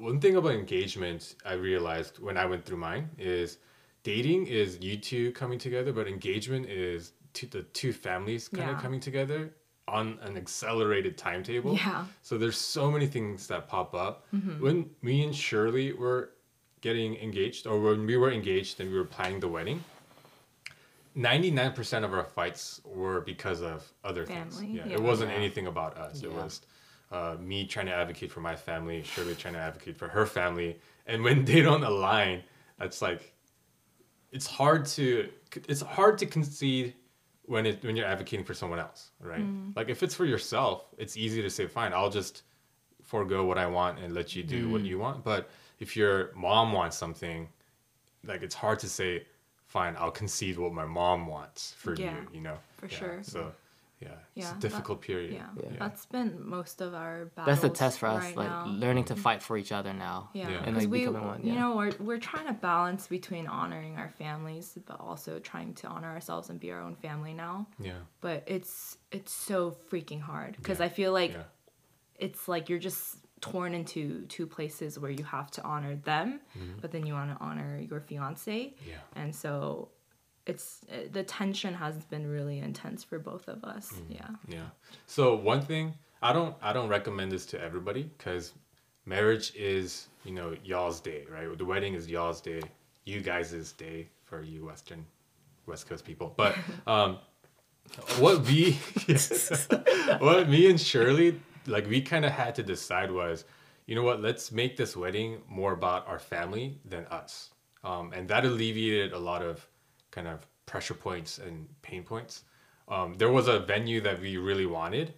One 0.00 0.20
thing 0.20 0.36
about 0.36 0.52
engagement 0.52 1.34
I 1.44 1.52
realized 1.54 2.18
when 2.18 2.36
I 2.36 2.44
went 2.46 2.64
through 2.64 2.78
mine 2.78 3.08
is 3.18 3.58
dating 4.02 4.46
is 4.48 4.78
you 4.80 4.96
two 4.96 5.32
coming 5.32 5.58
together, 5.58 5.92
but 5.92 6.08
engagement 6.08 6.66
is 6.68 7.12
two, 7.34 7.46
the 7.46 7.62
two 7.62 7.92
families 7.92 8.48
kind 8.48 8.68
Yeah. 8.68 8.76
of 8.76 8.82
coming 8.82 9.00
together 9.00 9.54
on 9.88 10.18
an 10.22 10.36
accelerated 10.36 11.16
timetable. 11.16 11.74
Yeah. 11.76 12.06
So 12.22 12.36
there's 12.38 12.56
so 12.56 12.90
many 12.90 13.06
things 13.06 13.46
that 13.46 13.68
pop 13.68 13.94
up. 13.94 14.26
Mm-hmm. 14.34 14.60
When 14.62 14.90
me 15.02 15.22
and 15.22 15.34
Shirley 15.34 15.92
were 15.92 16.30
getting 16.80 17.14
engaged, 17.16 17.66
or 17.68 17.80
when 17.80 18.06
we 18.06 18.16
were 18.16 18.32
engaged 18.32 18.80
and 18.80 18.90
we 18.90 18.98
were 18.98 19.04
planning 19.04 19.38
the 19.38 19.48
wedding, 19.48 19.84
99% 21.16 22.04
of 22.04 22.12
our 22.12 22.24
fights 22.24 22.80
were 22.84 23.22
because 23.22 23.62
of 23.62 23.90
other 24.04 24.24
things. 24.26 24.62
Yeah, 24.62 24.84
yeah. 24.86 24.92
It 24.94 25.02
wasn't 25.02 25.30
Yeah. 25.30 25.36
anything 25.36 25.66
about 25.66 25.96
us. 25.96 26.22
It 26.22 26.30
was 26.32 26.60
uh, 27.10 27.36
me 27.40 27.66
trying 27.66 27.86
to 27.86 27.94
advocate 27.94 28.30
for 28.30 28.40
my 28.40 28.54
family, 28.56 29.02
Shirley 29.02 29.34
trying 29.34 29.54
to 29.54 29.60
advocate 29.60 29.96
for 29.96 30.08
her 30.08 30.26
family. 30.26 30.78
And 31.06 31.22
when 31.22 31.44
they 31.50 31.62
don't 31.62 31.84
align, 31.84 32.42
that's 32.78 33.00
like, 33.00 33.32
it's 34.32 34.46
hard 34.46 34.84
to 34.86 35.28
it's 35.68 35.80
hard 35.80 36.18
to 36.18 36.26
concede 36.26 36.94
when 37.44 37.64
it 37.64 37.82
when 37.82 37.96
you're 37.96 38.06
advocating 38.06 38.44
for 38.44 38.52
someone 38.54 38.78
else, 38.80 39.12
right? 39.20 39.44
Like 39.76 39.88
if 39.88 40.02
it's 40.02 40.14
for 40.14 40.26
yourself, 40.26 40.92
it's 40.98 41.16
easy 41.16 41.40
to 41.40 41.48
say, 41.48 41.66
fine, 41.66 41.92
I'll 41.94 42.10
just 42.10 42.42
forego 43.02 43.44
what 43.44 43.56
I 43.56 43.66
want 43.66 44.00
and 44.00 44.12
let 44.12 44.34
you 44.36 44.42
do 44.42 44.68
what 44.68 44.82
you 44.82 44.98
want. 44.98 45.22
But 45.24 45.48
if 45.78 45.96
your 45.96 46.32
mom 46.34 46.72
wants 46.72 46.96
something, 46.98 47.48
like 48.24 48.42
it's 48.42 48.54
hard 48.54 48.80
to 48.80 48.88
say, 48.88 49.26
fine, 49.66 49.96
I'll 49.98 50.10
concede 50.10 50.58
what 50.58 50.72
my 50.72 50.86
mom 50.86 51.26
wants 51.26 51.72
for 51.78 51.94
Yeah, 51.94 52.12
you, 52.12 52.28
you 52.34 52.40
know? 52.40 52.58
for 52.78 52.86
Yeah, 52.86 52.98
sure. 52.98 53.18
So 53.22 53.52
yeah, 54.00 54.08
it's 54.08 54.18
Yeah, 54.34 54.50
a 54.50 54.52
that- 54.52 54.60
difficult 54.60 55.00
period. 55.00 55.32
Yeah. 55.32 55.46
Yeah. 55.62 55.76
that's 55.78 56.04
been 56.06 56.46
most 56.46 56.80
of 56.82 56.94
our 56.94 57.26
battles. 57.34 57.46
That's 57.46 57.62
the 57.62 57.70
test 57.70 57.98
for 57.98 58.06
us, 58.08 58.22
right 58.24 58.36
like 58.36 58.48
now. 58.48 58.66
learning 58.66 59.04
to 59.04 59.14
mm-hmm. 59.14 59.22
fight 59.22 59.42
for 59.42 59.56
each 59.56 59.72
other 59.72 59.92
now. 59.94 60.28
Yeah, 60.34 60.50
Yeah. 60.50 60.62
And, 60.64 60.76
like, 60.76 60.88
we, 60.88 61.00
becoming 61.00 61.24
one, 61.26 61.42
you 61.42 61.52
yeah. 61.54 61.60
know, 61.60 61.76
we're 61.76 61.92
we're 61.98 62.18
trying 62.18 62.46
to 62.46 62.52
balance 62.52 63.06
between 63.06 63.46
honoring 63.46 63.96
our 63.96 64.10
families, 64.10 64.78
but 64.86 65.00
also 65.00 65.38
trying 65.38 65.72
to 65.74 65.86
honor 65.88 66.08
ourselves 66.12 66.50
and 66.50 66.60
be 66.60 66.70
our 66.72 66.80
own 66.82 66.94
family 66.96 67.32
now. 67.32 67.66
Yeah. 67.80 67.92
But 68.20 68.44
it's 68.46 68.98
it's 69.10 69.32
so 69.32 69.74
freaking 69.90 70.20
hard 70.20 70.56
because 70.58 70.78
Yeah. 70.80 70.86
I 70.86 70.88
feel 70.90 71.12
like 71.12 71.32
Yeah. 71.32 71.44
it's 72.16 72.48
like 72.48 72.68
you're 72.68 72.78
just 72.78 73.16
torn 73.50 73.74
into 73.74 74.24
two 74.26 74.46
places 74.46 74.98
where 74.98 75.10
you 75.10 75.24
have 75.24 75.50
to 75.52 75.62
honor 75.62 75.94
them, 75.96 76.40
but 76.80 76.90
then 76.92 77.06
you 77.06 77.14
want 77.14 77.30
to 77.36 77.44
honor 77.44 77.78
your 77.90 78.00
fiance, 78.00 78.58
Mm-hmm. 78.66 78.90
Yeah. 78.90 78.96
and 79.22 79.34
so 79.34 79.88
it's 80.46 80.80
uh, 80.92 81.08
the 81.10 81.22
tension 81.24 81.74
has 81.74 81.96
been 82.04 82.26
really 82.26 82.58
intense 82.60 83.02
for 83.02 83.18
both 83.18 83.48
of 83.48 83.64
us. 83.64 83.86
Mm-hmm. 83.92 84.12
Yeah. 84.12 84.28
Yeah. 84.56 84.68
So 85.06 85.34
one 85.34 85.60
thing 85.62 85.94
I 86.22 86.32
don't 86.32 86.54
I 86.62 86.72
don't 86.72 86.88
recommend 86.88 87.32
this 87.32 87.46
to 87.46 87.60
everybody 87.60 88.04
because 88.16 88.52
marriage 89.04 89.52
is 89.56 90.08
you 90.24 90.32
know 90.32 90.54
y'all's 90.64 91.00
day, 91.00 91.24
right? 91.30 91.48
The 91.58 91.64
wedding 91.64 91.94
is 91.94 92.08
y'all's 92.08 92.40
day, 92.40 92.62
you 93.04 93.20
guys' 93.20 93.72
day 93.72 94.08
for 94.24 94.42
you 94.42 94.66
Western 94.66 95.04
West 95.66 95.88
Coast 95.88 96.04
people. 96.04 96.32
But 96.36 96.54
um, 96.86 97.18
what 98.18 98.40
we 98.46 98.78
what 100.18 100.48
me 100.48 100.70
and 100.70 100.80
Shirley 100.80 101.40
like 101.66 101.88
we 101.88 102.00
kind 102.00 102.24
of 102.24 102.32
had 102.32 102.54
to 102.56 102.62
decide 102.62 103.10
was, 103.10 103.44
you 103.86 103.94
know 103.94 104.02
what? 104.02 104.20
Let's 104.20 104.50
make 104.52 104.76
this 104.76 104.96
wedding 104.96 105.42
more 105.48 105.72
about 105.72 106.06
our 106.08 106.18
family 106.18 106.78
than 106.84 107.06
us, 107.06 107.50
um, 107.84 108.12
and 108.12 108.28
that 108.28 108.44
alleviated 108.44 109.12
a 109.12 109.18
lot 109.18 109.42
of 109.42 109.66
kind 110.10 110.26
of 110.28 110.46
pressure 110.66 110.94
points 110.94 111.38
and 111.38 111.68
pain 111.82 112.02
points. 112.02 112.44
Um, 112.88 113.14
there 113.14 113.30
was 113.30 113.48
a 113.48 113.58
venue 113.58 114.00
that 114.02 114.20
we 114.20 114.36
really 114.36 114.66
wanted, 114.66 115.14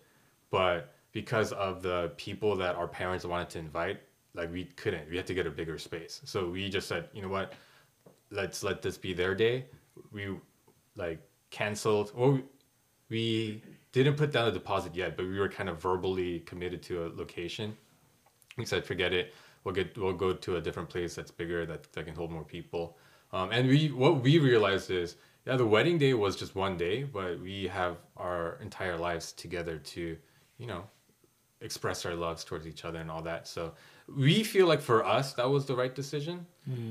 but 0.50 0.94
because 1.12 1.52
of 1.52 1.82
the 1.82 2.12
people 2.16 2.56
that 2.56 2.76
our 2.76 2.88
parents 2.88 3.24
wanted 3.24 3.50
to 3.50 3.58
invite, 3.58 4.00
like 4.34 4.52
we 4.52 4.64
couldn't. 4.64 5.08
We 5.11 5.16
had 5.16 5.26
to 5.26 5.34
get 5.34 5.46
a 5.46 5.50
bigger 5.50 5.78
space. 5.78 6.20
So 6.24 6.48
we 6.48 6.68
just 6.68 6.88
said, 6.88 7.08
you 7.12 7.22
know 7.22 7.28
what? 7.28 7.54
Let's 8.30 8.62
let 8.62 8.82
this 8.82 8.96
be 8.98 9.12
their 9.14 9.34
day. 9.34 9.66
We 10.12 10.28
like 10.96 11.20
canceled 11.50 12.12
or 12.14 12.40
we 13.08 13.62
didn't 13.92 14.16
put 14.16 14.33
down 14.33 14.48
a 14.48 14.53
deposit 14.53 14.94
yet, 14.94 15.16
but 15.16 15.27
we 15.27 15.38
were 15.38 15.48
kind 15.48 15.68
of 15.68 15.81
verbally 15.81 16.40
committed 16.40 16.83
to 16.85 17.07
a 17.07 17.09
location. 17.14 17.77
We 18.57 18.64
said, 18.64 18.85
forget 18.85 19.12
it. 19.12 19.35
We'll 19.64 19.74
get 19.74 19.96
we'll 19.96 20.12
go 20.12 20.33
to 20.33 20.57
a 20.57 20.61
different 20.61 20.88
place 20.88 21.14
that's 21.14 21.31
bigger 21.31 21.66
that, 21.66 21.92
that 21.92 22.07
can 22.07 22.14
hold 22.14 22.31
more 22.31 22.44
people. 22.44 22.96
Um, 23.33 23.51
and 23.51 23.68
we 23.68 23.90
what 23.90 24.22
we 24.22 24.38
realized 24.38 24.90
is 24.90 25.16
yeah, 25.46 25.57
the 25.57 25.66
wedding 25.66 25.96
day 25.98 26.12
was 26.14 26.37
just 26.37 26.55
one 26.55 26.77
day, 26.77 27.05
but 27.05 27.40
we 27.40 27.66
have 27.68 27.96
our 28.16 28.59
entire 28.61 28.98
lives 28.98 29.33
together 29.33 29.79
to, 29.79 30.16
you 30.59 30.66
know, 30.66 30.85
express 31.61 32.05
our 32.05 32.14
loves 32.14 32.44
towards 32.44 32.66
each 32.66 32.85
other 32.85 32.98
and 32.98 33.11
all 33.11 33.22
that. 33.22 33.48
So 33.48 33.72
we 34.14 34.44
feel 34.44 34.66
like 34.66 34.81
for 34.81 35.07
us 35.07 35.33
that 35.35 35.48
was 35.48 35.64
the 35.64 35.74
right 35.74 35.94
decision. 35.94 36.46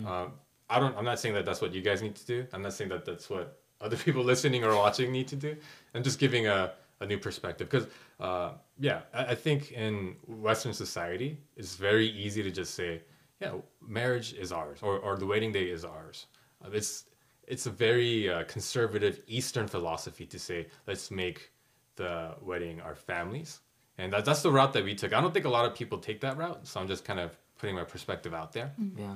Um, 0.07 0.31
I 0.69 0.79
don't. 0.79 0.97
I'm 0.97 1.05
not 1.05 1.19
saying 1.19 1.35
that 1.35 1.45
that's 1.45 1.61
what 1.61 1.73
you 1.73 1.81
guys 1.81 2.01
need 2.01 2.15
to 2.15 2.25
do. 2.25 2.47
I'm 2.51 2.61
not 2.61 2.73
saying 2.73 2.89
that 2.89 3.05
that's 3.05 3.29
what 3.29 3.59
other 3.79 3.95
people 4.05 4.23
listening 4.23 4.63
or 4.63 4.75
watching 4.75 5.11
need 5.11 5.27
to 5.29 5.35
do. 5.35 5.55
I'm 5.93 6.03
just 6.03 6.19
giving 6.19 6.47
a, 6.47 6.73
a 6.99 7.05
new 7.05 7.17
perspective 7.17 7.69
because 7.69 7.87
uh, 8.19 8.53
yeah, 8.79 9.01
I, 9.13 9.25
I 9.25 9.35
think 9.35 9.71
in 9.71 10.15
Western 10.25 10.73
society 10.73 11.37
it's 11.55 11.75
very 11.75 12.07
easy 12.07 12.43
to 12.43 12.51
just 12.51 12.73
say 12.73 13.01
yeah, 13.41 13.53
marriage 13.87 14.33
is 14.33 14.51
ours 14.51 14.79
or 14.81 14.99
or 14.99 15.17
the 15.17 15.25
wedding 15.25 15.51
day 15.51 15.69
is 15.69 15.85
ours. 15.85 16.27
Uh, 16.63 16.69
it's 16.73 17.05
it's 17.47 17.65
a 17.65 17.69
very 17.69 18.29
uh, 18.29 18.43
conservative 18.43 19.21
Eastern 19.27 19.67
philosophy 19.67 20.25
to 20.25 20.39
say 20.39 20.67
let's 20.87 21.11
make 21.11 21.51
the 21.95 22.35
wedding 22.41 22.81
our 22.81 22.95
families, 22.95 23.59
and 23.97 24.13
that, 24.13 24.25
that's 24.25 24.41
the 24.41 24.51
route 24.51 24.73
that 24.73 24.83
we 24.83 24.95
took. 24.95 25.13
I 25.13 25.21
don't 25.21 25.33
think 25.33 25.45
a 25.45 25.49
lot 25.49 25.65
of 25.65 25.75
people 25.75 25.97
take 25.97 26.19
that 26.21 26.37
route, 26.37 26.67
so 26.67 26.79
I'm 26.79 26.87
just 26.87 27.05
kind 27.05 27.19
of 27.19 27.37
putting 27.57 27.75
my 27.75 27.83
perspective 27.83 28.33
out 28.33 28.51
there. 28.53 28.71
Yeah. 28.95 29.15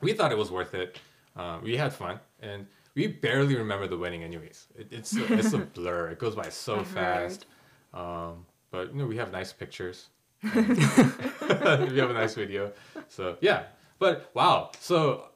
We 0.00 0.12
thought 0.14 0.32
it 0.32 0.38
was 0.38 0.50
worth 0.50 0.74
it. 0.74 0.98
Uh, 1.36 1.58
we 1.62 1.76
had 1.76 1.92
fun, 1.92 2.20
and 2.40 2.66
we 2.94 3.06
barely 3.06 3.56
remember 3.56 3.86
the 3.86 3.96
wedding, 3.96 4.22
anyways. 4.22 4.66
It, 4.76 4.88
it's 4.90 5.16
a, 5.16 5.32
it's 5.32 5.52
a 5.52 5.58
blur. 5.74 6.10
It 6.10 6.18
goes 6.18 6.34
by 6.34 6.48
so 6.48 6.80
I 6.80 6.84
fast. 6.84 7.46
Um, 7.94 8.46
but 8.70 8.92
you 8.92 8.98
know, 8.98 9.06
we 9.06 9.16
have 9.16 9.32
nice 9.32 9.52
pictures. 9.52 10.08
we 10.42 10.50
have 10.50 12.10
a 12.10 12.14
nice 12.14 12.34
video. 12.34 12.72
So 13.08 13.36
yeah. 13.40 13.64
But 13.98 14.30
wow. 14.34 14.72
So 14.80 15.26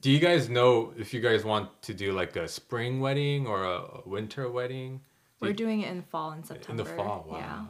do 0.00 0.10
you 0.10 0.18
guys 0.18 0.48
know 0.48 0.92
if 0.96 1.12
you 1.12 1.20
guys 1.20 1.44
want 1.44 1.82
to 1.82 1.94
do 1.94 2.12
like 2.12 2.36
a 2.36 2.48
spring 2.48 3.00
wedding 3.00 3.46
or 3.46 3.64
a, 3.64 4.00
winter 4.06 4.50
wedding? 4.50 5.00
We're 5.40 5.52
doing 5.52 5.80
it 5.80 5.90
in 5.90 6.02
fall 6.02 6.30
and 6.30 6.46
September. 6.46 6.82
in 6.82 6.88
the 6.88 6.94
fall. 6.96 7.26
Wow. 7.28 7.38
Yeah. 7.38 7.64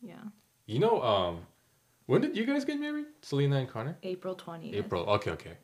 Yeah. 0.00 0.30
You 0.66 0.78
know, 0.78 1.02
um, 1.02 1.40
when 2.06 2.20
did 2.20 2.36
you 2.36 2.46
guys 2.46 2.64
get 2.64 2.78
married? 2.78 3.06
Selena 3.22 3.56
and 3.56 3.68
Connor? 3.68 3.98
April 4.04 4.36
20th. 4.36 4.74
April. 4.74 5.02
Okay, 5.04 5.32
okay. 5.32 5.56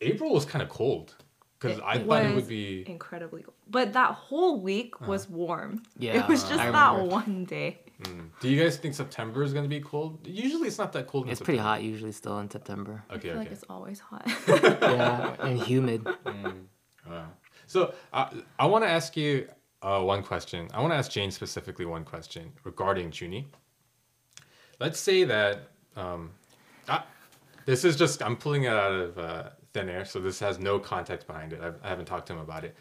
April 0.00 0.32
was 0.32 0.46
kind 0.46 0.62
of 0.62 0.70
cold 0.70 1.14
because 1.62 1.80
I 1.80 1.94
it 1.94 2.06
thought 2.06 2.22
it 2.24 2.26
was 2.28 2.34
would 2.36 2.48
be. 2.48 2.84
incredibly 2.88 3.42
cold. 3.42 3.54
But 3.68 3.92
that 3.92 4.12
whole 4.14 4.60
week 4.60 5.06
was 5.06 5.28
warm. 5.28 5.82
Yeah, 5.98 6.18
It 6.18 6.28
was 6.28 6.42
just 6.42 6.60
I 6.60 6.70
that 6.70 6.92
remember. 6.92 7.14
one 7.14 7.44
day. 7.44 7.78
Mm. 8.02 8.30
Do 8.40 8.48
you 8.48 8.60
guys 8.62 8.76
think 8.78 8.94
September 8.94 9.42
is 9.42 9.52
gonna 9.52 9.68
be 9.68 9.80
cold? 9.80 10.26
Usually, 10.26 10.66
it's 10.66 10.78
not 10.78 10.92
that 10.94 11.06
cold. 11.06 11.26
In 11.26 11.30
It's 11.30 11.40
pretty 11.40 11.60
hot 11.60 11.82
usually 11.82 12.12
still 12.12 12.38
in 12.40 12.50
September. 12.50 13.04
Okay, 13.10 13.16
I 13.16 13.18
feel 13.20 13.30
okay. 13.32 13.38
like 13.40 13.52
it's 13.52 13.64
always 13.70 14.00
hot. 14.00 14.26
yeah, 14.48 15.36
and 15.40 15.60
humid. 15.60 16.04
Wow. 17.08 17.26
So 17.66 17.94
I 18.12 18.28
I 18.58 18.66
want 18.66 18.84
to 18.84 18.90
ask 18.90 19.16
you 19.16 19.48
uh, 19.82 20.00
one 20.00 20.22
question. 20.22 20.68
I 20.74 20.80
want 20.80 20.92
to 20.92 20.96
ask 20.96 21.10
Jane 21.10 21.30
specifically 21.30 21.84
one 21.86 22.04
question 22.04 22.52
regarding 22.64 23.12
Junie. 23.12 23.46
Let's 24.80 24.98
say 24.98 25.22
that 25.24 25.68
um, 25.96 26.30
I, 26.88 27.02
this 27.66 27.84
is 27.84 27.94
just 27.96 28.20
I'm 28.22 28.36
pulling 28.36 28.64
it 28.64 28.72
out 28.72 28.92
of 28.92 29.18
uh, 29.18 29.50
thin 29.72 29.88
air, 29.88 30.04
so 30.04 30.20
this 30.20 30.38
has 30.40 30.58
no 30.58 30.78
context 30.78 31.26
behind 31.26 31.52
it. 31.52 31.60
I've, 31.60 31.78
I 31.82 31.88
haven't 31.88 32.06
talked 32.06 32.26
to 32.28 32.32
him 32.34 32.40
about 32.40 32.64
it. 32.64 32.76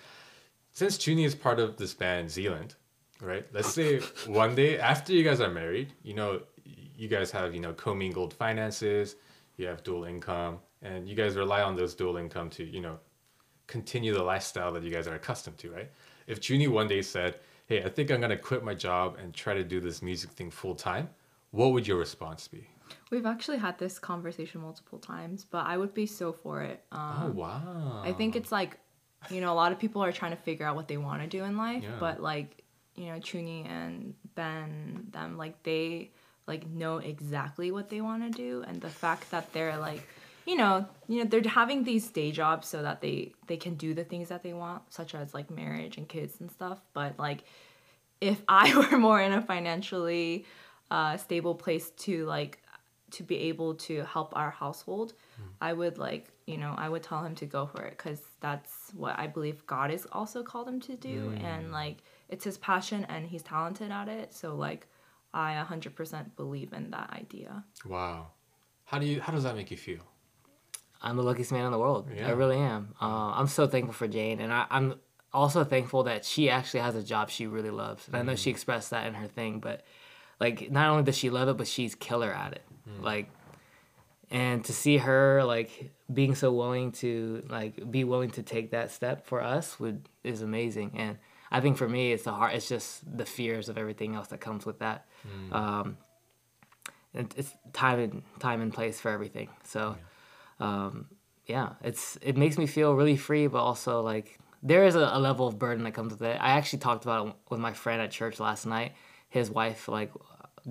Since 0.71 1.06
Junie 1.06 1.25
is 1.25 1.36
part 1.36 1.60
of 1.60 1.77
this 1.77 1.93
band 1.93 2.30
Zealand, 2.30 2.75
right? 3.21 3.45
Let's 3.54 3.73
say 3.73 3.99
one 4.27 4.56
day 4.56 4.80
after 4.80 5.13
you 5.13 5.23
guys 5.23 5.41
are 5.41 5.49
married, 5.49 5.93
you 6.04 6.13
know, 6.13 6.41
you 6.63 7.08
guys 7.08 7.32
have 7.32 7.54
you 7.54 7.60
know 7.60 7.73
commingled 7.73 8.34
finances, 8.34 9.15
you 9.58 9.67
have 9.67 9.84
dual 9.84 10.06
income, 10.06 10.60
and 10.82 11.08
you 11.08 11.15
guys 11.15 11.36
rely 11.36 11.62
on 11.62 11.75
those 11.75 11.95
dual 11.95 12.17
income 12.17 12.49
to 12.51 12.63
you 12.63 12.82
know 12.82 12.99
continue 13.67 14.13
the 14.13 14.23
lifestyle 14.23 14.71
that 14.73 14.84
you 14.84 14.91
guys 14.91 15.08
are 15.08 15.15
accustomed 15.15 15.58
to, 15.60 15.71
right? 15.71 15.89
If 16.27 16.47
Junie 16.47 16.67
one 16.67 16.88
day 16.88 17.01
said, 17.01 17.39
"Hey, 17.65 17.84
I 17.84 17.89
think 17.89 18.12
I'm 18.12 18.21
gonna 18.21 18.38
quit 18.38 18.63
my 18.63 18.75
job 18.75 19.17
and 19.19 19.33
try 19.33 19.54
to 19.54 19.63
do 19.63 19.79
this 19.79 20.02
music 20.02 20.31
thing 20.31 20.52
full 20.52 20.75
time," 20.75 21.10
what 21.52 21.73
would 21.73 21.87
your 21.87 21.98
response 21.98 22.48
be? 22.48 22.67
We've 23.10 23.25
actually 23.25 23.58
had 23.58 23.77
this 23.77 24.00
conversation 24.00 24.62
multiple 24.62 25.00
times, 25.00 25.46
but 25.46 25.65
I 25.65 25.77
would 25.77 25.94
be 25.94 26.06
so 26.06 26.31
for 26.33 26.62
it. 26.62 26.83
Um, 26.92 27.23
oh 27.23 27.31
wow! 27.31 28.02
I 28.04 28.12
think 28.13 28.35
it's 28.35 28.52
like, 28.52 28.77
you 29.29 29.42
know, 29.42 29.52
a 29.52 29.56
lot 29.56 29.71
of 29.71 29.79
people 29.79 30.04
are 30.04 30.12
trying 30.12 30.31
to 30.31 30.37
figure 30.37 30.65
out 30.65 30.75
what 30.75 30.87
they 30.87 30.98
want 30.98 31.21
to 31.21 31.27
do 31.27 31.44
in 31.44 31.58
life, 31.58 31.83
Yeah. 31.83 31.98
but 32.00 32.21
like, 32.21 32.63
you 32.96 33.08
know, 33.08 33.19
Junie 33.23 33.65
and 33.67 34.13
Ben, 34.35 35.08
them, 35.12 35.37
like 35.37 35.62
they 35.63 36.12
like 36.48 36.67
know 36.67 36.98
exactly 36.98 37.71
what 37.71 37.89
they 37.89 38.02
want 38.02 38.23
to 38.23 38.29
do, 38.29 38.63
and 38.67 38.81
the 38.81 38.89
fact 38.89 39.29
that 39.31 39.52
they're 39.54 39.77
like, 39.77 40.08
you 40.46 40.56
know, 40.56 40.85
you 41.08 41.19
know, 41.19 41.25
they're 41.29 41.48
having 41.50 41.83
these 41.83 42.08
day 42.10 42.31
jobs 42.31 42.67
so 42.67 42.81
that 42.81 43.02
they 43.02 43.33
they 43.48 43.58
can 43.58 43.75
do 43.75 43.94
the 43.94 44.04
things 44.04 44.29
that 44.29 44.42
they 44.44 44.54
want, 44.54 44.81
such 44.92 45.13
as 45.15 45.33
like 45.33 45.50
marriage 45.52 45.98
and 45.98 46.08
kids 46.10 46.39
and 46.42 46.50
stuff. 46.52 46.79
But 46.94 47.19
like, 47.19 47.44
if 48.19 48.42
I 48.48 48.75
were 48.92 48.98
more 48.98 49.21
in 49.21 49.31
a 49.33 49.42
financially 49.42 50.46
uh, 50.89 51.15
stable 51.17 51.56
place 51.56 51.92
to 51.92 52.25
like 52.25 52.61
to 53.12 53.24
be 53.24 53.38
able 53.38 53.76
to 53.76 54.04
help 54.06 54.36
our 54.36 54.52
household, 54.52 55.14
hmm. 55.38 55.44
I 55.62 55.74
would 55.74 55.98
like, 55.98 56.32
you 56.46 56.58
know, 56.58 56.74
I 56.78 56.90
would 56.90 57.04
tell 57.04 57.24
him 57.24 57.36
to 57.36 57.46
go 57.46 57.66
for 57.68 57.84
it 57.84 57.98
because 57.98 58.22
that's 58.40 58.92
what 58.96 59.18
I 59.20 59.28
believe 59.28 59.66
God 59.68 59.92
has 59.92 60.08
also 60.12 60.44
called 60.44 60.68
him 60.68 60.80
to 60.82 60.96
do. 60.96 61.30
Hmm. 61.30 61.46
And 61.46 61.72
like, 61.72 61.98
it's 62.30 62.46
his 62.46 62.58
passion 62.58 63.06
and 63.10 63.28
he's 63.28 63.44
talented 63.44 63.92
at 63.92 64.08
it. 64.08 64.34
So 64.34 64.56
like 64.56 64.88
I 65.34 65.64
100% 65.70 66.36
believe 66.36 66.74
in 66.74 66.92
that 66.92 67.12
idea. 67.12 67.64
Wow. 67.86 68.28
How 68.86 69.00
do 69.00 69.06
you 69.06 69.22
how 69.22 69.32
does 69.32 69.44
that 69.44 69.56
make 69.56 69.72
you 69.72 69.78
feel? 69.78 70.02
I'm 71.02 71.16
the 71.16 71.24
luckiest 71.24 71.52
man 71.52 71.66
in 71.66 71.72
the 71.72 71.80
world. 71.80 72.10
Yeah. 72.16 72.28
I 72.28 72.32
really 72.32 72.58
am. 72.58 72.94
Uh, 73.02 73.32
I'm 73.36 73.48
so 73.48 73.68
thankful 73.68 73.94
for 73.94 74.08
Jane, 74.08 74.40
and 74.40 74.54
I, 74.54 74.68
I'm 74.70 74.96
also 75.34 75.64
thankful 75.64 76.04
that 76.04 76.26
she 76.26 76.50
actually 76.50 76.82
has 76.82 76.96
a 76.96 77.02
job 77.02 77.30
she 77.30 77.48
really 77.48 77.72
loves. 77.72 78.08
And 78.08 78.16
I 78.16 78.22
know 78.22 78.34
hmm. 78.34 78.38
she 78.38 78.50
expressed 78.50 78.92
that 78.92 79.08
in 79.08 79.14
her 79.16 79.28
thing, 79.28 79.60
but 79.60 79.84
like 80.42 80.71
not 80.71 80.89
only 80.89 81.04
does 81.04 81.17
she 81.17 81.29
love 81.29 81.48
it, 81.50 81.56
but 81.56 81.67
she's 81.67 81.94
killer 81.94 82.33
at 82.33 82.54
it. 82.54 82.63
Like, 83.04 83.29
and 84.31 84.65
to 84.65 84.73
see 84.73 84.98
her 84.98 85.44
like 85.44 85.92
being 86.12 86.33
so 86.35 86.52
willing 86.52 86.92
to 86.94 87.44
like 87.48 87.73
be 87.92 88.04
willing 88.04 88.31
to 88.31 88.44
take 88.44 88.71
that 88.71 88.89
step 88.92 89.25
for 89.25 89.39
us 89.42 89.79
would 89.79 90.10
is 90.23 90.42
amazing. 90.42 90.94
And 90.96 91.17
I 91.52 91.62
think 91.62 91.77
for 91.77 91.87
me, 91.87 92.12
it's 92.12 92.23
the 92.23 92.31
heart. 92.31 92.56
It's 92.56 92.67
just 92.67 93.04
the 93.17 93.25
fears 93.25 93.69
of 93.69 93.77
everything 93.77 94.15
else 94.15 94.29
that 94.29 94.42
comes 94.42 94.65
with 94.65 94.79
that. 94.79 95.06
Um, 95.52 95.98
and 97.13 97.33
it's 97.37 97.54
time 97.73 98.00
and 98.00 98.23
time 98.39 98.62
and 98.62 98.73
place 98.73 99.00
for 99.00 99.12
everything. 99.12 99.50
So 99.63 99.96
um, 100.60 101.06
yeah, 101.46 101.73
it's 101.83 102.17
it 102.21 102.35
makes 102.35 102.58
me 102.58 102.65
feel 102.65 102.96
really 102.96 103.17
free, 103.17 103.48
but 103.48 103.60
also 103.60 104.02
like 104.02 104.39
there 104.63 104.85
is 104.85 104.96
a, 104.96 105.10
a 105.13 105.19
level 105.19 105.46
of 105.48 105.60
burden 105.60 105.83
that 105.83 105.94
comes 105.94 106.13
with 106.13 106.21
it. 106.23 106.37
I 106.42 106.52
actually 106.52 106.79
talked 106.79 107.04
about 107.04 107.27
it 107.27 107.33
with 107.50 107.60
my 107.60 107.73
friend 107.73 108.02
at 108.02 108.12
church 108.12 108.39
last 108.39 108.65
night. 108.65 108.94
His 109.29 109.50
wife 109.52 109.87
like 109.87 110.12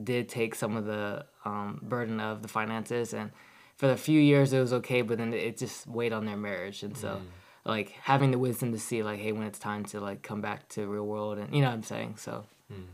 did 0.02 0.28
take 0.28 0.54
some 0.54 0.76
of 0.76 0.84
the 0.84 1.24
um, 1.44 1.80
burden 1.82 2.20
of 2.20 2.42
the 2.42 2.48
finances, 2.48 3.14
and 3.14 3.30
for 3.76 3.86
the 3.86 3.96
few 3.96 4.20
years 4.20 4.52
it 4.52 4.60
was 4.60 4.72
okay, 4.72 5.02
but 5.02 5.18
then 5.18 5.32
it 5.32 5.58
just 5.58 5.86
weighed 5.86 6.12
on 6.12 6.26
their 6.26 6.36
marriage, 6.36 6.82
and 6.82 6.96
so. 6.96 7.08
Mm. 7.08 7.22
Like 7.62 7.90
having 7.90 8.30
the 8.30 8.38
wisdom 8.38 8.72
to 8.72 8.78
see, 8.78 9.02
like, 9.02 9.20
hey, 9.20 9.32
when 9.32 9.42
it's 9.42 9.58
time 9.58 9.84
to 9.92 10.00
like 10.00 10.22
come 10.22 10.40
back 10.40 10.66
to 10.70 10.86
real 10.86 11.06
world, 11.06 11.36
and 11.36 11.54
you 11.54 11.60
know 11.60 11.68
what 11.68 11.74
I'm 11.74 11.82
saying. 11.82 12.14
So, 12.16 12.46
mm. 12.72 12.84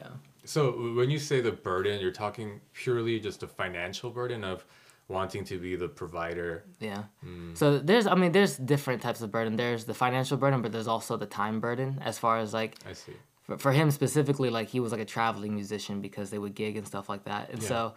yeah. 0.00 0.08
So 0.46 0.94
when 0.94 1.10
you 1.10 1.18
say 1.18 1.42
the 1.42 1.52
burden, 1.52 2.00
you're 2.00 2.10
talking 2.10 2.62
purely 2.72 3.20
just 3.20 3.42
a 3.42 3.46
financial 3.46 4.08
burden 4.08 4.42
of 4.42 4.64
wanting 5.08 5.44
to 5.44 5.58
be 5.58 5.76
the 5.76 5.88
provider. 5.88 6.64
Yeah. 6.80 7.04
Mm. 7.24 7.56
So 7.56 7.78
there's, 7.78 8.06
I 8.06 8.14
mean, 8.14 8.32
there's 8.32 8.56
different 8.56 9.02
types 9.02 9.20
of 9.20 9.30
burden. 9.30 9.56
There's 9.56 9.84
the 9.84 9.94
financial 9.94 10.38
burden, 10.38 10.62
but 10.62 10.72
there's 10.72 10.88
also 10.88 11.18
the 11.18 11.26
time 11.26 11.60
burden. 11.60 12.00
As 12.02 12.18
far 12.18 12.38
as 12.38 12.54
like, 12.54 12.76
I 12.88 12.94
see. 12.94 13.12
For, 13.44 13.58
for 13.58 13.72
him 13.72 13.90
specifically, 13.90 14.50
like 14.50 14.68
he 14.68 14.80
was 14.80 14.92
like 14.92 15.00
a 15.00 15.04
traveling 15.06 15.54
musician 15.54 16.00
because 16.00 16.30
they 16.30 16.38
would 16.38 16.54
gig 16.54 16.76
and 16.76 16.86
stuff 16.86 17.08
like 17.08 17.24
that. 17.24 17.50
And 17.50 17.62
Yeah. 17.62 17.68
so 17.68 17.94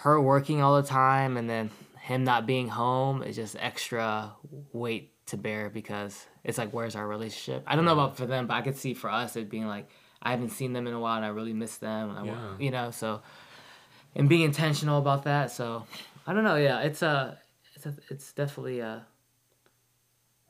her 0.00 0.20
working 0.20 0.62
all 0.62 0.80
the 0.80 0.86
time 0.86 1.36
and 1.36 1.48
then 1.48 1.70
him 2.00 2.22
not 2.24 2.46
being 2.46 2.68
home 2.68 3.22
is 3.22 3.34
just 3.36 3.56
extra 3.58 4.32
weight 4.72 5.12
to 5.26 5.36
bear 5.36 5.70
because 5.70 6.26
it's 6.44 6.58
like, 6.58 6.70
where's 6.70 6.94
our 6.94 7.06
relationship? 7.06 7.64
I 7.66 7.74
don't 7.74 7.84
know 7.84 7.92
about 7.92 8.16
for 8.16 8.26
them, 8.26 8.46
but 8.46 8.54
I 8.54 8.62
could 8.62 8.76
see 8.76 8.94
for 8.94 9.10
us 9.10 9.34
it 9.36 9.50
being 9.50 9.66
like, 9.66 9.88
I 10.22 10.30
haven't 10.30 10.50
seen 10.50 10.72
them 10.72 10.86
in 10.86 10.94
a 10.94 11.00
while 11.00 11.16
and 11.16 11.24
I 11.24 11.28
really 11.28 11.52
miss 11.52 11.78
them. 11.78 12.10
And 12.10 12.18
I, 12.18 12.24
Yeah. 12.24 12.54
you 12.58 12.70
know, 12.70 12.90
so, 12.90 13.22
and 14.14 14.28
being 14.28 14.42
intentional 14.42 14.98
about 14.98 15.24
that. 15.24 15.50
So 15.50 15.84
I 16.26 16.32
don't 16.32 16.44
know. 16.44 16.56
Yeah. 16.56 16.80
It's 16.80 17.02
a, 17.02 17.38
it's 17.74 17.86
a, 17.86 17.94
it's 18.10 18.32
definitely 18.32 18.80
a 18.80 19.04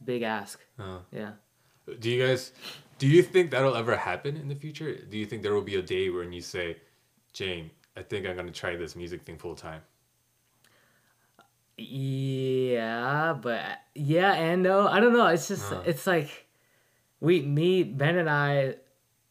big 0.05 0.23
ask. 0.23 0.61
Uh, 0.79 0.99
Yeah. 1.11 1.33
do 1.99 2.11
you 2.11 2.25
guys 2.27 2.53
do 2.99 3.07
you 3.07 3.23
think 3.23 3.51
that'll 3.51 3.77
ever 3.77 3.97
happen 3.97 4.37
in 4.37 4.49
the 4.49 4.55
future? 4.55 4.95
Do 4.95 5.19
you 5.19 5.27
think 5.27 5.43
there 5.43 5.55
will 5.55 5.63
be 5.63 5.77
a 5.77 5.83
day 5.83 6.09
when 6.11 6.33
you 6.33 6.41
say, 6.41 6.79
Jane, 7.33 7.71
I 7.97 8.03
think 8.03 8.27
I'm 8.27 8.37
gonna 8.37 8.51
try 8.51 8.77
this 8.77 8.97
music 8.97 9.23
thing 9.23 9.39
full 9.39 9.55
time? 9.55 9.83
Yeah, 11.77 13.35
but 13.41 13.79
yeah 13.95 14.33
and 14.33 14.63
no. 14.63 14.89
I 14.89 15.01
don't 15.01 15.13
know. 15.13 15.27
It's 15.27 15.49
just 15.49 15.73
Uh. 15.73 15.83
it's 15.85 16.07
like 16.07 16.47
we 17.21 17.43
me 17.43 17.83
Ben 17.83 18.17
and 18.17 18.31
I 18.31 18.77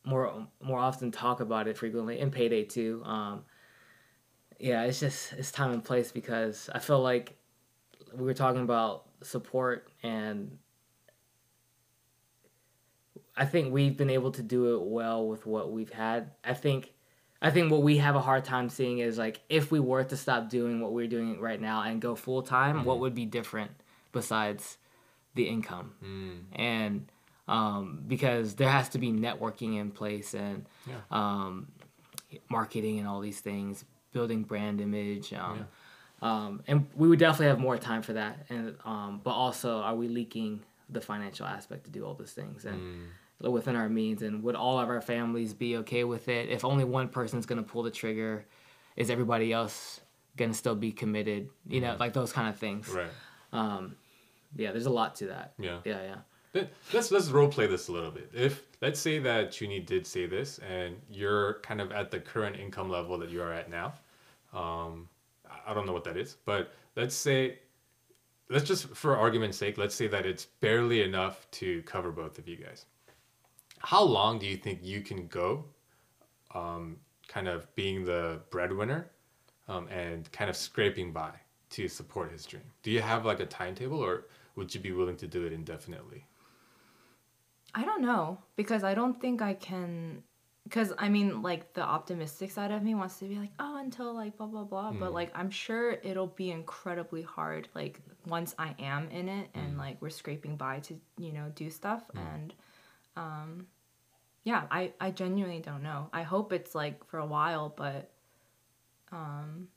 more 0.04 0.48
more 0.62 0.80
often 0.80 1.12
talk 1.12 1.40
about 1.40 1.68
it 1.68 1.78
frequently 1.78 2.20
and 2.20 2.32
payday 2.32 2.64
too. 2.64 3.02
Um 3.04 3.46
yeah, 4.60 4.84
it's 4.84 5.00
just 5.00 5.34
it's 5.34 5.52
time 5.52 5.72
and 5.72 5.84
place 5.84 6.12
because 6.12 6.70
I 6.74 6.80
feel 6.80 7.02
like 7.02 7.36
we 8.14 8.24
were 8.24 8.34
talking 8.34 8.62
about 8.62 9.06
support 9.24 9.90
and 10.04 10.60
I 13.38 13.46
think 13.46 13.74
we've 13.74 13.98
been 13.98 14.10
able 14.10 14.32
to 14.32 14.42
do 14.44 14.76
it 14.76 14.82
well 14.84 15.28
with 15.28 15.46
what 15.46 15.72
we've 15.72 15.92
had. 15.92 16.32
I 16.44 16.54
think 16.54 16.92
I 17.42 17.52
think 17.52 17.72
what 17.72 17.84
we 17.84 17.98
have 17.98 18.16
a 18.16 18.22
hard 18.22 18.46
time 18.46 18.70
seeing 18.70 19.00
is 19.00 19.18
like 19.18 19.42
if 19.50 19.72
we 19.72 19.80
were 19.80 20.04
to 20.06 20.18
stop 20.18 20.50
doing 20.50 20.80
what 20.82 20.94
we're 20.94 21.08
doing 21.08 21.40
right 21.40 21.60
now 21.60 21.82
and 21.84 22.02
go 22.02 22.16
full 22.16 22.42
time, 22.42 22.86
what 22.86 23.00
would 23.00 23.14
be 23.14 23.26
different 23.26 23.72
besides 24.14 24.78
the 25.36 25.48
income? 25.48 25.94
And 26.56 27.12
um, 27.48 28.04
because 28.08 28.56
there 28.56 28.70
has 28.70 28.90
to 28.90 28.98
be 29.00 29.12
networking 29.12 29.78
in 29.80 29.92
place 29.92 30.34
and 30.34 30.66
Yeah. 30.88 30.96
um, 31.12 31.68
marketing 32.50 33.00
and 33.00 33.08
all 33.08 33.20
these 33.20 33.40
things, 33.42 33.86
building 34.14 34.44
brand 34.44 34.82
image. 34.82 35.32
Um, 35.34 35.68
um, 36.22 36.64
and 36.68 36.88
we 36.96 37.08
would 37.08 37.20
definitely 37.20 37.48
have 37.48 37.60
more 37.60 37.78
time 37.78 38.02
for 38.02 38.14
that. 38.14 38.46
And 38.50 38.76
um, 38.86 39.22
but 39.24 39.32
also, 39.32 39.80
are 39.80 39.94
we 39.96 40.08
leaking 40.08 40.62
the 40.90 41.02
financial 41.02 41.46
aspect 41.46 41.84
to 41.86 41.92
do 41.92 42.06
all 42.06 42.14
those 42.14 42.32
things 42.32 42.64
and 42.66 43.08
within 43.40 43.76
our 43.76 43.90
means? 43.90 44.22
And 44.22 44.44
would 44.44 44.56
all 44.56 44.80
of 44.80 44.90
our 44.90 45.02
families 45.02 45.54
be 45.54 45.78
okay 45.78 46.04
with 46.04 46.28
it? 46.30 46.50
If 46.50 46.64
only 46.66 46.84
one 46.84 47.10
person's 47.10 47.46
gonna 47.46 47.64
pull 47.64 47.84
the 47.84 47.92
trigger, 47.92 48.46
is 48.96 49.10
everybody 49.10 49.52
else 49.54 50.02
gonna 50.38 50.54
still 50.54 50.76
be 50.76 50.92
committed? 50.92 51.50
You 51.68 51.82
know, 51.82 51.96
like 52.00 52.14
those 52.14 52.32
kind 52.34 52.50
of 52.50 52.58
things. 52.58 52.90
Right. 52.90 53.10
Um, 53.52 53.96
yeah, 54.56 54.72
there's 54.72 54.86
a 54.86 54.90
lot 54.92 55.16
to 55.16 55.28
that. 55.28 55.54
Yeah. 55.60 55.80
Yeah, 55.86 56.02
yeah. 56.02 56.16
Let- 56.54 56.72
Let's 56.94 57.12
let's 57.12 57.30
role 57.30 57.50
play 57.50 57.68
this 57.68 57.90
a 57.90 57.92
little 57.92 58.12
bit. 58.12 58.32
If 58.34 58.64
let's 58.82 59.00
say 59.00 59.20
that 59.20 59.60
Junie 59.60 59.82
did 59.82 60.08
say 60.08 60.26
this, 60.26 60.60
and 60.60 60.96
you're 61.10 61.56
kind 61.64 61.82
of 61.82 61.92
at 61.92 62.12
the 62.12 62.20
current 62.22 62.56
income 62.56 62.90
level 62.90 63.18
that 63.18 63.30
you 63.30 63.42
are 63.42 63.52
at 63.52 63.70
now, 63.70 63.94
um, 64.54 65.10
I 65.68 65.74
don't 65.74 65.86
know 65.86 65.92
what 65.94 66.06
that 66.06 66.16
is, 66.16 66.38
but 66.46 66.72
let's 66.96 67.14
say, 67.16 67.60
let's 68.50 68.64
just 68.66 68.88
for 68.96 69.18
argument's 69.18 69.58
sake, 69.58 69.78
let's 69.78 69.96
say 69.96 70.08
that 70.08 70.26
it's 70.26 70.46
barely 70.46 71.02
enough 71.02 71.46
to 71.52 71.82
cover 71.84 72.12
both 72.12 72.38
of 72.40 72.48
you 72.48 72.56
guys. 72.56 72.86
How 73.86 74.02
long 74.02 74.40
do 74.40 74.48
you 74.48 74.58
think 74.58 74.80
you 74.82 75.02
can 75.02 75.28
go, 75.28 75.66
um, 76.56 76.98
kind 77.28 77.48
of 77.48 77.74
being 77.76 78.04
the 78.04 78.42
breadwinner, 78.50 79.12
um, 79.68 79.88
and 79.90 80.32
kind 80.32 80.50
of 80.50 80.56
scraping 80.56 81.14
by 81.14 81.32
to 81.70 81.88
support 81.88 82.32
his 82.32 82.48
dream? 82.48 82.64
Do 82.82 82.90
you 82.90 83.02
have 83.02 83.26
like 83.26 83.40
a 83.40 83.46
timetable, 83.46 84.00
or 84.00 84.26
would 84.56 84.74
you 84.74 84.82
be 84.82 84.92
willing 84.92 85.18
to 85.18 85.28
do 85.28 85.46
it 85.46 85.54
indefinitely? 85.54 86.26
I 87.76 87.86
don't 87.86 88.02
know 88.02 88.40
because 88.56 88.84
I 88.84 88.96
don't 88.96 89.22
think 89.22 89.44
I 89.44 89.54
can. 89.54 90.24
Because 90.64 90.92
I 90.98 91.10
mean, 91.10 91.44
like 91.44 91.76
the 91.76 91.84
optimistic 91.84 92.50
side 92.50 92.72
of 92.72 92.82
me 92.82 92.96
wants 92.96 93.20
to 93.20 93.26
be 93.26 93.36
like, 93.36 93.52
oh, 93.60 93.78
until 93.78 94.16
like 94.16 94.36
blah 94.36 94.48
blah 94.48 94.64
blah. 94.64 94.94
But 94.94 95.14
like, 95.14 95.32
I'm 95.36 95.52
sure 95.52 95.92
it'll 95.92 96.26
be 96.26 96.50
incredibly 96.50 97.22
hard. 97.22 97.68
Like 97.76 98.02
once 98.26 98.56
I 98.58 98.74
am 98.80 99.10
in 99.10 99.30
it 99.30 99.50
and 99.54 99.78
like 99.78 100.02
we're 100.02 100.10
scraping 100.10 100.56
by 100.56 100.80
to 100.80 101.00
you 101.20 101.34
know 101.34 101.52
do 101.54 101.70
stuff 101.70 102.02
and, 102.16 102.52
um, 103.16 103.68
yeah, 104.46 104.64
I 104.72 104.94
I 105.02 105.12
genuinely 105.12 105.60
don't 105.60 105.84
know. 105.84 106.08
I 106.14 106.24
hope 106.24 106.54
it's 106.54 106.74
like 106.74 107.04
for 107.10 107.18
a 107.20 107.26
while, 107.26 107.68
but, 107.76 108.12
um, 109.12 109.68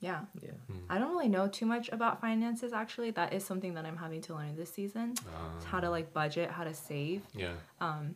yeah, 0.00 0.20
Yeah. 0.40 0.52
I 0.88 0.98
don't 0.98 1.10
really 1.10 1.28
know 1.28 1.48
too 1.48 1.66
much 1.66 1.88
about 1.90 2.20
finances. 2.20 2.72
Actually, 2.72 3.10
that 3.12 3.32
is 3.32 3.44
something 3.44 3.74
that 3.74 3.84
I'm 3.84 3.96
having 3.96 4.20
to 4.22 4.34
learn 4.34 4.54
this 4.56 4.72
season. 4.72 5.14
It's 5.56 5.64
how 5.64 5.80
to 5.80 5.90
like 5.90 6.12
budget, 6.12 6.50
how 6.50 6.64
to 6.64 6.74
save 6.74 7.22
Yeah. 7.34 7.54
Um 7.80 8.14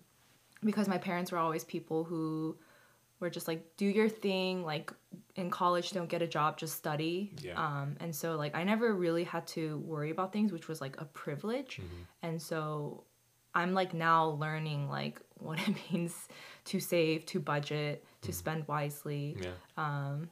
because 0.64 0.86
my 0.88 0.98
parents 0.98 1.32
were 1.32 1.38
always 1.38 1.64
people 1.64 2.04
who 2.04 2.56
were 3.18 3.30
just 3.30 3.48
like 3.48 3.76
do 3.76 3.86
your 3.86 4.08
thing 4.08 4.64
like 4.64 4.92
in 5.34 5.50
college 5.50 5.90
don't 5.90 6.08
get 6.08 6.22
a 6.22 6.26
job 6.26 6.56
just 6.56 6.74
study 6.76 7.32
Yeah. 7.40 7.54
um 7.64 7.96
and 8.00 8.14
so 8.14 8.36
like 8.36 8.54
i 8.56 8.62
never 8.64 8.94
really 8.94 9.24
had 9.24 9.44
to 9.48 9.78
worry 9.78 10.10
about 10.10 10.32
things 10.32 10.50
which 10.52 10.66
was 10.68 10.80
like 10.80 11.00
a 11.00 11.04
privilege 11.04 11.78
Mm-hmm. 11.78 12.02
and 12.26 12.42
so 12.42 13.04
i'm 13.54 13.74
like 13.74 13.92
now 13.94 14.26
learning 14.40 14.88
like 14.88 15.20
what 15.38 15.58
it 15.66 15.74
means 15.92 16.14
to 16.64 16.78
save 16.80 17.26
to 17.26 17.40
budget 17.40 18.04
to 18.22 18.32
spend 18.32 18.66
wisely 18.68 19.36
Mm-hmm. 19.38 20.22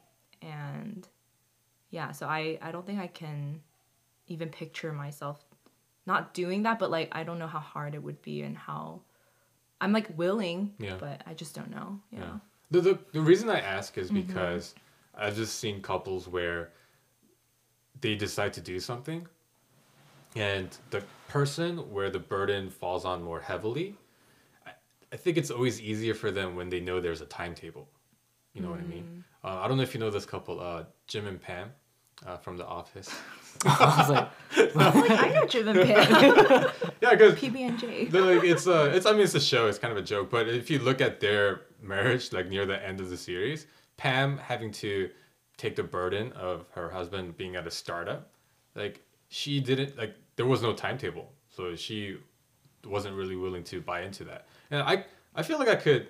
Yeah. 0.43 0.49
and 0.83 1.09
yeah 1.91 2.13
so 2.13 2.27
i 2.27 2.59
i 2.63 2.71
don't 2.73 2.87
think 2.87 3.01
i 3.01 3.07
can 3.09 3.61
even 4.29 4.49
picture 4.49 4.93
myself 4.93 5.45
not 6.07 6.33
doing 6.35 6.63
that 6.63 6.79
but 6.79 6.91
like 6.91 7.09
i 7.13 7.23
don't 7.25 7.39
know 7.39 7.47
how 7.49 7.59
hard 7.59 7.95
it 7.95 8.03
would 8.03 8.21
be 8.23 8.43
and 8.43 8.57
how 8.57 9.01
i'm 9.81 9.93
like 9.93 10.17
willing 10.17 10.73
Yeah. 10.79 10.97
but 10.99 11.23
i 11.27 11.35
just 11.35 11.55
don't 11.55 11.71
know 11.71 12.01
yeah, 12.13 12.19
Yeah. 12.21 12.39
The, 12.73 12.81
the, 12.81 12.99
the 13.13 13.21
reason 13.21 13.51
I 13.51 13.59
ask 13.59 13.99
is 13.99 14.13
because 14.13 14.77
I've 15.19 15.35
just 15.35 15.59
seen 15.59 15.83
couples 15.83 16.29
where 16.29 16.71
they 18.01 18.15
decide 18.15 18.53
to 18.53 18.61
do 18.61 18.79
something 18.79 19.27
and 20.37 20.69
the 20.91 21.03
person 21.31 21.79
where 21.93 22.11
the 22.11 22.19
burden 22.19 22.71
falls 22.71 23.05
on 23.05 23.23
more 23.23 23.41
heavily, 23.41 23.97
I, 24.67 24.71
I 25.13 25.17
think 25.17 25.37
it's 25.37 25.51
always 25.51 25.81
easier 25.81 26.15
for 26.15 26.31
them 26.31 26.57
when 26.57 26.69
they 26.69 26.81
know 26.81 27.01
there's 27.01 27.21
a 27.21 27.27
timetable. 27.27 27.89
You 28.55 28.63
know 28.63 28.71
what 28.71 28.81
I 28.81 28.85
mean? 28.85 29.25
Uh, 29.45 29.61
I 29.63 29.69
don't 29.69 29.77
know 29.77 29.85
if 29.85 29.95
you 29.95 30.01
know 30.01 30.11
this 30.11 30.27
couple, 30.27 30.61
uh, 30.61 30.85
Jim 31.07 31.27
and 31.27 31.41
Pam. 31.41 31.71
uh, 32.27 32.37
from 32.37 32.57
The 32.57 32.67
Office. 32.67 33.09
I 33.65 33.97
was 33.99 34.11
like, 34.11 34.75
like, 34.75 35.11
I 35.11 35.29
know 35.35 35.47
Jim 35.47 35.69
and 35.69 35.81
Pam. 35.89 36.71
yeah, 37.01 37.11
because 37.15 37.35
PB 37.35 37.57
and 37.61 37.79
J. 37.79 38.09
like 38.09 38.45
it's 38.45 38.67
uh 38.67 38.91
it's 38.95 39.07
I 39.07 39.13
mean 39.13 39.23
it's 39.23 39.35
a 39.35 39.41
show. 39.41 39.67
It's 39.69 39.79
kind 39.79 39.93
of 39.93 39.99
a 39.99 40.03
joke, 40.03 40.31
but 40.31 40.49
if 40.49 40.71
you 40.71 40.79
look 40.79 41.01
at 41.01 41.21
their 41.21 41.63
marriage, 41.83 42.33
like 42.33 42.49
near 42.49 42.67
the 42.67 42.85
end 42.87 43.01
of 43.01 43.09
the 43.11 43.17
series, 43.17 43.67
Pam 43.97 44.39
having 44.39 44.71
to 44.73 45.11
take 45.57 45.77
the 45.77 45.83
burden 45.83 46.33
of 46.33 46.67
her 46.73 46.91
husband 46.91 47.37
being 47.37 47.57
at 47.57 47.67
a 47.67 47.71
startup, 47.71 48.31
like 48.75 49.03
she 49.29 49.61
didn't 49.61 49.97
like 49.97 50.15
there 50.37 50.47
was 50.47 50.63
no 50.63 50.73
timetable, 50.73 51.33
so 51.49 51.75
she 51.77 52.19
wasn't 52.85 53.15
really 53.15 53.37
willing 53.37 53.65
to 53.65 53.81
buy 53.81 54.03
into 54.03 54.25
that. 54.25 54.47
And 54.71 54.83
I 54.83 55.05
I 55.35 55.43
feel 55.43 55.59
like 55.59 55.69
I 55.69 55.77
could 55.77 56.09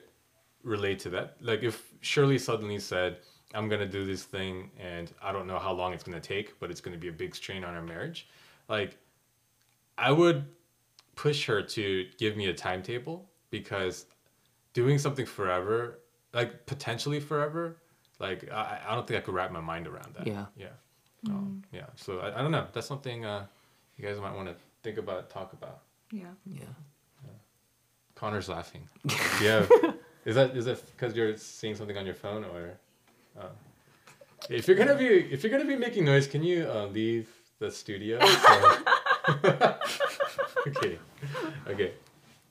relate 0.63 0.99
to 1.01 1.11
that. 1.11 1.37
Like 1.41 1.63
if 1.63 1.93
Shirley 2.01 2.39
suddenly 2.39 2.79
said, 2.79 3.19
"I'm 3.55 3.69
gonna 3.69 3.89
do 3.89 4.05
this 4.05 4.25
thing, 4.25 4.71
and 4.79 5.11
I 5.23 5.33
don't 5.33 5.47
know 5.47 5.59
how 5.59 5.73
long 5.73 5.93
it's 5.93 6.05
gonna 6.05 6.21
take, 6.21 6.59
but 6.61 6.71
it's 6.71 6.81
gonna 6.81 6.99
be 6.99 7.09
a 7.09 7.13
big 7.13 7.35
strain 7.35 7.65
on 7.65 7.75
our 7.75 7.83
marriage," 7.83 8.29
like 8.69 8.97
I 9.99 10.13
would 10.13 10.45
push 11.17 11.45
her 11.47 11.63
to 11.63 12.07
give 12.19 12.37
me 12.37 12.47
a 12.47 12.55
timetable 12.55 13.29
because 13.51 14.07
doing 14.73 14.99
something 14.99 15.27
forever, 15.27 15.99
like 16.33 16.65
potentially 16.67 17.21
forever, 17.21 17.77
like 18.19 18.51
I, 18.51 18.81
I 18.89 18.95
don't 18.95 19.07
think 19.07 19.19
I 19.19 19.21
could 19.23 19.35
wrap 19.35 19.51
my 19.51 19.61
mind 19.61 19.87
around 19.87 20.15
that. 20.15 20.27
Yeah. 20.27 20.47
Yeah. 20.57 20.69
Um, 21.29 21.63
yeah. 21.73 21.87
So 21.97 22.21
I, 22.21 22.39
I 22.39 22.43
don't 22.43 22.51
know. 22.51 22.67
That's 22.73 22.87
something 22.87 23.25
uh, 23.25 23.47
you 24.01 24.09
guys 24.09 24.19
might 24.21 24.35
want 24.35 24.49
to 24.49 24.55
think 24.83 24.99
about, 24.99 25.29
talk 25.31 25.53
about. 25.53 25.81
Yeah. 26.11 26.25
yeah. 26.47 26.65
Connor's 28.15 28.49
laughing. 28.49 28.89
yeah. 29.43 29.67
Is 30.27 30.35
that 30.35 30.55
is 30.55 30.67
that 30.67 30.85
because 30.95 31.17
you're 31.17 31.35
seeing 31.39 31.75
something 31.75 31.97
on 31.97 32.05
your 32.05 32.15
phone 32.15 32.45
or? 32.45 32.79
Uh, 33.41 33.47
if 34.51 34.69
you're 34.69 34.77
gonna 34.77 34.95
be 34.95 35.07
if 35.07 35.43
you're 35.43 35.51
gonna 35.51 35.65
be 35.65 35.77
making 35.77 36.05
noise, 36.05 36.27
can 36.27 36.43
you 36.43 36.69
uh, 36.71 36.85
leave 36.89 37.29
the 37.59 37.71
studio? 37.71 38.19
So- 38.27 38.77
okay. 40.67 40.99
Okay. 41.69 41.93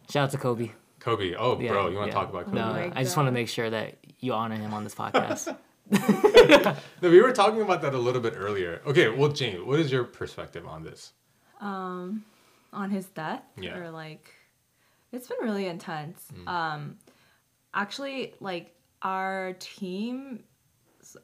Shout 0.10 0.24
out 0.24 0.32
to 0.32 0.38
Kobe. 0.40 0.72
Kobe. 1.00 1.36
Oh, 1.36 1.60
Yeah, 1.60 1.70
bro, 1.70 1.90
you 1.90 1.98
want 1.98 2.10
to 2.12 2.18
yeah. 2.18 2.20
talk 2.22 2.30
about 2.32 2.46
Kobe? 2.46 2.56
No, 2.58 2.72
Oh 2.72 2.92
I 2.96 3.04
just 3.04 3.16
want 3.16 3.28
to 3.28 3.32
make 3.32 3.50
sure 3.50 3.70
that 3.70 3.98
you 4.20 4.34
honor 4.34 4.56
him 4.56 4.74
on 4.74 4.84
this 4.84 4.96
podcast. 4.96 5.56
No, 5.92 7.10
we 7.10 7.22
were 7.22 7.32
talking 7.34 7.62
about 7.62 7.84
that 7.84 7.94
a 7.94 7.98
little 7.98 8.22
bit 8.22 8.34
earlier. 8.36 8.82
Okay, 8.88 9.10
well, 9.10 9.30
Jane, 9.30 9.66
what 9.68 9.80
is 9.80 9.92
your 9.92 10.04
perspective 10.06 10.66
on 10.66 10.84
this? 10.84 11.14
Um, 11.60 12.24
on 12.72 12.90
his 12.92 13.08
death. 13.08 13.42
Yeah. 13.60 13.78
Or 13.78 13.90
like, 13.92 14.32
it's 15.12 15.28
been 15.28 15.40
really 15.42 15.66
intense. 15.68 16.28
Um, 16.48 16.98
actually, 17.74 18.36
like 18.40 18.76
our 19.02 19.54
team 19.60 20.44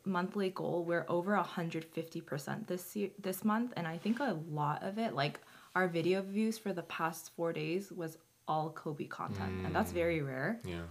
monthly 0.05 0.49
goal 0.49 0.83
we're 0.83 1.05
over 1.09 1.36
150% 1.36 2.67
this 2.67 2.95
year 2.95 3.09
this 3.21 3.43
month 3.43 3.73
and 3.77 3.86
i 3.86 3.97
think 3.97 4.19
a 4.19 4.39
lot 4.49 4.81
of 4.81 4.97
it 4.97 5.13
like 5.13 5.39
our 5.75 5.88
video 5.88 6.21
views 6.23 6.57
for 6.57 6.73
the 6.73 6.81
past 6.83 7.31
four 7.36 7.53
days 7.53 7.91
was 7.91 8.17
all 8.47 8.69
kobe 8.71 9.05
content 9.05 9.51
and 9.65 9.75
that's 9.75 9.91
very 9.91 10.21
rare 10.21 10.59
Yeah. 10.65 10.81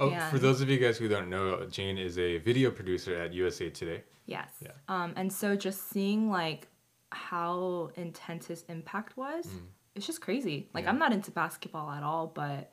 Oh, 0.00 0.08
for 0.30 0.38
those 0.38 0.60
of 0.62 0.70
you 0.70 0.78
guys 0.78 0.96
who 0.96 1.06
don't 1.06 1.28
know, 1.28 1.66
Jane 1.66 1.98
is 1.98 2.18
a 2.18 2.38
video 2.38 2.70
producer 2.70 3.14
at 3.14 3.34
USA 3.34 3.68
Today. 3.68 4.02
Yes. 4.24 4.48
Yeah. 4.62 4.70
Um, 4.88 5.12
and 5.16 5.30
so 5.30 5.54
just 5.54 5.90
seeing 5.90 6.30
like 6.30 6.66
how 7.14 7.90
intense 7.96 8.46
his 8.46 8.64
impact 8.68 9.16
was, 9.16 9.46
it's 9.94 10.06
just 10.06 10.20
crazy. 10.20 10.68
Like 10.74 10.84
Mm. 10.84 10.86
Yeah. 10.86 10.90
I'm 10.92 10.98
not 10.98 11.12
into 11.12 11.30
basketball 11.30 11.90
at 11.90 12.02
all, 12.02 12.26
but 12.34 12.72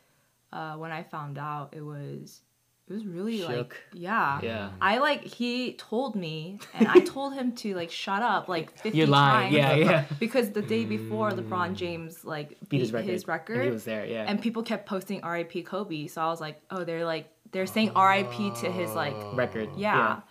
uh, 0.54 0.76
when 0.76 0.92
I 0.92 1.04
found 1.04 1.38
out, 1.38 1.74
it 1.74 1.82
was 1.82 2.42
it 2.88 2.94
was 2.94 3.06
really 3.06 3.44
like 3.44 3.76
yeah. 3.94 4.40
Yeah. 4.42 4.70
I 4.82 4.98
like 4.98 5.24
he 5.24 5.74
told 5.74 6.16
me, 6.16 6.60
and 6.74 6.88
I 6.88 7.00
told 7.02 7.34
him 7.36 7.52
to 7.58 7.76
like 7.76 7.92
shut 7.92 8.24
up 8.24 8.48
like 8.50 8.76
50 8.82 8.98
You're 8.98 9.06
lying. 9.08 9.54
times. 9.54 9.56
Yeah, 9.56 9.76
yeah. 9.76 10.06
Because 10.20 10.50
the 10.52 10.64
day 10.64 10.86
before, 10.86 11.30
LeBron 11.32 11.76
James 11.76 12.26
like 12.26 12.58
Beat 12.70 12.80
his 12.80 12.92
record. 12.94 13.10
His 13.12 13.28
record 13.28 13.56
And 13.58 13.66
he 13.66 13.72
was 13.72 13.84
there. 13.84 14.06
Yeah. 14.08 14.26
and 14.28 14.42
people 14.42 14.64
kept 14.64 14.88
posting 14.88 15.22
R.I.P. 15.24 15.64
Kobe. 15.64 16.08
So 16.08 16.22
I 16.22 16.28
was 16.28 16.42
like, 16.42 16.62
oh, 16.72 16.84
they're 16.84 17.06
like 17.06 17.28
they're 17.52 17.68
saying 17.68 17.92
R.I.P. 17.96 18.52
to 18.62 18.72
his 18.72 18.92
like 18.94 19.16
record. 19.34 19.70
yeah. 19.78 20.22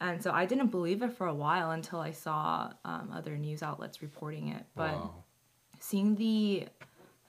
And 0.00 0.22
so 0.22 0.30
I 0.30 0.44
didn't 0.44 0.68
believe 0.68 1.02
it 1.02 1.12
for 1.12 1.26
a 1.26 1.34
while 1.34 1.70
until 1.70 2.00
I 2.00 2.10
saw 2.10 2.72
um, 2.84 3.10
other 3.14 3.36
news 3.36 3.62
outlets 3.62 4.02
reporting 4.02 4.48
it. 4.48 4.64
But 4.74 4.92
Wow. 4.92 5.24
seeing 5.80 6.14
the 6.16 6.66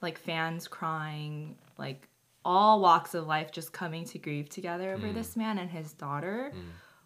like 0.01 0.18
fans 0.18 0.68
crying, 0.68 1.57
like 1.78 2.07
all 2.43 2.80
walks 2.82 3.13
of 3.13 3.26
life 3.26 3.51
just 3.51 3.74
coming 3.74 4.05
to 4.05 4.20
grieve 4.20 4.49
together 4.49 4.93
over 4.93 5.07
hmm. 5.07 5.13
this 5.13 5.36
man 5.36 5.59
and 5.59 5.70
his 5.70 5.93
daughter 5.93 6.51
hmm. 6.53 6.61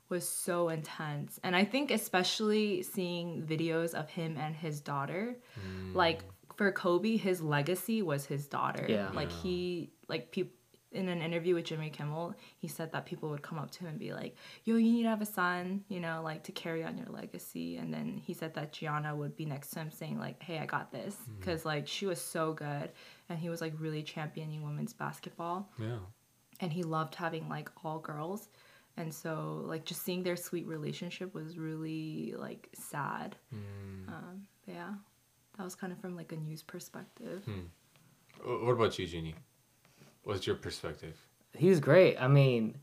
was 0.09 0.28
so 0.28 0.70
intense. 0.70 1.39
And 1.43 1.55
I 1.55 1.64
think 1.64 1.91
especially 1.91 2.82
seeing 2.84 3.43
videos 3.43 3.93
of 3.93 4.09
him 4.09 4.38
and 4.38 4.55
his 4.55 4.82
daughter, 4.82 5.38
hmm. 5.55 5.95
like 5.95 6.24
for 6.55 6.72
Kobe, 6.72 7.18
his 7.18 7.41
legacy 7.41 8.01
was 8.01 8.26
his 8.26 8.47
daughter. 8.47 8.86
Yeah. 8.88 9.09
Like 9.14 9.32
he 9.32 9.91
like 10.07 10.32
people 10.32 10.53
in 10.91 11.07
an 11.07 11.21
interview 11.21 11.55
with 11.55 11.65
Jimmy 11.65 11.89
Kimmel, 11.89 12.35
he 12.57 12.67
said 12.67 12.91
that 12.91 13.05
people 13.05 13.29
would 13.29 13.41
come 13.41 13.57
up 13.57 13.71
to 13.71 13.79
him 13.81 13.87
and 13.87 13.99
be 13.99 14.13
like, 14.13 14.35
"Yo, 14.65 14.75
you 14.75 14.91
need 14.91 15.03
to 15.03 15.09
have 15.09 15.21
a 15.21 15.25
son, 15.25 15.83
you 15.87 15.99
know, 15.99 16.21
like 16.23 16.43
to 16.43 16.51
carry 16.51 16.83
on 16.83 16.97
your 16.97 17.07
legacy." 17.07 17.77
And 17.77 17.93
then 17.93 18.17
he 18.23 18.33
said 18.33 18.53
that 18.55 18.73
Gianna 18.73 19.15
would 19.15 19.35
be 19.35 19.45
next 19.45 19.69
to 19.71 19.79
him 19.79 19.91
saying 19.91 20.19
like, 20.19 20.41
"Hey, 20.43 20.59
I 20.59 20.65
got 20.65 20.91
this," 20.91 21.15
mm-hmm. 21.15 21.39
because 21.39 21.63
like 21.65 21.87
she 21.87 22.05
was 22.05 22.19
so 22.19 22.53
good, 22.53 22.91
and 23.29 23.39
he 23.39 23.49
was 23.49 23.61
like 23.61 23.73
really 23.79 24.03
championing 24.03 24.63
women's 24.63 24.93
basketball, 24.93 25.69
Yeah. 25.79 25.99
and 26.59 26.73
he 26.73 26.83
loved 26.83 27.15
having 27.15 27.47
like 27.47 27.69
all 27.85 27.99
girls, 27.99 28.49
and 28.97 29.13
so 29.13 29.63
like 29.65 29.85
just 29.85 30.03
seeing 30.03 30.23
their 30.23 30.35
sweet 30.35 30.67
relationship 30.67 31.33
was 31.33 31.57
really 31.57 32.33
like 32.37 32.69
sad. 32.73 33.37
Mm. 33.55 34.09
Um, 34.09 34.47
yeah, 34.67 34.93
that 35.57 35.63
was 35.63 35.75
kind 35.75 35.93
of 35.93 35.99
from 35.99 36.15
like 36.17 36.31
a 36.33 36.37
news 36.37 36.63
perspective. 36.63 37.45
Hmm. 37.45 37.67
Wh- 38.43 38.63
What 38.65 38.73
about 38.73 38.99
you, 38.99 39.07
Jeannie? 39.07 39.35
What's 40.24 40.45
your 40.47 40.55
perspective? 40.55 41.15
he 41.53 41.67
was 41.69 41.80
great. 41.82 42.15
I 42.17 42.28
mean, 42.30 42.76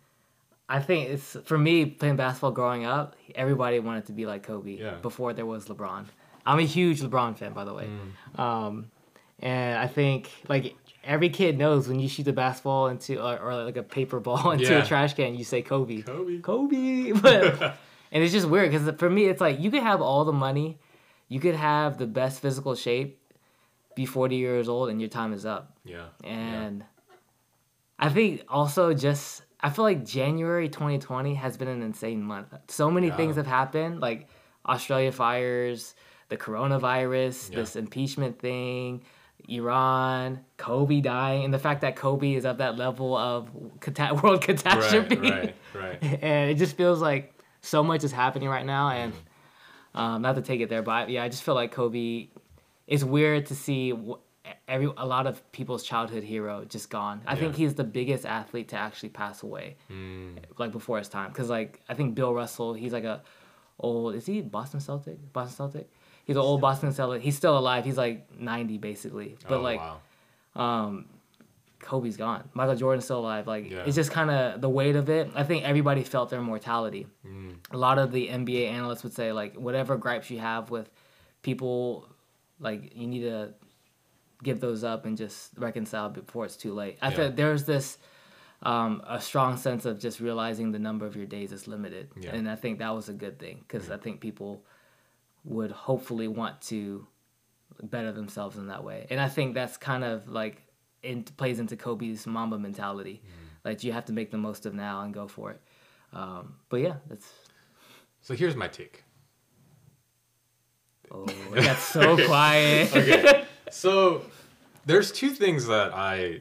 I 0.69 0.81
think 0.81 1.09
it's 1.09 1.37
for 1.47 1.57
me 1.57 1.87
playing 1.87 2.17
basketball 2.17 2.51
growing 2.51 2.85
up. 2.85 3.17
Everybody 3.35 3.79
wanted 3.81 4.05
to 4.07 4.13
be 4.13 4.27
like 4.27 4.43
Kobe 4.43 4.73
Yeah. 4.77 4.97
before 5.01 5.33
there 5.33 5.47
was 5.47 5.67
LeBron. 5.69 6.05
I'm 6.45 6.59
a 6.59 6.63
huge 6.67 7.01
LeBron 7.01 7.37
fan, 7.39 7.53
by 7.55 7.65
the 7.65 7.73
way. 7.73 7.89
Um, 8.37 8.91
and 9.41 9.79
I 9.79 9.87
think 9.87 10.31
like 10.49 10.75
every 11.05 11.31
kid 11.31 11.57
knows 11.57 11.89
when 11.89 11.99
you 11.99 12.09
shoot 12.09 12.25
the 12.25 12.33
basketball 12.35 12.89
into 12.89 13.23
or, 13.23 13.39
or 13.39 13.65
like 13.65 13.77
a 13.79 13.83
paper 13.83 14.21
ball 14.21 14.51
into 14.57 14.65
Yeah. 14.65 14.83
a 14.83 14.87
trash 14.87 15.15
can, 15.15 15.35
you 15.35 15.45
say 15.45 15.63
Kobe. 15.63 16.03
Kobe. 16.03 16.41
Kobe. 16.41 17.13
But 17.23 17.79
and 18.13 18.23
it's 18.23 18.33
just 18.33 18.49
weird 18.49 18.71
because 18.71 18.95
for 18.99 19.09
me, 19.09 19.27
it's 19.27 19.41
like 19.41 19.59
you 19.61 19.71
could 19.71 19.83
have 19.83 20.03
all 20.03 20.25
the 20.27 20.33
money, 20.33 20.79
you 21.29 21.41
could 21.41 21.55
have 21.55 21.97
the 21.99 22.07
best 22.07 22.41
physical 22.41 22.75
shape, 22.75 23.19
be 23.95 24.05
40 24.05 24.37
years 24.37 24.69
old, 24.69 24.91
and 24.91 25.01
your 25.01 25.09
time 25.11 25.33
is 25.33 25.47
up. 25.47 25.77
Yeah. 25.85 26.05
And 26.25 26.85
I 27.99 28.09
think 28.11 28.43
also 28.49 28.95
just 28.95 29.43
I 29.61 29.71
feel 29.71 29.85
like 29.85 30.05
January 30.05 30.69
2020 30.69 31.35
has 31.35 31.57
been 31.57 31.67
an 31.69 31.83
insane 31.83 32.23
month. 32.23 32.55
So 32.69 32.91
many 32.91 33.09
Yeah. 33.09 33.17
things 33.17 33.37
have 33.37 33.47
happened, 33.49 34.01
like 34.01 34.29
Australia 34.65 35.11
fires, 35.11 35.95
the 36.29 36.37
coronavirus, 36.37 37.51
Yeah. 37.51 37.57
this 37.57 37.75
impeachment 37.75 38.39
thing, 38.39 39.03
Iran, 39.49 40.41
Kobe 40.59 41.01
dying, 41.01 41.45
and 41.45 41.53
the 41.53 41.59
fact 41.59 41.81
that 41.81 41.97
Kobe 41.97 42.35
is 42.35 42.45
at 42.45 42.59
that 42.59 42.77
level 42.77 43.17
of 43.17 43.49
cata- 43.81 44.15
world 44.23 44.43
catastrophe. 44.43 45.17
Right. 45.17 45.33
Right. 45.33 45.55
Right. 45.75 45.99
and 46.23 46.51
it 46.51 46.55
just 46.55 46.77
feels 46.77 47.01
like 47.01 47.35
so 47.63 47.83
much 47.83 48.05
is 48.05 48.13
happening 48.13 48.49
right 48.49 48.65
now 48.67 48.91
and 48.91 49.13
um, 49.95 50.23
not 50.23 50.37
to 50.37 50.43
take 50.43 50.61
it 50.61 50.69
there 50.69 50.83
but 50.83 51.09
yeah 51.11 51.25
i 51.25 51.29
just 51.29 51.43
feel 51.43 51.55
like 51.57 51.73
kobe 51.73 52.29
it's 52.87 53.03
weird 53.03 53.47
to 53.47 53.55
see 53.57 53.91
wh- 53.91 54.19
every 54.69 54.91
a 54.97 55.07
lot 55.07 55.27
of 55.27 55.35
people's 55.53 55.83
childhood 55.83 56.23
hero 56.23 56.65
just 56.69 56.91
gone 56.91 57.21
i 57.27 57.35
think 57.35 57.55
he's 57.57 57.75
the 57.75 57.85
biggest 57.85 58.27
athlete 58.27 58.69
to 58.69 58.77
actually 58.77 59.09
pass 59.09 59.43
away 59.43 59.77
Mm. 59.91 60.39
like 60.59 60.73
before 60.73 60.99
his 60.99 61.09
time 61.09 61.29
because 61.31 61.49
like 61.51 61.81
i 61.89 61.95
think 61.95 62.15
bill 62.15 62.33
russell 62.35 62.75
he's 62.75 62.93
like 62.93 63.05
a 63.05 63.23
old 63.81 64.15
is 64.15 64.27
he 64.27 64.41
boston 64.43 64.81
celtic 64.81 65.17
boston 65.33 65.57
celtic 65.57 65.89
he's 66.25 66.37
an 66.37 66.43
old 66.43 66.61
boston 66.61 66.93
celtic 66.93 67.23
he's 67.23 67.37
still 67.37 67.57
alive 67.59 67.85
he's 67.85 67.97
like 67.97 68.29
90 68.39 68.79
basically 68.79 69.37
but 69.49 69.59
oh, 69.59 69.63
like 69.63 69.81
wow. 69.81 70.01
um, 70.65 71.07
Kobe's 71.81 72.17
gone. 72.17 72.43
Michael 72.55 72.75
Jordan's 72.75 73.05
still 73.05 73.21
alive. 73.21 73.47
Like 73.47 73.71
Yeah. 73.71 73.85
it's 73.87 73.95
just 73.95 74.11
kind 74.11 74.31
of 74.33 74.61
the 74.61 74.69
weight 74.69 74.97
of 74.97 75.09
it. 75.09 75.31
I 75.37 75.45
think 75.45 75.63
everybody 75.65 76.03
felt 76.03 76.29
their 76.29 76.43
mortality. 76.43 77.07
Mm. 77.25 77.55
A 77.71 77.77
lot 77.77 77.99
of 77.99 78.11
the 78.11 78.27
NBA 78.27 78.69
analysts 78.69 79.05
would 79.05 79.13
say 79.15 79.31
like 79.33 79.55
whatever 79.55 79.97
gripes 79.97 80.29
you 80.29 80.41
have 80.41 80.71
with 80.73 80.91
people, 81.43 82.09
like 82.59 82.97
you 82.97 83.07
need 83.07 83.21
to 83.23 83.55
give 84.43 84.61
those 84.61 84.85
up 84.85 85.05
and 85.05 85.17
just 85.17 85.53
reconcile 85.59 86.09
before 86.09 86.45
it's 86.45 86.57
too 86.57 86.73
late. 86.73 86.99
I 87.03 87.11
Yeah. 87.11 87.17
think 87.17 87.37
there's 87.37 87.65
this 87.65 87.99
um, 88.63 89.03
a 89.07 89.21
strong 89.21 89.57
sense 89.57 89.85
of 89.85 90.01
just 90.01 90.19
realizing 90.19 90.73
the 90.73 90.79
number 90.81 91.07
of 91.07 91.15
your 91.15 91.27
days 91.27 91.53
is 91.53 91.69
limited, 91.69 92.11
Yeah. 92.21 92.35
and 92.35 92.51
I 92.51 92.57
think 92.57 92.81
that 92.81 92.91
was 92.95 93.09
a 93.09 93.13
good 93.13 93.39
thing 93.39 93.59
because 93.61 93.89
I 93.91 93.97
think 93.99 94.21
people 94.21 94.65
would 95.45 95.71
hopefully 95.71 96.27
want 96.27 96.61
to 96.63 97.07
better 97.85 98.11
themselves 98.11 98.57
in 98.57 98.67
that 98.67 98.83
way. 98.83 99.07
And 99.11 99.21
I 99.21 99.29
think 99.29 99.55
that's 99.55 99.77
kind 99.77 100.03
of 100.03 100.29
like 100.29 100.63
it 101.05 101.37
plays 101.37 101.61
into 101.61 101.77
Kobe's 101.77 102.27
Mamba 102.27 102.59
mentality. 102.59 103.23
Like 103.65 103.85
you 103.85 103.93
have 103.93 104.07
to 104.07 104.13
make 104.13 104.31
the 104.33 104.39
most 104.39 104.67
of 104.67 104.75
now 104.75 105.03
and 105.03 105.15
go 105.15 105.29
for 105.29 105.53
it. 105.53 105.61
Um, 106.13 106.57
but 106.69 106.81
yeah, 106.81 106.97
that's 107.09 107.33
So 108.21 108.35
here's 108.35 108.57
my 108.57 108.67
take. 108.67 109.05
Oh, 111.11 111.25
got 111.55 111.79
so 111.79 112.17
quiet. 112.27 112.95
okay. 112.95 113.45
So 113.71 114.23
there's 114.87 115.13
two 115.13 115.31
things 115.31 115.67
that 115.67 115.93
I 115.95 116.41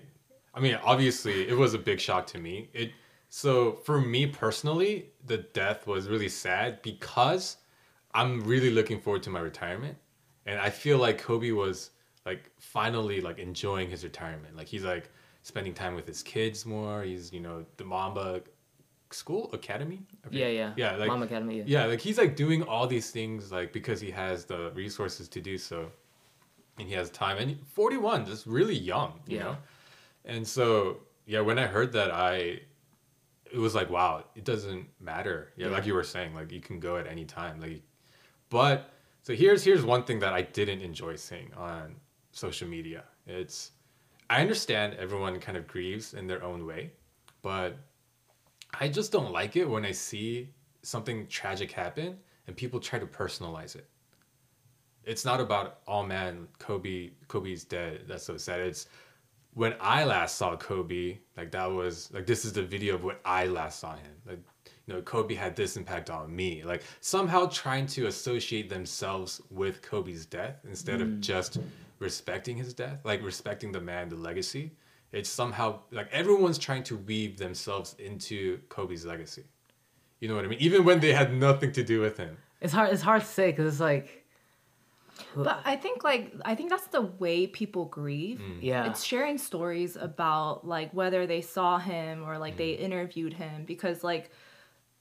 I 0.53 0.59
mean, 0.59 0.79
obviously 0.83 1.47
it 1.47 1.57
was 1.57 1.73
a 1.73 1.79
big 1.79 1.99
shock 1.99 2.27
to 2.27 2.39
me. 2.39 2.69
It 2.73 2.91
so 3.29 3.73
for 3.73 3.99
me 3.99 4.25
personally, 4.25 5.07
the 5.25 5.37
death 5.37 5.85
was 5.85 6.07
really 6.07 6.29
sad 6.29 6.81
because 6.81 7.57
I'm 8.13 8.41
really 8.43 8.71
looking 8.71 8.99
forward 8.99 9.23
to 9.23 9.29
my 9.29 9.39
retirement. 9.39 9.97
And 10.45 10.59
I 10.59 10.69
feel 10.69 10.97
like 10.97 11.17
Kobe 11.17 11.51
was 11.51 11.91
like 12.25 12.51
finally 12.57 13.21
like 13.21 13.37
enjoying 13.37 13.89
his 13.89 14.03
retirement. 14.03 14.55
Like 14.55 14.67
he's 14.67 14.83
like 14.83 15.09
spending 15.43 15.73
time 15.73 15.93
with 15.93 16.07
his 16.07 16.23
kids 16.23 16.65
more. 16.65 17.03
He's, 17.03 17.31
you 17.31 17.39
know, 17.39 17.65
the 17.77 17.83
Mamba 17.83 18.41
school 19.11 19.49
academy. 19.53 20.01
Yeah, 20.29 20.47
yeah. 20.47 20.73
Yeah, 20.75 20.95
like 20.95 21.07
Mom 21.07 21.23
Academy. 21.23 21.57
Yeah. 21.57 21.63
yeah, 21.65 21.85
like 21.85 22.01
he's 22.01 22.17
like 22.17 22.35
doing 22.35 22.63
all 22.63 22.87
these 22.87 23.11
things 23.11 23.51
like 23.51 23.73
because 23.73 24.01
he 24.01 24.11
has 24.11 24.45
the 24.45 24.71
resources 24.73 25.27
to 25.29 25.41
do 25.41 25.57
so, 25.57 25.91
and 26.77 26.87
he 26.87 26.93
has 26.93 27.09
time. 27.09 27.37
And 27.37 27.57
41, 27.67 28.25
just 28.25 28.45
really 28.45 28.75
young, 28.75 29.19
you 29.27 29.37
Yeah. 29.37 29.43
know. 29.43 29.57
And 30.25 30.47
so 30.47 30.99
yeah, 31.25 31.41
when 31.41 31.57
I 31.59 31.67
heard 31.67 31.93
that, 31.93 32.11
I 32.11 32.61
it 33.51 33.57
was 33.59 33.73
like 33.73 33.89
wow, 33.89 34.23
it 34.35 34.43
doesn't 34.43 34.87
matter. 34.99 35.53
Yeah, 35.55 35.67
like 35.69 35.85
you 35.85 35.93
were 35.93 36.03
saying, 36.03 36.35
like 36.35 36.51
you 36.51 36.59
can 36.61 36.79
go 36.79 36.97
at 36.97 37.07
any 37.07 37.25
time. 37.25 37.59
Like, 37.61 37.81
but 38.49 38.89
so 39.23 39.33
here's 39.33 39.63
here's 39.63 39.83
one 39.83 40.03
thing 40.03 40.19
that 40.19 40.33
I 40.33 40.41
didn't 40.41 40.81
enjoy 40.81 41.15
seeing 41.15 41.53
on 41.55 41.95
social 42.31 42.67
media. 42.67 43.03
It's 43.25 43.71
I 44.29 44.41
understand 44.41 44.95
everyone 44.95 45.39
kind 45.39 45.57
of 45.57 45.67
grieves 45.67 46.13
in 46.13 46.27
their 46.27 46.43
own 46.43 46.65
way, 46.65 46.91
but 47.41 47.77
I 48.79 48.89
just 48.89 49.11
don't 49.11 49.31
like 49.31 49.55
it 49.55 49.65
when 49.65 49.85
I 49.85 49.91
see 49.91 50.49
something 50.81 51.27
tragic 51.27 51.71
happen 51.71 52.17
and 52.47 52.55
people 52.55 52.79
try 52.79 52.99
to 52.99 53.05
personalize 53.05 53.75
it. 53.75 53.87
It's 55.07 55.25
not 55.25 55.39
about 55.39 55.79
oh 55.87 56.03
man, 56.03 56.47
Kobe 56.59 57.11
Kobe's 57.27 57.63
dead. 57.63 58.01
That's 58.07 58.25
so 58.25 58.37
sad. 58.37 58.59
It's 58.59 58.87
when 59.53 59.73
I 59.81 60.03
last 60.03 60.35
saw 60.35 60.55
Kobe, 60.55 61.17
like 61.35 61.51
that 61.51 61.65
was 61.65 62.11
like 62.13 62.27
this 62.27 62.45
is 62.45 62.53
the 62.53 62.61
video 62.61 62.93
of 62.95 63.03
what 63.03 63.19
I 63.25 63.47
last 63.47 63.79
saw 63.79 63.95
him. 63.95 64.11
Like 64.25 64.39
you 64.85 64.93
know, 64.93 65.01
Kobe 65.01 65.33
had 65.33 65.55
this 65.55 65.77
impact 65.77 66.09
on 66.09 66.33
me. 66.35 66.63
Like 66.63 66.83
somehow 67.01 67.47
trying 67.47 67.87
to 67.87 68.07
associate 68.07 68.69
themselves 68.69 69.41
with 69.49 69.81
Kobe's 69.81 70.25
death 70.25 70.59
instead 70.67 71.01
of 71.01 71.07
mm. 71.07 71.19
just 71.21 71.59
respecting 71.99 72.57
his 72.57 72.73
death, 72.73 72.99
like 73.03 73.23
respecting 73.23 73.71
the 73.71 73.81
man, 73.81 74.09
the 74.09 74.15
legacy. 74.15 74.71
It's 75.11 75.29
somehow 75.29 75.79
like 75.91 76.09
everyone's 76.11 76.57
trying 76.57 76.83
to 76.83 76.97
weave 76.97 77.37
themselves 77.37 77.95
into 77.97 78.59
Kobe's 78.69 79.05
legacy. 79.05 79.45
You 80.19 80.27
know 80.27 80.35
what 80.35 80.45
I 80.45 80.47
mean? 80.47 80.59
Even 80.59 80.83
when 80.83 80.99
they 80.99 81.13
had 81.13 81.33
nothing 81.33 81.71
to 81.73 81.83
do 81.83 82.01
with 82.01 82.17
him. 82.17 82.37
It's 82.61 82.73
hard. 82.73 82.91
It's 82.91 83.01
hard 83.01 83.21
to 83.21 83.27
say 83.27 83.51
because 83.51 83.73
it's 83.73 83.81
like, 83.81 84.25
But 85.35 85.61
I 85.65 85.75
think 85.75 86.03
like 86.03 86.33
I 86.45 86.55
think 86.55 86.69
that's 86.69 86.87
the 86.87 87.01
way 87.01 87.47
people 87.47 87.85
grieve. 87.85 88.39
Mm. 88.39 88.57
yeah, 88.61 88.85
It's 88.89 89.03
sharing 89.03 89.37
stories 89.37 89.95
about 89.95 90.67
like 90.67 90.91
whether 90.93 91.25
they 91.27 91.41
saw 91.41 91.77
him 91.79 92.23
or 92.23 92.37
like 92.37 92.55
Mm. 92.55 92.57
they 92.57 92.71
interviewed 92.71 93.33
him 93.33 93.65
because 93.65 94.03
like 94.03 94.29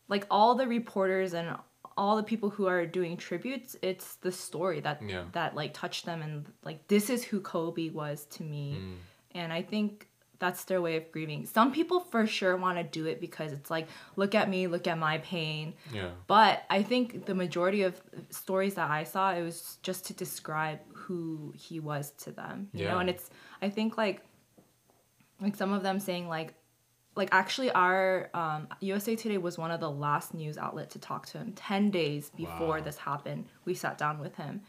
like 0.09 0.27
all 0.31 0.55
the 0.55 0.67
reporters 0.67 1.35
and 1.35 1.57
all 1.97 2.17
the 2.17 2.23
people 2.23 2.51
who 2.51 2.67
are 2.67 2.85
doing 2.87 3.17
tributes, 3.17 3.75
it's 3.83 4.17
the 4.17 4.31
story 4.33 4.81
that 4.81 5.01
Yeah. 5.03 5.25
that 5.33 5.55
like 5.55 5.73
touched 5.75 6.05
them 6.07 6.23
and 6.23 6.47
like 6.63 6.87
this 6.89 7.09
is 7.11 7.25
who 7.25 7.41
Kobe 7.41 7.89
was 7.91 8.27
to 8.37 8.43
me. 8.43 8.77
Mm. 8.79 8.95
And 9.41 9.53
I 9.53 9.63
think 9.63 10.09
that's 10.39 10.65
their 10.65 10.81
way 10.83 10.97
of 10.97 11.11
grieving. 11.13 11.47
Some 11.47 11.73
people 11.73 12.01
for 12.01 12.27
sure 12.27 12.57
want 12.57 12.79
to 12.79 12.85
do 12.85 13.07
it 13.07 13.21
because 13.21 13.53
it's 13.53 13.71
like 13.71 13.89
look 14.17 14.35
at 14.35 14.49
me, 14.51 14.67
look 14.67 14.87
at 14.87 14.99
my 14.99 15.19
pain. 15.19 15.75
Yeah. 15.93 16.09
But 16.27 16.65
I 16.71 16.83
think 16.83 17.27
the 17.27 17.35
majority 17.35 17.83
of 17.83 18.01
stories 18.31 18.75
that 18.75 18.91
I 18.91 19.05
saw, 19.05 19.33
it 19.33 19.43
was 19.43 19.79
just 19.83 20.07
to 20.07 20.15
describe 20.15 20.81
who 20.93 21.53
he 21.57 21.81
was 21.81 22.11
to 22.25 22.33
them. 22.33 22.69
You 22.73 22.85
know, 22.85 22.95
Yeah. 22.95 23.01
and 23.01 23.11
it's 23.11 23.31
I 23.63 23.71
think 23.71 23.97
like 23.97 24.23
like 25.41 25.57
some 25.57 25.73
of 25.73 25.83
them 25.83 25.99
saying 26.01 26.29
like 26.29 26.55
like 27.15 27.31
actually 27.33 27.71
our 27.71 28.29
um, 28.35 28.69
USA 28.81 29.17
Today 29.17 29.39
was 29.39 29.57
one 29.57 29.71
of 29.71 29.81
the 29.81 29.91
last 29.91 30.35
news 30.35 30.59
outlet 30.59 30.91
to 30.91 30.99
talk 30.99 31.27
to 31.29 31.39
him. 31.39 31.53
Ten 31.55 31.91
days 31.91 32.31
before 32.37 32.77
Wow. 32.79 32.81
this 32.85 32.99
happened, 32.99 33.47
we 33.65 33.73
sat 33.75 33.97
down 33.97 34.19
with 34.19 34.35
him, 34.37 34.61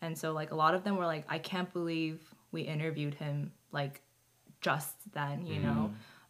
and 0.00 0.16
so 0.16 0.32
like 0.32 0.52
a 0.52 0.54
lot 0.54 0.74
of 0.74 0.84
them 0.84 0.96
were 0.96 1.06
like, 1.06 1.24
I 1.28 1.38
can't 1.38 1.72
believe 1.72 2.20
we 2.52 2.62
interviewed 2.62 3.14
him 3.14 3.50
like 3.72 4.02
just 4.68 4.94
then, 5.18 5.46
you 5.52 5.60
know. 5.66 5.80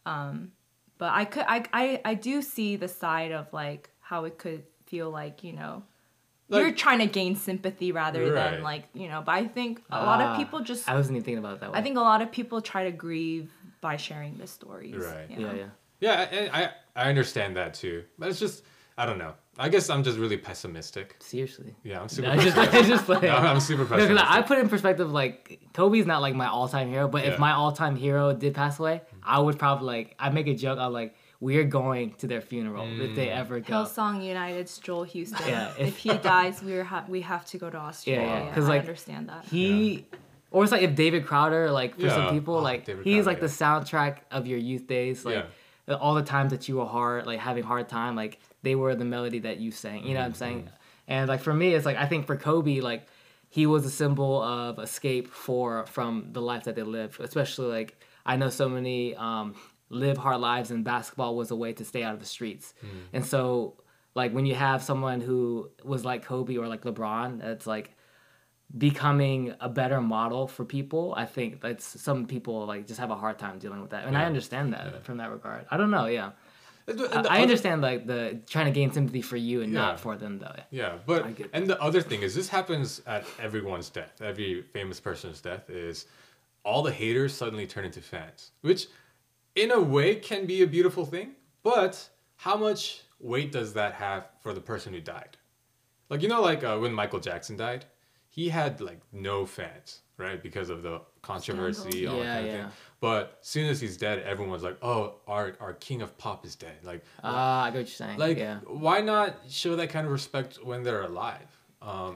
Um, 0.05 0.51
but 0.97 1.11
I 1.21 1.25
could 1.25 1.45
I, 1.55 1.59
I 1.81 1.85
I 2.11 2.13
do 2.29 2.41
see 2.41 2.71
the 2.77 2.87
side 2.87 3.31
of 3.39 3.51
like 3.63 3.89
how 4.09 4.19
it 4.29 4.35
could 4.43 4.63
feel 4.91 5.09
like 5.21 5.43
you 5.47 5.53
know 5.59 5.73
Like- 6.49 6.61
you're 6.61 6.71
trying 6.85 6.99
to 7.05 7.09
gain 7.19 7.33
sympathy 7.35 7.89
rather 7.91 8.21
Right. 8.23 8.35
than 8.51 8.63
like 8.71 8.83
you 9.01 9.07
know. 9.11 9.21
But 9.27 9.33
I 9.41 9.43
think 9.57 9.71
a 9.89 10.01
lot 10.11 10.19
of 10.25 10.37
people 10.39 10.59
just 10.71 10.87
I 10.89 10.93
wasn't 10.99 11.15
even 11.17 11.25
thinking 11.25 11.43
about 11.43 11.55
it 11.55 11.59
that 11.61 11.71
way. 11.71 11.79
I 11.79 11.83
think 11.85 11.97
a 11.97 12.05
lot 12.13 12.21
of 12.25 12.29
people 12.31 12.57
try 12.71 12.81
to 12.89 12.93
grieve 13.05 13.47
by 13.81 13.95
sharing 13.97 14.33
the 14.41 14.47
stories. 14.57 14.95
Right. 14.95 15.29
you 15.31 15.39
Yeah, 15.41 15.47
know? 15.47 15.57
yeah. 15.63 15.69
Yeah, 16.05 16.21
and 16.37 16.45
I 16.59 16.61
I 17.03 17.09
understand 17.13 17.51
that 17.57 17.71
too. 17.81 17.97
But 18.19 18.29
it's 18.29 18.39
just 18.39 18.63
I 18.97 19.03
don't 19.07 19.19
know. 19.23 19.33
I 19.59 19.69
guess 19.69 19.89
I'm 19.89 20.03
just 20.03 20.17
really 20.17 20.37
pessimistic. 20.37 21.15
Seriously. 21.19 21.75
Yeah, 21.83 22.01
I'm 22.01 22.09
super 22.15 22.29
I 22.29 22.35
just, 22.37 22.55
pessimistic. 22.55 22.85
I 22.85 22.87
just 22.87 23.09
like, 23.09 23.23
I'm, 23.23 23.45
I'm 23.55 23.59
super 23.59 23.83
No, 23.83 23.89
'cause 23.89 23.99
pessimistic. 23.99 24.31
I 24.31 24.41
put 24.43 24.57
in 24.59 24.69
perspective 24.69 25.11
like 25.11 25.59
Kobe's 25.73 26.05
not 26.05 26.21
like 26.21 26.35
my 26.35 26.47
all 26.47 26.67
time 26.67 26.89
hero, 26.89 27.07
but 27.07 27.23
Yeah. 27.25 27.31
if 27.31 27.39
my 27.39 27.51
all 27.53 27.71
time 27.71 27.95
hero 27.95 28.33
did 28.33 28.53
pass 28.53 28.79
away, 28.79 29.01
I 29.23 29.39
would 29.39 29.57
probably 29.57 29.87
like 29.87 30.15
I 30.19 30.29
make 30.29 30.47
a 30.47 30.53
joke. 30.55 30.79
I'm 30.79 30.93
like, 30.93 31.15
we're 31.39 31.65
going 31.65 32.13
to 32.15 32.27
their 32.27 32.41
funeral 32.41 32.87
if 33.01 33.15
they 33.15 33.27
Mm. 33.27 33.37
ever 33.37 33.59
go. 33.59 33.73
Hillsong 33.83 34.23
United's 34.23 34.77
Joel 34.79 35.03
Houston. 35.03 35.47
Yeah, 35.47 35.69
if, 35.77 35.79
if- 35.89 35.97
he 35.97 36.09
dies, 36.17 36.61
we're 36.63 36.83
ha- 36.83 37.05
we 37.07 37.21
have 37.21 37.45
to 37.47 37.57
go 37.57 37.69
to 37.69 37.77
Australia. 37.77 38.21
yeah, 38.27 38.43
Yeah, 38.45 38.53
'cause, 38.53 38.65
I 38.65 38.69
like, 38.69 38.79
understand 38.81 39.29
that. 39.29 39.45
He, 39.45 40.05
or 40.49 40.63
it's 40.63 40.71
like 40.71 40.81
if 40.81 40.95
David 40.95 41.25
Crowder, 41.27 41.69
like 41.71 41.95
for 41.95 42.01
Yeah. 42.07 42.15
some 42.15 42.29
people, 42.33 42.55
Oh, 42.55 42.61
like 42.61 42.85
David 42.85 43.03
he's 43.05 43.25
Crowder, 43.25 43.27
like 43.27 43.39
the 43.41 43.47
soundtrack 43.47 44.17
of 44.31 44.47
your 44.47 44.57
youth 44.57 44.87
days, 44.87 45.25
like 45.25 45.45
all 45.95 46.15
the 46.15 46.23
times 46.23 46.51
that 46.51 46.67
you 46.67 46.77
were 46.77 46.85
hard, 46.85 47.25
like 47.25 47.39
having 47.39 47.63
hard 47.63 47.87
time, 47.87 48.15
like 48.15 48.39
they 48.63 48.75
were 48.75 48.95
the 48.95 49.05
melody 49.05 49.39
that 49.39 49.57
you 49.57 49.71
sang. 49.71 50.05
You 50.05 50.13
know 50.13 50.19
what 50.19 50.25
I'm 50.25 50.33
saying? 50.33 50.59
Mm-hmm. 50.59 50.75
And 51.07 51.29
like 51.29 51.41
for 51.41 51.53
me, 51.53 51.73
it's 51.73 51.85
like 51.85 51.97
I 51.97 52.05
think 52.05 52.27
for 52.27 52.35
Kobe, 52.35 52.81
like 52.81 53.07
he 53.49 53.65
was 53.65 53.85
a 53.85 53.89
symbol 53.89 54.41
of 54.41 54.79
escape 54.79 55.29
for 55.29 55.85
from 55.85 56.29
the 56.33 56.41
life 56.41 56.65
that 56.65 56.75
they 56.75 56.83
lived. 56.83 57.19
Especially 57.19 57.67
like 57.67 57.99
I 58.25 58.35
know 58.35 58.49
so 58.49 58.67
many 58.67 59.15
um, 59.15 59.55
live 59.89 60.17
hard 60.17 60.41
lives, 60.41 60.71
and 60.71 60.83
basketball 60.83 61.35
was 61.35 61.51
a 61.51 61.55
way 61.55 61.73
to 61.73 61.85
stay 61.85 62.03
out 62.03 62.13
of 62.13 62.19
the 62.19 62.25
streets. 62.25 62.73
Mm. 62.83 62.89
And 63.13 63.25
so 63.25 63.77
like 64.17 64.33
when 64.33 64.45
you 64.45 64.55
have 64.55 64.83
someone 64.83 65.21
who 65.21 65.69
was 65.83 66.03
like 66.03 66.25
Kobe 66.25 66.57
or 66.57 66.67
like 66.67 66.81
LeBron, 66.81 67.39
that's 67.39 67.67
like 67.67 67.95
becoming 68.75 69.53
a 69.61 69.69
better 69.69 70.01
model 70.01 70.47
for 70.47 70.65
people. 70.65 71.13
I 71.15 71.25
think 71.25 71.61
that's 71.61 71.85
some 72.01 72.25
people 72.27 72.65
like 72.65 72.87
just 72.87 72.99
have 72.99 73.11
a 73.11 73.15
hard 73.15 73.39
time 73.39 73.59
dealing 73.59 73.81
with 73.81 73.91
that, 73.91 74.05
and 74.05 74.17
I 74.17 74.25
understand 74.25 74.73
that 74.73 75.03
from 75.05 75.17
that 75.17 75.31
regard. 75.31 75.65
I 75.71 75.77
don't 75.77 75.91
know, 75.91 76.05
yeah. 76.07 76.31
And 76.89 76.99
the- 76.99 77.03
I, 77.03 77.15
and 77.17 77.25
the 77.25 77.29
I 77.31 77.33
other- 77.35 77.41
understand 77.43 77.81
like 77.81 78.07
the 78.07 78.39
trying 78.47 78.65
to 78.65 78.71
gain 78.71 78.91
sympathy 78.91 79.21
for 79.21 79.37
you 79.37 79.61
and 79.61 79.71
Yeah. 79.73 79.79
not 79.81 79.99
for 79.99 80.15
them 80.17 80.39
though. 80.39 80.55
Yeah, 80.69 80.97
but 81.05 81.25
and 81.53 81.67
the 81.67 81.81
other 81.81 82.01
thing 82.01 82.21
is 82.21 82.35
this 82.35 82.49
happens 82.49 83.01
at 83.05 83.25
everyone's 83.39 83.89
death. 83.89 84.21
Every 84.21 84.61
famous 84.61 84.99
person's 84.99 85.41
death 85.41 85.69
is 85.69 86.05
all 86.63 86.83
the 86.83 86.91
haters 86.91 87.33
suddenly 87.33 87.67
turn 87.67 87.85
into 87.85 88.01
fans, 88.01 88.51
which 88.61 88.87
in 89.55 89.71
a 89.71 89.79
way 89.81 90.15
can 90.15 90.45
be 90.45 90.61
a 90.61 90.67
beautiful 90.67 91.05
thing, 91.05 91.35
but 91.63 92.09
how 92.35 92.55
much 92.57 93.01
weight 93.19 93.51
does 93.51 93.73
that 93.73 93.93
have 93.93 94.27
for 94.41 94.53
the 94.53 94.61
person 94.61 94.93
who 94.93 94.99
died? 95.01 95.37
Like 96.09 96.21
you 96.21 96.27
know 96.29 96.41
like 96.41 96.63
uh, 96.63 96.77
when 96.77 96.93
Michael 96.93 97.19
Jackson 97.19 97.57
died, 97.57 97.85
he 98.37 98.49
had 98.49 98.79
like 98.81 99.01
no 99.11 99.45
fans, 99.45 100.01
right? 100.17 100.41
Because 100.47 100.69
of 100.69 100.83
the 100.83 101.01
controversy, 101.23 101.89
Scandal. 101.89 102.13
all 102.13 102.19
that 102.19 102.25
Yeah, 102.25 102.35
kind 102.35 102.47
of 102.47 102.53
thing. 102.53 102.71
But 102.99 103.37
as 103.41 103.47
soon 103.47 103.65
as 103.69 103.81
he's 103.81 103.97
dead, 103.97 104.19
everyone's 104.33 104.63
like, 104.63 104.77
"Oh, 104.81 105.15
our 105.27 105.45
our 105.59 105.73
king 105.73 106.01
of 106.01 106.17
pop 106.17 106.45
is 106.45 106.55
dead." 106.55 106.77
Like 106.83 107.01
Ah, 107.23 107.63
I 107.65 107.69
get 107.71 107.77
what 107.79 107.79
you're 107.79 107.87
saying. 107.87 108.17
like, 108.19 108.37
yeah. 108.37 108.59
why 108.85 109.01
not 109.01 109.35
show 109.49 109.75
that 109.75 109.89
kind 109.89 110.05
of 110.07 110.11
respect 110.11 110.59
when 110.63 110.83
they're 110.83 111.01
alive? 111.13 111.49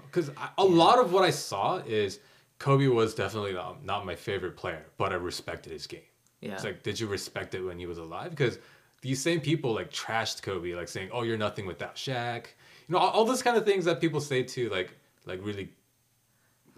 Because 0.06 0.32
a 0.58 0.64
lot 0.64 1.00
of 1.00 1.12
what 1.14 1.24
I 1.24 1.30
saw 1.32 1.78
is 2.02 2.20
Kobe 2.60 2.88
was 2.88 3.14
definitely 3.16 3.54
not, 3.54 3.84
not 3.86 4.06
my 4.06 4.16
favorite 4.16 4.56
player, 4.58 4.86
but 4.98 5.12
I 5.12 5.16
respected 5.16 5.72
his 5.72 5.88
game. 5.88 6.10
Yeah. 6.42 6.54
It's 6.56 6.64
like, 6.64 6.84
did 6.84 7.00
you 7.00 7.08
respect 7.08 7.54
it 7.56 7.62
when 7.62 7.78
he 7.80 7.86
was 7.86 7.98
alive? 8.00 8.30
Because 8.32 8.58
these 9.02 9.22
same 9.22 9.40
people 9.40 9.74
like 9.74 9.90
trashed 9.92 10.42
Kobe, 10.44 10.74
like 10.74 10.88
saying, 10.88 11.10
"Oh, 11.14 11.24
you're 11.24 11.38
nothing 11.48 11.66
without 11.66 11.96
Shaq." 11.96 12.44
You 12.88 12.94
know, 12.94 12.98
all, 13.00 13.10
all 13.16 13.26
those 13.26 13.42
kind 13.44 13.56
of 13.58 13.66
things 13.66 13.86
that 13.86 14.00
people 14.02 14.22
say 14.22 14.44
to 14.44 14.70
like, 14.70 14.90
like 15.26 15.40
really, 15.44 15.70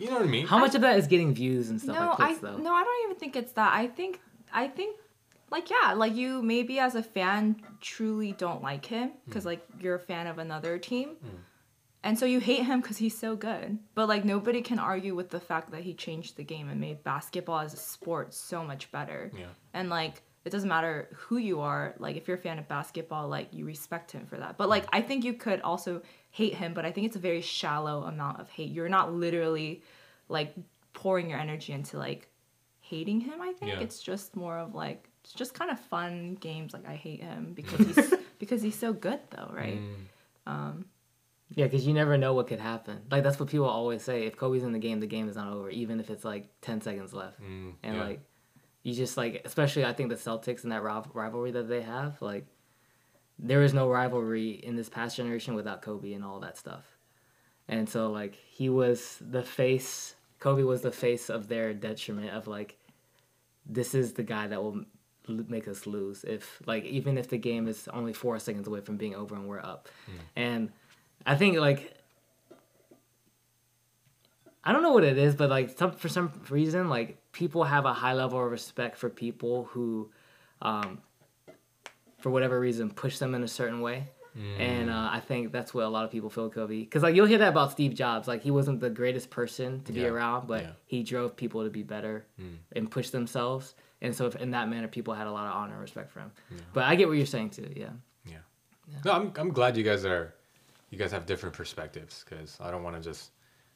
you 0.03 0.09
know 0.09 0.17
what 0.17 0.25
I 0.25 0.29
mean? 0.29 0.47
How 0.47 0.59
much 0.59 0.75
of 0.75 0.81
that 0.81 0.97
is 0.97 1.07
getting 1.07 1.33
views 1.33 1.69
and 1.69 1.81
stuff 1.81 1.95
no, 1.95 2.09
like 2.09 2.19
I 2.19 2.33
this 2.33 2.41
though? 2.41 2.57
no, 2.57 2.73
I 2.73 2.83
don't 2.83 3.05
even 3.05 3.19
think 3.19 3.35
it's 3.35 3.53
that. 3.53 3.73
I 3.73 3.87
think 3.87 4.19
I 4.51 4.67
think 4.67 4.99
like 5.49 5.69
yeah, 5.69 5.93
like 5.93 6.15
you 6.15 6.41
maybe 6.41 6.79
as 6.79 6.95
a 6.95 7.03
fan 7.03 7.61
truly 7.79 8.33
don't 8.33 8.61
like 8.61 8.85
him 8.85 9.11
because 9.25 9.43
hmm. 9.43 9.49
like 9.49 9.65
you're 9.79 9.95
a 9.95 9.99
fan 9.99 10.27
of 10.27 10.39
another 10.39 10.77
team. 10.77 11.09
Hmm. 11.21 11.37
And 12.05 12.19
so 12.19 12.25
you 12.25 12.41
hate 12.41 12.65
him 12.65 12.81
because 12.81 12.97
he's 12.97 13.17
so 13.17 13.37
good. 13.37 13.79
But 13.95 14.09
like 14.09 14.25
nobody 14.25 14.61
can 14.61 14.77
argue 14.77 15.15
with 15.15 15.29
the 15.29 15.39
fact 15.39 15.71
that 15.71 15.83
he 15.83 15.93
changed 15.93 16.35
the 16.35 16.43
game 16.43 16.69
and 16.69 16.81
made 16.81 17.03
basketball 17.03 17.59
as 17.59 17.73
a 17.73 17.77
sport 17.77 18.33
so 18.33 18.63
much 18.63 18.91
better. 18.91 19.31
Yeah. 19.37 19.45
And 19.73 19.89
like 19.89 20.21
it 20.43 20.49
doesn't 20.49 20.67
matter 20.67 21.07
who 21.15 21.37
you 21.37 21.61
are. 21.61 21.95
Like 21.99 22.17
if 22.17 22.27
you're 22.27 22.37
a 22.37 22.41
fan 22.41 22.59
of 22.59 22.67
basketball, 22.67 23.29
like 23.29 23.53
you 23.53 23.65
respect 23.65 24.11
him 24.11 24.25
for 24.25 24.37
that. 24.37 24.57
But 24.57 24.67
like 24.67 24.85
I 24.91 25.01
think 25.01 25.23
you 25.23 25.33
could 25.33 25.61
also 25.61 26.01
hate 26.33 26.55
him, 26.55 26.73
but 26.73 26.83
I 26.83 26.91
think 26.91 27.05
it's 27.07 27.15
a 27.15 27.19
very 27.19 27.41
shallow 27.41 28.03
amount 28.03 28.39
of 28.41 28.49
hate. 28.49 28.71
You're 28.71 28.89
not 28.89 29.13
literally 29.13 29.83
like 30.29 30.53
pouring 30.93 31.29
your 31.29 31.37
energy 31.39 31.73
into 31.73 31.97
like 31.97 32.27
hating 32.81 33.21
him. 33.21 33.39
I 33.41 33.53
think 33.53 33.71
Yeah. 33.71 33.79
it's 33.79 34.01
just 34.01 34.35
more 34.35 34.57
of 34.57 34.73
like 34.75 35.07
it's 35.23 35.31
just 35.33 35.53
kind 35.53 35.69
of 35.71 35.79
fun 35.79 36.35
games. 36.41 36.73
Like 36.73 36.87
I 36.87 36.95
hate 36.95 37.21
him 37.21 37.53
because 37.55 37.85
he's 37.87 38.13
because 38.39 38.61
he's 38.63 38.75
so 38.75 38.91
good 38.93 39.19
though, 39.29 39.51
right? 39.53 39.79
Mm. 40.47 40.83
Yeah, 41.55 41.65
because 41.65 41.85
you 41.85 41.93
never 41.93 42.17
know 42.17 42.33
what 42.33 42.47
could 42.47 42.59
happen. 42.59 43.01
Like 43.11 43.21
that's 43.23 43.39
what 43.39 43.47
people 43.49 43.67
always 43.67 44.01
say. 44.01 44.25
If 44.25 44.35
Kobe's 44.37 44.63
in 44.63 44.71
the 44.71 44.79
game, 44.79 44.99
the 44.99 45.05
game 45.07 45.29
is 45.29 45.35
not 45.35 45.53
over, 45.53 45.69
even 45.69 45.99
if 45.99 46.09
it's 46.09 46.25
like 46.25 46.49
ten 46.61 46.81
seconds 46.81 47.13
left. 47.13 47.39
Mm, 47.41 47.73
and 47.83 47.95
yeah. 47.95 48.03
like, 48.03 48.19
you 48.81 48.93
just 48.95 49.17
like, 49.17 49.43
especially 49.45 49.85
I 49.85 49.93
think 49.93 50.09
the 50.09 50.15
Celtics 50.15 50.63
and 50.63 50.71
that 50.71 50.81
rivalry 50.81 51.51
that 51.51 51.69
they 51.69 51.81
have, 51.83 52.19
like, 52.21 52.47
there 53.39 53.63
is 53.63 53.73
no 53.73 53.89
rivalry 53.89 54.51
in 54.51 54.75
this 54.75 54.89
past 54.89 55.17
generation 55.17 55.55
without 55.55 55.81
Kobe 55.81 56.13
and 56.13 56.23
all 56.23 56.39
that 56.39 56.57
stuff. 56.57 56.83
And 57.67 57.89
so 57.89 58.11
like 58.11 58.35
he 58.35 58.69
was 58.69 59.17
the 59.21 59.43
face. 59.43 60.15
Kobe 60.39 60.63
was 60.63 60.81
the 60.81 60.91
face 60.91 61.29
of 61.29 61.47
their 61.47 61.73
detriment 61.73 62.31
of 62.31 62.47
like, 62.47 62.77
this 63.65 63.95
is 63.95 64.13
the 64.13 64.23
guy 64.23 64.47
that 64.47 64.61
will 64.61 64.85
make 65.27 65.67
us 65.67 65.87
lose 65.87 66.23
if 66.25 66.61
like 66.65 66.83
even 66.85 67.17
if 67.17 67.29
the 67.29 67.37
game 67.37 67.67
is 67.67 67.87
only 67.93 68.13
four 68.13 68.37
seconds 68.39 68.67
away 68.67 68.81
from 68.81 68.97
being 68.97 69.15
over 69.15 69.35
and 69.35 69.47
we're 69.47 69.59
up 69.59 69.87
and 70.35 70.69
i 71.25 71.35
think 71.35 71.57
like 71.57 71.97
i 74.63 74.73
don't 74.73 74.83
know 74.83 74.91
what 74.91 75.03
it 75.03 75.17
is 75.17 75.33
but 75.35 75.49
like 75.49 75.77
some 75.77 75.91
for 75.91 76.09
some 76.09 76.31
reason 76.49 76.89
like 76.89 77.17
people 77.31 77.63
have 77.63 77.85
a 77.85 77.93
high 77.93 78.13
level 78.13 78.43
of 78.43 78.51
respect 78.51 78.97
for 78.97 79.09
people 79.09 79.65
who 79.71 80.09
um 80.61 80.99
for 82.23 82.29
whatever 82.31 82.59
reason 82.59 82.89
push 82.89 83.19
them 83.19 83.35
in 83.35 83.43
a 83.43 83.47
certain 83.47 83.81
way 83.81 84.07
and 84.57 84.89
uh, 84.89 85.09
I 85.11 85.19
think 85.19 85.51
that's 85.51 85.75
what 85.75 85.83
a 85.85 85.87
lot 85.89 86.05
of 86.05 86.11
people 86.11 86.27
feel 86.31 86.49
Kobe. 86.49 86.79
Because 86.79 87.03
like 87.03 87.13
you'll 87.15 87.27
hear 87.27 87.37
that 87.37 87.49
about 87.49 87.69
Steve 87.71 87.93
Jobs. 87.93 88.27
Like 88.27 88.41
he 88.41 88.49
wasn't 88.49 88.79
the 88.79 88.89
greatest 88.89 89.29
person 89.29 89.83
to 89.83 89.91
be 89.93 90.07
around, 90.07 90.47
but 90.47 90.61
Yeah. 90.63 90.71
he 90.87 91.03
drove 91.03 91.35
people 91.35 91.63
to 91.63 91.69
be 91.69 91.83
better 91.83 92.25
and 92.75 92.89
push 92.89 93.11
themselves. 93.11 93.75
And 94.01 94.15
so 94.15 94.25
if, 94.25 94.35
in 94.37 94.49
that 94.49 94.69
manner, 94.69 94.87
people 94.87 95.13
had 95.13 95.27
a 95.27 95.31
lot 95.31 95.45
of 95.45 95.53
honor 95.55 95.73
and 95.73 95.81
respect 95.81 96.09
for 96.11 96.19
him. 96.21 96.31
But 96.73 96.85
I 96.85 96.95
get 96.95 97.07
what 97.07 97.17
you're 97.17 97.27
saying 97.27 97.51
too. 97.51 97.69
Yeah. 97.75 97.91
Yeah. 98.25 98.37
No, 99.05 99.11
I'm 99.11 99.31
I'm 99.37 99.51
glad 99.53 99.77
you 99.77 99.83
guys 99.83 100.03
are, 100.03 100.33
you 100.89 100.97
guys 100.97 101.11
have 101.11 101.27
different 101.27 101.53
perspectives 101.55 102.25
because 102.27 102.57
I 102.59 102.71
don't 102.71 102.81
want 102.81 102.95
to 102.95 103.03
just 103.03 103.33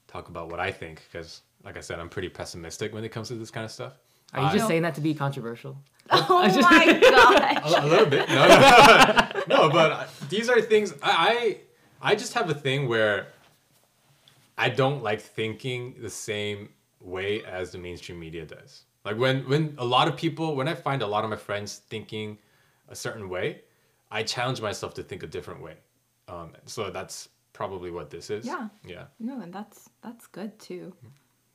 talk 0.07 0.27
about 0.29 0.49
what 0.49 0.59
I 0.59 0.71
think 0.71 1.03
because, 1.11 1.43
like 1.63 1.77
I 1.77 1.81
said, 1.81 1.99
I'm 1.99 2.09
pretty 2.09 2.29
pessimistic 2.29 2.95
when 2.95 3.03
it 3.03 3.09
comes 3.09 3.27
to 3.27 3.35
this 3.35 3.51
kind 3.51 3.63
of 3.63 3.69
stuff. 3.71 3.93
Are 4.33 4.41
you 4.41 4.47
I- 4.47 4.53
just 4.53 4.67
saying 4.67 4.81
that 4.83 4.95
to 4.95 5.01
be 5.01 5.13
controversial? 5.13 5.77
Oh 6.09 6.25
my 6.61 6.99
gosh. 7.01 7.73
a, 7.75 7.85
a 7.85 7.87
little 7.87 8.05
bit. 8.05 8.29
No, 8.29 8.47
no, 8.47 9.43
no, 9.49 9.69
but 9.69 9.91
I- 9.91 10.07
these 10.29 10.47
are 10.49 10.61
things 10.61 10.93
I, 11.03 11.57
I 12.01 12.11
I 12.11 12.15
just 12.15 12.33
have 12.33 12.49
a 12.49 12.53
thing 12.53 12.87
where 12.87 13.27
I 14.57 14.69
don't 14.69 15.03
like 15.03 15.19
thinking 15.21 15.95
the 16.01 16.09
same 16.09 16.69
way 17.01 17.43
as 17.43 17.71
the 17.71 17.77
mainstream 17.77 18.19
media 18.19 18.45
does. 18.45 18.83
Like 19.03 19.17
when 19.17 19.47
when 19.49 19.75
a 19.77 19.85
lot 19.85 20.07
of 20.07 20.15
people 20.15 20.55
when 20.55 20.67
I 20.67 20.75
find 20.75 21.01
a 21.01 21.07
lot 21.07 21.23
of 21.25 21.29
my 21.29 21.35
friends 21.35 21.81
thinking 21.89 22.37
a 22.89 22.95
certain 22.95 23.27
way, 23.29 23.61
I 24.09 24.23
challenge 24.23 24.61
myself 24.61 24.93
to 24.95 25.03
think 25.03 25.23
a 25.23 25.27
different 25.27 25.61
way. 25.61 25.75
Um, 26.29 26.53
so 26.65 26.89
that's 26.89 27.29
probably 27.53 27.91
what 27.91 28.09
this 28.09 28.29
is. 28.29 28.45
Yeah. 28.45 28.69
Yeah. 28.85 29.05
No, 29.19 29.41
and 29.41 29.51
that's 29.53 29.89
that's 30.01 30.25
good 30.27 30.57
too. 30.59 30.93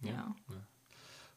Yeah. 0.03 0.11
You 0.11 0.16
know? 0.16 0.35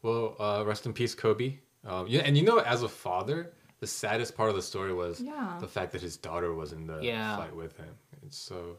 Well, 0.05 0.35
uh, 0.39 0.63
rest 0.65 0.85
in 0.85 0.93
peace, 0.93 1.15
Kobe. 1.15 1.57
Um, 1.83 2.05
yeah, 2.07 2.21
and 2.21 2.37
you 2.37 2.43
know, 2.43 2.59
as 2.59 2.83
a 2.83 2.87
father, 2.89 3.53
the 3.79 3.87
saddest 3.87 4.37
part 4.37 4.49
of 4.51 4.55
the 4.55 4.61
story 4.61 4.93
was 4.93 5.19
Yeah. 5.19 5.57
the 5.59 5.67
fact 5.67 5.91
that 5.93 6.01
his 6.01 6.15
daughter 6.15 6.53
was 6.53 6.73
in 6.73 6.85
the 6.85 6.99
Yeah. 7.01 7.35
fight 7.37 7.55
with 7.55 7.75
him. 7.77 7.93
It's 8.23 8.37
so 8.37 8.77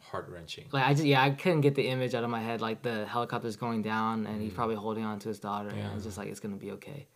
heart 0.00 0.28
wrenching. 0.30 0.66
Like 0.72 0.86
I 0.86 0.92
just 0.94 1.04
yeah 1.04 1.22
I 1.22 1.30
couldn't 1.30 1.60
get 1.62 1.74
the 1.74 1.86
image 1.88 2.14
out 2.14 2.24
of 2.24 2.30
my 2.30 2.40
head. 2.40 2.60
Like 2.62 2.80
the 2.82 3.06
helicopter's 3.06 3.56
going 3.56 3.82
down 3.82 4.26
and 4.26 4.40
he's 4.42 4.52
probably 4.52 4.76
holding 4.76 5.04
on 5.04 5.18
to 5.20 5.28
his 5.28 5.38
daughter 5.38 5.70
Yeah. 5.74 5.84
and 5.86 5.96
it's 5.96 6.04
just 6.04 6.18
like 6.18 6.28
it's 6.28 6.40
gonna 6.40 6.56
be 6.56 6.72
okay. 6.72 7.06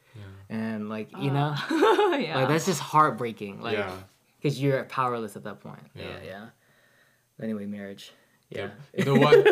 And 0.50 0.88
like 0.88 1.10
you 1.18 1.30
know, 1.30 1.54
yeah. 1.70 2.32
like 2.38 2.48
that's 2.48 2.66
just 2.66 2.80
heartbreaking. 2.80 3.60
Like 3.60 3.78
yeah. 3.78 3.92
because 4.40 4.60
you're 4.60 4.84
powerless 4.84 5.36
at 5.36 5.44
that 5.44 5.60
point. 5.60 5.86
Yeah. 5.94 6.04
Yeah, 6.04 6.24
yeah. 6.24 6.46
Anyway, 7.42 7.66
marriage. 7.66 8.12
Yeah. 8.50 8.70
The 8.98 9.14
one. 9.14 9.46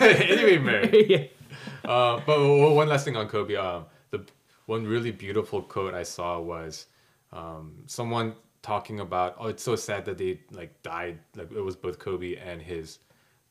anyway, 0.00 0.58
Mary. 0.58 1.32
Uh, 1.84 2.20
but 2.26 2.38
one 2.74 2.88
last 2.88 3.04
thing 3.04 3.16
on 3.16 3.28
Kobe. 3.28 3.54
Um, 3.54 3.84
the 4.10 4.24
one 4.66 4.84
really 4.84 5.12
beautiful 5.12 5.62
quote 5.62 5.94
I 5.94 6.02
saw 6.02 6.40
was 6.40 6.86
um, 7.32 7.74
someone 7.86 8.34
talking 8.62 8.98
about, 9.00 9.36
oh, 9.38 9.46
it's 9.46 9.62
so 9.62 9.76
sad 9.76 10.04
that 10.06 10.18
they 10.18 10.40
like 10.50 10.82
died. 10.82 11.20
Like 11.36 11.52
it 11.52 11.60
was 11.60 11.76
both 11.76 11.98
Kobe 12.00 12.34
and 12.36 12.60
his 12.60 12.98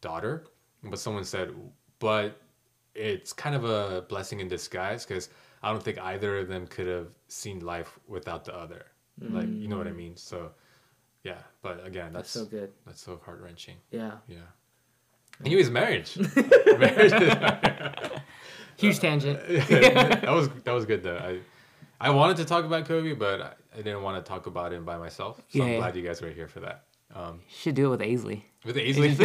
daughter. 0.02 0.46
But 0.84 1.00
someone 1.00 1.24
said, 1.24 1.52
but 2.00 2.42
it's 2.94 3.32
kind 3.32 3.56
of 3.56 3.64
a 3.64 4.02
blessing 4.10 4.40
in 4.42 4.48
disguise 4.50 5.06
because 5.06 5.30
I 5.64 5.72
don't 5.72 5.82
think 5.82 5.98
either 6.00 6.40
of 6.40 6.48
them 6.48 6.68
could 6.68 6.88
have 6.88 7.08
seen 7.30 7.60
life 7.62 7.98
without 8.08 8.44
the 8.46 8.56
other. 8.56 8.86
Like 9.22 9.48
you 9.48 9.70
know 9.70 9.78
what 9.78 9.88
I 9.88 9.94
mean? 9.94 10.18
So 10.18 10.52
yeah. 11.24 11.40
But 11.62 11.86
again, 11.88 12.12
that's 12.12 12.34
That's 12.34 12.46
so 12.46 12.46
good. 12.46 12.72
that's 12.86 13.02
so 13.02 13.22
heart 13.24 13.40
wrenching. 13.42 13.78
Yeah. 13.92 14.18
Yeah. 14.28 14.50
Anyways, 15.44 15.70
marriage. 15.70 16.18
marriage. 16.80 17.12
Huge 18.78 19.00
tangent. 19.00 19.40
that 19.48 20.32
was 20.32 20.50
that 20.64 20.72
was 20.74 20.86
good 20.86 21.02
though. 21.04 21.18
I 21.18 21.40
I 22.00 22.10
wanted 22.10 22.38
to 22.38 22.46
talk 22.46 22.66
about 22.66 22.86
Kobe, 22.86 23.14
but 23.14 23.42
I, 23.42 23.54
I 23.74 23.78
didn't 23.78 24.02
want 24.04 24.24
to 24.24 24.28
talk 24.30 24.48
about 24.48 24.74
him 24.74 24.84
by 24.86 24.98
myself. 24.98 25.38
So 25.50 25.60
Yeah, 25.60 25.64
I'm 25.64 25.72
yeah. 25.72 25.78
glad 25.78 25.96
you 25.96 26.02
guys 26.04 26.22
were 26.22 26.30
here 26.30 26.48
for 26.48 26.60
that. 26.62 26.84
Um, 27.14 27.40
Should 27.48 27.76
do 27.76 27.86
it 27.88 27.90
with 27.90 28.02
Aisley. 28.02 28.42
with 28.66 28.76
Aisley. 28.76 29.18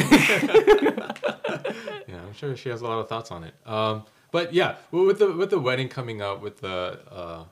yeah, 2.09 2.21
I'm 2.27 2.33
sure 2.33 2.57
she 2.57 2.69
has 2.69 2.81
a 2.83 2.85
lot 2.87 2.99
of 3.01 3.09
thoughts 3.09 3.31
on 3.31 3.45
it. 3.45 3.55
Um, 3.67 4.05
but 4.31 4.53
yeah, 4.55 4.77
with 4.93 5.19
the 5.19 5.33
with 5.33 5.51
the 5.51 5.59
wedding 5.59 5.89
coming 5.89 6.23
up, 6.23 6.41
with 6.41 6.61
the 6.61 7.01
uh, 7.11 7.45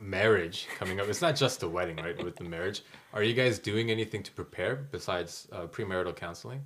marriage 0.00 0.66
coming 0.78 1.00
up, 1.00 1.08
it's 1.08 1.22
not 1.22 1.36
just 1.36 1.60
the 1.60 1.68
wedding, 1.68 1.96
right? 1.96 2.22
With 2.24 2.36
the 2.36 2.44
marriage, 2.44 2.82
are 3.12 3.22
you 3.22 3.34
guys 3.34 3.58
doing 3.58 3.90
anything 3.90 4.22
to 4.24 4.32
prepare 4.32 4.74
besides 4.90 5.46
uh, 5.52 5.66
premarital 5.66 6.16
counseling? 6.16 6.62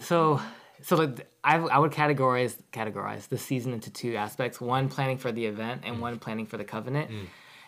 So, 0.00 0.40
so 0.82 0.96
like 0.96 1.26
I, 1.44 1.56
I 1.58 1.78
would 1.78 1.92
categorize 1.92 2.56
categorize 2.72 3.28
the 3.28 3.38
season 3.38 3.72
into 3.72 3.90
two 3.90 4.16
aspects: 4.16 4.60
one 4.60 4.88
planning 4.88 5.18
for 5.18 5.32
the 5.32 5.46
event, 5.46 5.82
Mm. 5.82 5.88
and 5.88 6.00
one 6.00 6.18
planning 6.18 6.46
for 6.46 6.56
the 6.56 6.64
covenant. 6.64 7.10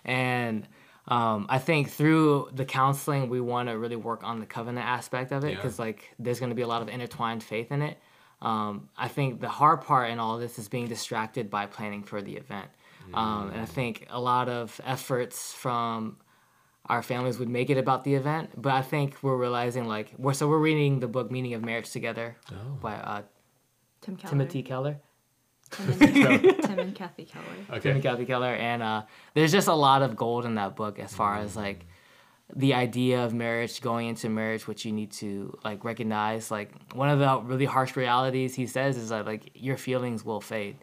And 0.05 0.67
um, 1.07 1.47
I 1.49 1.59
think 1.59 1.91
through 1.91 2.51
the 2.53 2.65
counseling, 2.65 3.29
we 3.29 3.41
want 3.41 3.69
to 3.69 3.79
really 3.79 3.97
work 3.97 4.23
on 4.25 4.41
the 4.41 4.47
covenant 4.47 4.87
aspect 4.87 5.33
of 5.33 5.45
it 5.45 5.51
Yeah. 5.51 5.55
because 5.57 5.79
like 5.79 6.15
there's 6.19 6.39
going 6.39 6.51
to 6.51 6.57
be 6.57 6.63
a 6.63 6.67
lot 6.69 6.83
of 6.83 6.89
intertwined 6.89 7.43
faith 7.43 7.73
in 7.73 7.83
it. 7.83 7.99
Um, 8.43 8.89
I 8.97 9.09
think 9.09 9.41
the 9.41 9.49
hard 9.49 9.81
part 9.83 10.11
in 10.11 10.19
all 10.21 10.39
this 10.39 10.59
is 10.59 10.69
being 10.69 10.87
distracted 10.87 11.51
by 11.51 11.67
planning 11.67 12.03
for 12.05 12.23
the 12.23 12.37
event. 12.37 12.69
Um, 13.15 13.51
and 13.53 13.61
I 13.63 13.65
think 13.65 14.07
a 14.11 14.21
lot 14.21 14.51
of 14.51 14.81
efforts 14.85 15.53
from 15.55 16.19
our 16.89 17.03
families 17.03 17.39
would 17.39 17.49
make 17.49 17.69
it 17.71 17.77
about 17.79 18.05
the 18.05 18.15
event, 18.15 18.51
but 18.57 18.73
I 18.73 18.83
think 18.83 19.17
we're 19.23 19.37
realizing 19.37 19.85
like 19.87 20.13
we're 20.19 20.33
so 20.33 20.49
we're 20.49 20.59
reading 20.59 21.01
the 21.01 21.09
book 21.09 21.31
Meaning 21.31 21.55
of 21.55 21.63
Marriage 21.65 21.91
together 21.91 22.37
Oh. 22.51 22.57
by 22.81 22.95
uh, 22.95 23.23
Tim 24.01 24.17
Keller. 24.17 24.31
Timothy 24.31 24.63
Keller, 24.63 25.01
Tim 25.71 25.91
and, 25.91 26.63
Tim 26.63 26.79
and 26.87 26.95
Kathy 26.95 27.25
Keller. 27.25 27.45
Okay. 27.71 27.81
Tim 27.81 27.95
and 27.97 28.03
Kathy 28.03 28.25
Keller, 28.25 28.55
and 28.55 28.83
uh, 28.83 29.03
there's 29.35 29.53
just 29.53 29.69
a 29.69 29.75
lot 29.75 30.03
of 30.03 30.17
gold 30.17 30.45
in 30.47 30.55
that 30.55 30.77
book 30.77 30.99
as 30.99 31.13
far 31.15 31.37
as 31.37 31.57
like 31.57 31.87
the 32.57 32.73
idea 32.73 33.23
of 33.27 33.35
marriage, 33.35 33.83
going 33.83 34.09
into 34.09 34.31
marriage, 34.31 34.67
which 34.67 34.87
you 34.87 34.93
need 34.93 35.13
to 35.13 35.59
like 35.65 35.85
recognize. 35.85 36.51
Like 36.51 36.73
one 36.95 37.11
of 37.11 37.19
the 37.19 37.41
really 37.43 37.67
harsh 37.67 37.97
realities 37.97 38.55
he 38.55 38.67
says 38.67 38.97
is 38.97 39.11
that 39.11 39.27
like 39.27 39.51
your 39.55 39.77
feelings 39.77 40.25
will 40.25 40.41
fade, 40.41 40.77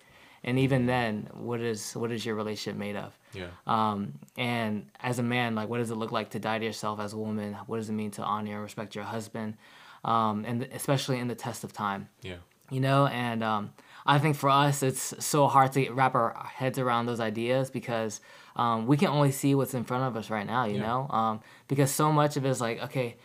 and 0.45 0.57
even 0.59 0.85
then, 0.85 1.27
what 1.33 1.59
is 1.59 1.93
what 1.97 2.11
is 2.11 2.25
your 2.25 2.35
relationship 2.35 2.77
made 2.79 2.95
of? 2.95 3.11
Yeah. 3.33 3.47
Um, 3.67 4.13
and 4.37 4.85
as 5.01 5.19
a 5.19 5.23
man, 5.23 5.55
like, 5.55 5.67
what 5.67 5.79
does 5.79 5.91
it 5.91 5.95
look 5.95 6.11
like 6.13 6.29
to 6.29 6.39
die 6.39 6.59
to 6.59 6.63
yourself 6.65 6.99
as 7.01 7.11
a 7.13 7.17
woman? 7.17 7.57
What 7.67 7.77
does 7.77 7.89
it 7.89 7.93
mean 7.93 8.11
to 8.11 8.23
honor 8.23 8.53
and 8.53 8.61
respect 8.61 8.95
your 8.95 9.03
husband? 9.03 9.57
Um, 10.05 10.45
and 10.45 10.63
especially 10.71 11.19
in 11.19 11.27
the 11.27 11.35
test 11.35 11.63
of 11.63 11.73
time, 11.73 12.09
Yeah. 12.21 12.35
you 12.69 12.79
know? 12.79 13.07
And 13.07 13.43
um, 13.43 13.73
I 14.05 14.19
think 14.19 14.35
for 14.35 14.49
us, 14.51 14.83
it's 14.83 15.15
so 15.25 15.47
hard 15.47 15.71
to 15.73 15.89
wrap 15.91 16.13
our 16.13 16.31
heads 16.53 16.77
around 16.77 17.07
those 17.07 17.19
ideas 17.19 17.71
because 17.71 18.21
um, 18.55 18.85
we 18.85 18.97
can 18.97 19.07
only 19.07 19.31
see 19.31 19.55
what's 19.55 19.73
in 19.73 19.83
front 19.83 20.03
of 20.03 20.15
us 20.15 20.29
right 20.29 20.45
now, 20.45 20.65
you 20.65 20.75
Yeah. 20.75 20.81
know? 20.87 21.07
Um, 21.09 21.41
because 21.67 21.89
so 21.91 22.11
much 22.11 22.37
of 22.37 22.45
it 22.45 22.49
is 22.49 22.61
like, 22.61 22.83
okay, 22.83 23.15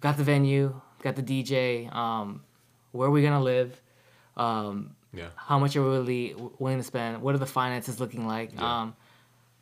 got 0.00 0.16
the 0.16 0.24
venue, 0.24 0.80
got 1.04 1.14
the 1.14 1.22
DJ, 1.22 1.88
um, 1.94 2.42
where 2.90 3.06
are 3.08 3.12
we 3.12 3.20
going 3.22 3.32
to 3.38 3.38
live? 3.54 3.80
Um, 4.36 4.96
Yeah. 5.14 5.28
how 5.36 5.58
much 5.58 5.76
are 5.76 5.82
we 5.82 5.88
really 5.88 6.34
willing 6.58 6.78
to 6.78 6.84
spend? 6.84 7.22
What 7.22 7.34
are 7.34 7.38
the 7.38 7.46
finances 7.46 8.00
looking 8.00 8.26
like? 8.26 8.52
Yeah. 8.54 8.82
Um, 8.82 8.96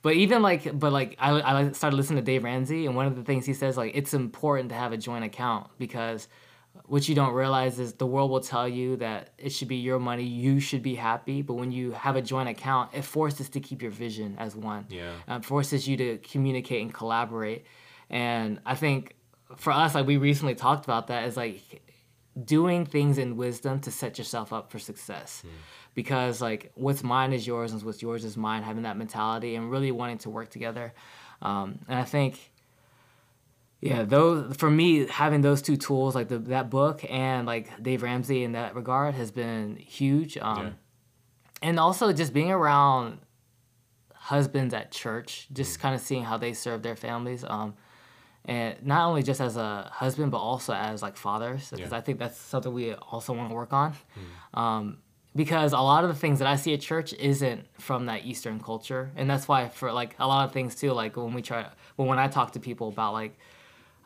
but 0.03 0.15
even 0.15 0.43
like, 0.43 0.79
but 0.79 0.93
like, 0.93 1.17
I, 1.19 1.41
I 1.41 1.73
started 1.73 1.97
listening 1.97 2.17
to 2.17 2.25
Dave 2.25 2.43
Ramsey, 2.43 2.87
and 2.87 2.97
one 2.97 3.07
of 3.07 3.15
the 3.15 3.23
things 3.23 3.47
he 3.47 3.55
says, 3.55 3.77
like, 3.77 3.93
it's 3.95 4.15
important 4.15 4.71
to 4.71 4.75
have 4.75 4.93
a 4.93 4.97
joint 4.97 5.25
account 5.25 5.69
because 5.79 6.27
what 6.87 7.09
you 7.09 7.15
don't 7.15 7.35
realize 7.35 7.79
is 7.79 7.93
the 7.95 8.07
world 8.07 8.31
will 8.31 8.41
tell 8.41 8.67
you 8.67 8.97
that 8.97 9.31
it 9.39 9.51
should 9.51 9.69
be 9.69 9.77
your 9.77 9.99
money, 9.99 10.25
you 10.25 10.59
should 10.59 10.83
be 10.83 10.95
happy. 10.95 11.43
But 11.43 11.55
when 11.55 11.71
you 11.71 11.93
have 11.93 12.17
a 12.17 12.23
joint 12.23 12.49
account, 12.49 12.91
it 12.95 13.03
forces 13.03 13.49
to 13.51 13.61
keep 13.61 13.83
your 13.83 13.91
vision 13.91 14.37
as 14.39 14.57
one. 14.57 14.87
Yeah. 14.89 15.13
Um, 15.29 15.43
forces 15.43 15.87
you 15.87 15.97
to 15.99 16.19
communicate 16.19 16.83
and 16.83 16.93
collaborate. 16.93 17.67
And 18.11 18.61
I 18.67 18.75
think 18.75 19.15
for 19.57 19.73
us, 19.73 19.95
like 19.95 20.07
we 20.07 20.17
recently 20.17 20.55
talked 20.55 20.85
about 20.85 21.09
that, 21.09 21.25
is 21.29 21.37
like 21.37 21.82
doing 22.45 22.87
things 22.87 23.19
in 23.19 23.37
wisdom 23.37 23.81
to 23.81 23.91
set 23.91 24.19
yourself 24.19 24.53
up 24.53 24.71
for 24.71 24.79
success. 24.79 25.43
Because 25.95 26.41
like 26.41 26.73
what's 26.75 27.03
mine 27.03 27.33
is 27.33 27.47
yours 27.47 27.73
and 27.73 27.83
what's 27.83 28.01
yours 28.01 28.25
is 28.25 28.37
mine, 28.37 28.63
having 28.63 28.85
that 28.85 28.97
mentality 28.97 29.55
and 29.55 29.71
really 29.71 29.91
wanting 29.93 30.19
to 30.19 30.31
work 30.31 30.51
together. 30.51 30.95
Um, 31.43 31.81
and 31.89 31.99
I 31.99 32.05
think 32.05 32.53
yeah, 33.81 34.05
those 34.05 34.57
for 34.57 34.71
me 34.71 35.07
having 35.09 35.41
those 35.41 35.61
two 35.61 35.77
tools 35.77 36.15
like 36.15 36.29
the, 36.29 36.39
that 36.39 36.71
book 36.71 37.05
and 37.11 37.47
like 37.47 37.83
Dave 37.83 38.05
Ramsey 38.05 38.45
in 38.45 38.53
that 38.53 38.77
regard 38.77 39.15
has 39.15 39.33
been 39.33 39.77
huge. 39.77 40.39
Um, 40.39 40.67
Yeah. 40.67 40.73
And 41.65 41.79
also 41.79 42.13
just 42.13 42.33
being 42.33 42.51
around 42.51 43.19
husbands 44.15 44.73
at 44.73 44.93
church, 44.93 45.49
just 45.53 45.81
kind 45.81 45.95
of 45.95 46.01
seeing 46.01 46.25
how 46.25 46.37
they 46.37 46.53
serve 46.53 46.83
their 46.83 46.97
families. 46.97 47.45
Um, 47.47 47.75
and 48.45 48.85
not 48.85 49.07
only 49.09 49.23
just 49.23 49.41
as 49.41 49.57
a 49.57 49.89
husband, 49.93 50.31
but 50.33 50.39
also 50.39 50.73
as 50.75 51.03
like 51.03 51.17
fathers, 51.17 51.71
because 51.71 51.91
Yeah. 51.93 51.97
I 51.99 52.01
think 52.01 52.19
that's 52.19 52.37
something 52.39 52.73
we 52.75 52.95
also 52.95 53.33
want 53.33 53.49
to 53.51 53.55
work 53.55 53.73
on. 53.73 53.95
Um, 54.55 54.99
because 55.35 55.73
a 55.73 55.79
lot 55.79 56.05
of 56.05 56.11
the 56.11 56.17
things 56.17 56.41
that 56.41 56.49
I 56.49 56.57
see 56.57 56.75
at 56.75 56.81
church 56.83 57.15
isn't 57.15 57.67
from 57.81 58.07
that 58.07 58.27
Eastern 58.27 58.61
culture, 58.61 59.11
and 59.17 59.31
that's 59.31 59.49
why 59.49 59.69
for 59.69 59.91
like 59.93 60.15
a 60.19 60.27
lot 60.27 60.45
of 60.47 60.53
things 60.53 60.75
too, 60.75 60.93
like 60.93 61.17
when 61.17 61.33
we 61.33 61.41
try, 61.41 61.67
well, 61.97 62.07
when 62.07 62.19
I 62.19 62.29
talk 62.29 62.53
to 62.53 62.61
people 62.61 62.89
about 62.89 63.13
like 63.15 63.39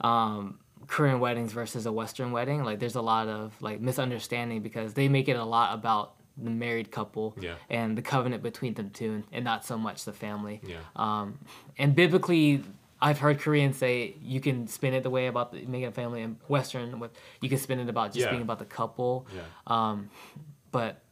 um, 0.03 0.59
Korean 0.87 1.19
weddings 1.19 1.53
versus 1.53 1.87
a 1.87 1.93
Western 1.93 2.31
wedding, 2.31 2.63
like 2.63 2.79
there's 2.79 2.95
a 2.95 3.03
lot 3.03 3.27
of 3.29 3.61
like 3.61 3.81
misunderstanding 3.81 4.63
because 4.63 4.95
they 4.95 5.09
make 5.09 5.29
it 5.29 5.37
a 5.37 5.45
lot 5.45 5.75
about 5.75 6.15
the 6.37 6.51
married 6.51 6.91
couple 6.93 7.35
Yeah. 7.41 7.55
and 7.71 7.97
the 7.97 8.03
covenant 8.03 8.43
between 8.43 8.75
them 8.75 8.91
two, 8.91 9.13
and, 9.15 9.25
and 9.33 9.45
not 9.45 9.65
so 9.65 9.77
much 9.79 10.05
the 10.05 10.13
family. 10.13 10.61
Yeah. 10.65 10.77
Um, 10.95 11.39
and 11.79 11.95
biblically, 11.97 12.63
I've 13.07 13.19
heard 13.21 13.39
Koreans 13.39 13.77
say 13.77 14.17
you 14.21 14.41
can 14.41 14.67
spin 14.67 14.93
it 14.93 15.05
the 15.05 15.11
way 15.11 15.29
about 15.29 15.53
the, 15.53 15.65
making 15.65 15.87
a 15.87 15.93
family, 15.93 16.23
and 16.23 16.39
Western, 16.49 16.99
with 16.99 17.13
you 17.41 17.49
can 17.49 17.59
spin 17.59 17.79
it 17.79 17.89
about 17.89 18.09
just 18.13 18.25
Yeah. 18.25 18.31
being 18.31 18.43
about 18.43 18.59
the 18.59 18.65
couple. 18.65 19.29
Yeah. 19.33 19.43
Um, 19.69 20.11
but 20.73 21.03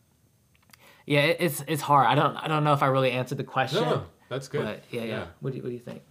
yeah, 1.06 1.20
it, 1.20 1.36
it's 1.38 1.62
it's 1.68 1.82
hard. 1.82 2.06
I 2.08 2.16
don't 2.16 2.36
I 2.36 2.48
don't 2.48 2.64
know 2.64 2.72
if 2.72 2.82
I 2.82 2.86
really 2.86 3.12
answered 3.12 3.38
the 3.38 3.44
question. 3.44 3.82
No, 3.82 3.90
no, 3.90 4.04
that's 4.28 4.48
good. 4.48 4.64
But 4.64 4.82
yeah, 4.90 5.04
yeah. 5.04 5.26
What 5.40 5.50
do 5.52 5.56
you, 5.58 5.62
what 5.62 5.68
do 5.68 5.74
you 5.74 5.80
think? 5.80 6.02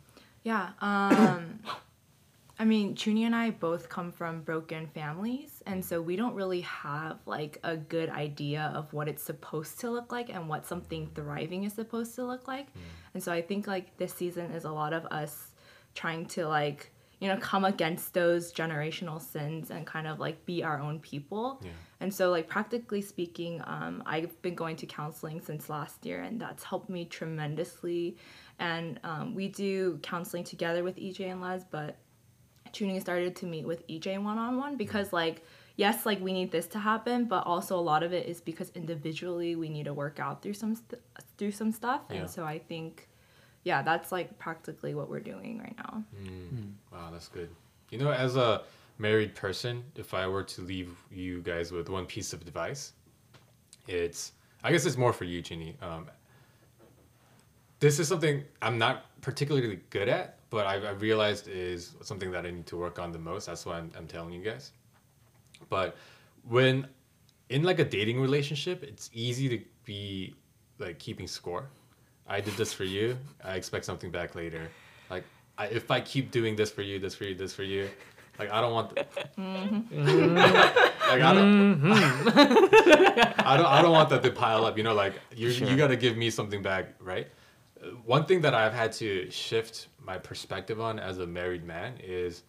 Yeah. 0.43 0.69
Um, 0.79 1.59
I 2.59 2.65
mean, 2.65 2.95
Junie 2.97 3.25
and 3.25 3.35
I 3.35 3.49
both 3.49 3.89
come 3.89 4.11
from 4.11 4.41
broken 4.43 4.87
families, 4.87 5.61
and 5.65 5.83
so 5.83 6.01
we 6.01 6.15
don't 6.15 6.35
really 6.35 6.61
have 6.61 7.17
like 7.25 7.57
a 7.63 7.75
good 7.75 8.09
idea 8.09 8.71
of 8.73 8.93
what 8.93 9.09
it's 9.09 9.23
supposed 9.23 9.79
to 9.81 9.89
look 9.89 10.11
like 10.13 10.29
and 10.29 10.47
what 10.47 10.65
something 10.65 11.09
thriving 11.13 11.65
is 11.65 11.73
supposed 11.73 12.15
to 12.15 12.23
look 12.23 12.47
like. 12.47 12.67
And 13.13 13.21
so 13.21 13.33
I 13.33 13.41
think 13.41 13.67
like 13.67 13.97
this 13.97 14.13
season 14.13 14.51
is 14.51 14.63
a 14.63 14.71
lot 14.71 14.93
of 14.93 15.05
us 15.07 15.49
trying 15.95 16.25
to 16.27 16.47
like 16.47 16.91
you 17.19 17.27
know 17.27 17.37
come 17.37 17.65
against 17.65 18.13
those 18.13 18.51
generational 18.51 19.21
sins 19.21 19.71
and 19.71 19.85
kind 19.85 20.07
of 20.07 20.19
like 20.19 20.45
be 20.45 20.63
our 20.63 20.79
own 20.79 20.99
people. 20.99 21.61
Yeah. 21.63 21.71
And 22.03 22.13
so, 22.13 22.31
like, 22.31 22.49
practically 22.49 23.01
speaking, 23.01 23.61
um, 23.65 24.03
I've 24.05 24.41
been 24.41 24.55
going 24.55 24.75
to 24.75 24.85
counseling 24.85 25.39
since 25.39 25.69
last 25.69 26.05
year, 26.05 26.19
and 26.19 26.37
that's 26.37 26.61
helped 26.61 26.89
me 26.89 27.05
tremendously. 27.05 28.17
And 28.59 28.99
um, 29.05 29.33
we 29.33 29.47
do 29.47 29.99
counseling 30.03 30.43
together 30.43 30.83
with 30.83 30.97
EJ 30.97 31.31
and 31.31 31.39
Les, 31.39 31.63
but 31.63 31.95
Tuning 32.73 32.99
started 32.99 33.37
to 33.37 33.45
meet 33.45 33.65
with 33.65 33.87
EJ 33.87 34.21
one 34.21 34.37
on 34.37 34.57
one 34.57 34.75
because, 34.75 35.13
like, 35.13 35.45
yes, 35.77 36.05
like 36.05 36.19
we 36.19 36.33
need 36.33 36.51
this 36.51 36.67
to 36.67 36.79
happen, 36.79 37.23
but 37.23 37.47
also 37.47 37.79
a 37.79 37.85
lot 37.91 38.03
of 38.03 38.11
it 38.11 38.27
is 38.27 38.41
because 38.41 38.69
individually 38.75 39.55
we 39.55 39.69
need 39.69 39.85
to 39.85 39.93
work 39.93 40.19
out 40.19 40.41
through 40.41 40.55
some 40.55 40.75
st- 40.75 41.01
through 41.37 41.51
some 41.51 41.71
stuff. 41.71 42.01
Yeah. 42.09 42.17
And 42.17 42.29
so 42.29 42.43
I 42.43 42.59
think, 42.59 43.07
yeah, 43.63 43.81
that's 43.81 44.11
like 44.11 44.37
practically 44.39 44.93
what 44.93 45.09
we're 45.09 45.19
doing 45.19 45.59
right 45.59 45.75
now. 45.77 46.03
Wow, 46.91 47.09
that's 47.11 47.27
good. 47.27 47.49
You 47.89 47.97
know, 47.99 48.11
as 48.11 48.35
a 48.35 48.63
married 48.97 49.35
person, 49.35 49.83
if 49.95 50.13
I 50.13 50.27
were 50.27 50.43
to 50.43 50.61
leave 50.61 50.95
you 51.11 51.41
guys 51.41 51.71
with 51.71 51.89
one 51.89 52.05
piece 52.05 52.33
of 52.33 52.41
advice, 52.41 52.93
it's 53.87 54.33
I 54.63 54.71
guess 54.71 54.85
it's 54.85 54.97
more 54.97 55.13
for 55.13 55.25
you, 55.25 55.41
Ginny. 55.41 55.75
Um, 55.81 56.07
this 57.79 57.99
is 57.99 58.07
something 58.07 58.43
I'm 58.61 58.77
not 58.77 59.05
particularly 59.21 59.79
good 59.89 60.07
at, 60.07 60.39
but 60.49 60.65
I've, 60.65 60.85
I've 60.85 61.01
realized 61.01 61.47
is 61.47 61.95
something 62.01 62.31
that 62.31 62.45
I 62.45 62.51
need 62.51 62.65
to 62.67 62.77
work 62.77 62.97
on 62.97 63.11
the 63.11 63.19
most. 63.19 63.47
That's 63.47 63.65
why 63.65 63.77
I'm, 63.77 63.91
I'm 63.97 64.07
telling 64.07 64.31
you 64.31 64.41
guys. 64.41 64.71
But 65.69 65.97
when 66.47 66.87
in 67.49 67.63
like 67.63 67.79
a 67.79 67.85
dating 67.85 68.19
relationship, 68.19 68.83
it's 68.83 69.09
easy 69.13 69.49
to 69.49 69.63
be 69.85 70.33
like 70.79 70.99
keeping 70.99 71.27
score. 71.27 71.69
I 72.33 72.41
did 72.41 72.55
this 72.55 72.73
for 72.73 72.83
you. 72.83 73.17
I 73.43 73.53
expect 73.55 73.85
something 73.85 74.09
back 74.09 74.33
later. 74.33 74.67
Like 75.09 75.23
I, 75.57 75.67
if 75.67 75.91
I 75.91 76.01
keep 76.01 76.31
doing 76.31 76.55
this 76.55 76.71
for 76.71 76.81
you, 76.81 76.97
this 76.97 77.13
for 77.13 77.25
you, 77.25 77.35
this 77.35 77.53
for 77.53 77.61
you, 77.63 77.87
like 78.39 78.49
I 78.51 78.59
don't 78.61 78.73
want. 78.73 78.95
The, 78.95 79.05
like 81.11 81.21
I 81.21 81.33
don't. 81.33 81.91
I 83.51 83.57
don't. 83.57 83.65
I 83.77 83.81
don't 83.83 83.91
want 83.91 84.09
that 84.09 84.23
to 84.23 84.31
pile 84.31 84.65
up. 84.65 84.77
You 84.77 84.83
know, 84.83 84.95
like 84.95 85.13
you 85.35 85.51
Sure. 85.51 85.67
you 85.69 85.77
got 85.77 85.87
to 85.89 85.95
give 85.95 86.17
me 86.17 86.29
something 86.31 86.61
back, 86.63 86.95
right? 86.99 87.27
Uh, 87.81 87.87
One 88.15 88.25
thing 88.25 88.41
that 88.41 88.53
I've 88.55 88.73
had 88.73 88.91
to 88.93 89.29
shift 89.29 89.87
my 90.01 90.17
perspective 90.17 90.81
on 90.81 90.97
as 90.99 91.19
a 91.19 91.27
married 91.27 91.63
man 91.63 91.93
is, 92.03 92.43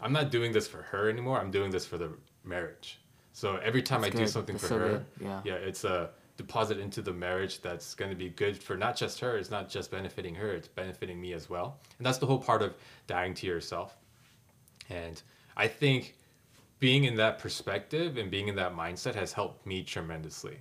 I'm 0.00 0.12
not 0.12 0.30
doing 0.32 0.50
this 0.52 0.66
for 0.66 0.82
her 0.82 1.08
anymore. 1.08 1.38
I'm 1.40 1.52
doing 1.52 1.70
this 1.70 1.86
for 1.86 1.96
the 1.98 2.10
marriage. 2.44 2.98
So 3.32 3.56
every 3.58 3.82
time 3.82 4.00
That's 4.00 4.16
I 4.16 4.18
do 4.18 4.26
something 4.26 4.56
That's 4.56 4.64
for 4.66 4.74
so 4.74 4.78
her, 4.80 4.88
good. 4.88 5.04
Yeah. 5.20 5.40
yeah, 5.44 5.54
it's 5.54 5.84
a 5.84 6.10
deposit 6.38 6.78
into 6.78 7.02
the 7.02 7.12
marriage 7.12 7.60
that's 7.60 7.94
going 7.94 8.10
to 8.10 8.16
be 8.16 8.30
good 8.30 8.56
for 8.56 8.76
not 8.76 8.96
just 8.96 9.20
her. 9.20 9.36
It's 9.36 9.50
not 9.50 9.68
just 9.68 9.90
benefiting 9.90 10.34
her. 10.36 10.52
It's 10.52 10.68
benefiting 10.68 11.20
me 11.20 11.34
as 11.34 11.50
well. 11.50 11.78
And 11.98 12.06
that's 12.06 12.16
the 12.16 12.26
whole 12.26 12.38
part 12.38 12.62
of 12.62 12.74
dying 13.06 13.34
to 13.34 13.46
yourself. 13.46 13.96
And 14.88 15.20
I 15.56 15.66
think 15.66 16.16
being 16.78 17.04
in 17.04 17.16
that 17.16 17.38
perspective 17.38 18.16
and 18.16 18.30
being 18.30 18.48
in 18.48 18.54
that 18.54 18.74
mindset 18.74 19.16
has 19.16 19.32
helped 19.32 19.66
me 19.66 19.82
tremendously. 19.82 20.58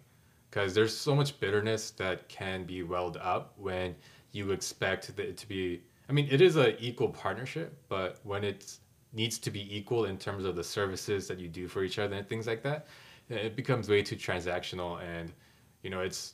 Because 0.49 0.73
there's 0.73 0.97
so 0.97 1.15
much 1.15 1.39
bitterness 1.39 1.91
that 1.91 2.27
can 2.27 2.63
be 2.63 2.81
welled 2.81 3.17
up 3.17 3.53
when 3.57 3.95
you 4.31 4.51
expect 4.51 5.11
it 5.19 5.37
to 5.37 5.47
be. 5.47 5.83
I 6.09 6.13
mean, 6.13 6.27
it 6.31 6.41
is 6.41 6.55
an 6.55 6.75
equal 6.79 7.09
partnership, 7.09 7.77
but 7.87 8.19
when 8.23 8.43
it 8.43 8.77
needs 9.13 9.37
to 9.39 9.51
be 9.51 9.75
equal 9.75 10.05
in 10.05 10.17
terms 10.17 10.43
of 10.43 10.55
the 10.55 10.63
services 10.63 11.27
that 11.27 11.39
you 11.39 11.47
do 11.47 11.67
for 11.67 11.83
each 11.83 11.99
other 11.99 12.15
and 12.15 12.27
things 12.27 12.47
like 12.47 12.63
that, 12.63 12.87
it 13.29 13.55
becomes 13.55 13.89
way 13.89 14.01
too 14.01 14.15
transactional. 14.15 15.01
And, 15.03 15.33
you 15.83 15.89
know, 15.89 16.01
it's 16.01 16.33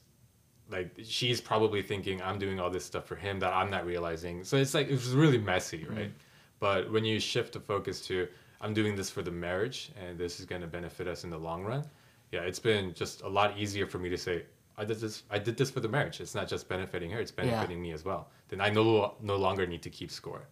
like 0.69 0.91
she's 1.03 1.41
probably 1.41 1.81
thinking 1.81 2.21
I'm 2.21 2.39
doing 2.39 2.59
all 2.59 2.69
this 2.69 2.85
stuff 2.85 3.05
for 3.05 3.15
him 3.15 3.39
that 3.39 3.53
I'm 3.53 3.69
not 3.69 3.85
realizing. 3.85 4.43
So 4.43 4.57
it's 4.57 4.73
like 4.73 4.89
it's 4.89 5.07
really 5.07 5.37
messy, 5.37 5.85
right? 5.85 6.11
But 6.59 6.91
when 6.91 7.03
you 7.03 7.19
shift 7.19 7.53
the 7.53 7.59
focus 7.59 8.01
to 8.07 8.27
I'm 8.61 8.73
doing 8.73 8.95
this 8.95 9.09
for 9.09 9.21
the 9.21 9.31
marriage 9.31 9.91
and 10.01 10.17
this 10.17 10.39
is 10.39 10.45
going 10.45 10.61
to 10.61 10.67
benefit 10.67 11.07
us 11.07 11.23
in 11.25 11.29
the 11.29 11.37
long 11.37 11.63
run, 11.63 11.83
yeah, 12.31 12.41
it's 12.41 12.59
been 12.59 12.93
just 12.93 13.21
a 13.21 13.27
lot 13.27 13.57
easier 13.57 13.85
for 13.85 13.99
me 13.99 14.09
to 14.09 14.17
say 14.17 14.43
I 14.77 14.85
did 14.85 14.99
this. 14.99 15.23
I 15.29 15.37
did 15.37 15.57
this 15.57 15.69
for 15.69 15.81
the 15.81 15.89
marriage. 15.89 16.21
It's 16.21 16.33
not 16.33 16.47
just 16.47 16.67
benefiting 16.67 17.11
her; 17.11 17.19
it's 17.19 17.31
benefiting 17.31 17.81
me 17.81 17.91
as 17.91 18.03
well. 18.05 18.29
Then 18.47 18.61
I 18.61 18.69
no 18.69 19.15
no 19.21 19.35
longer 19.35 19.67
need 19.67 19.83
to 19.83 19.89
keep 19.89 20.09
score. 20.09 20.47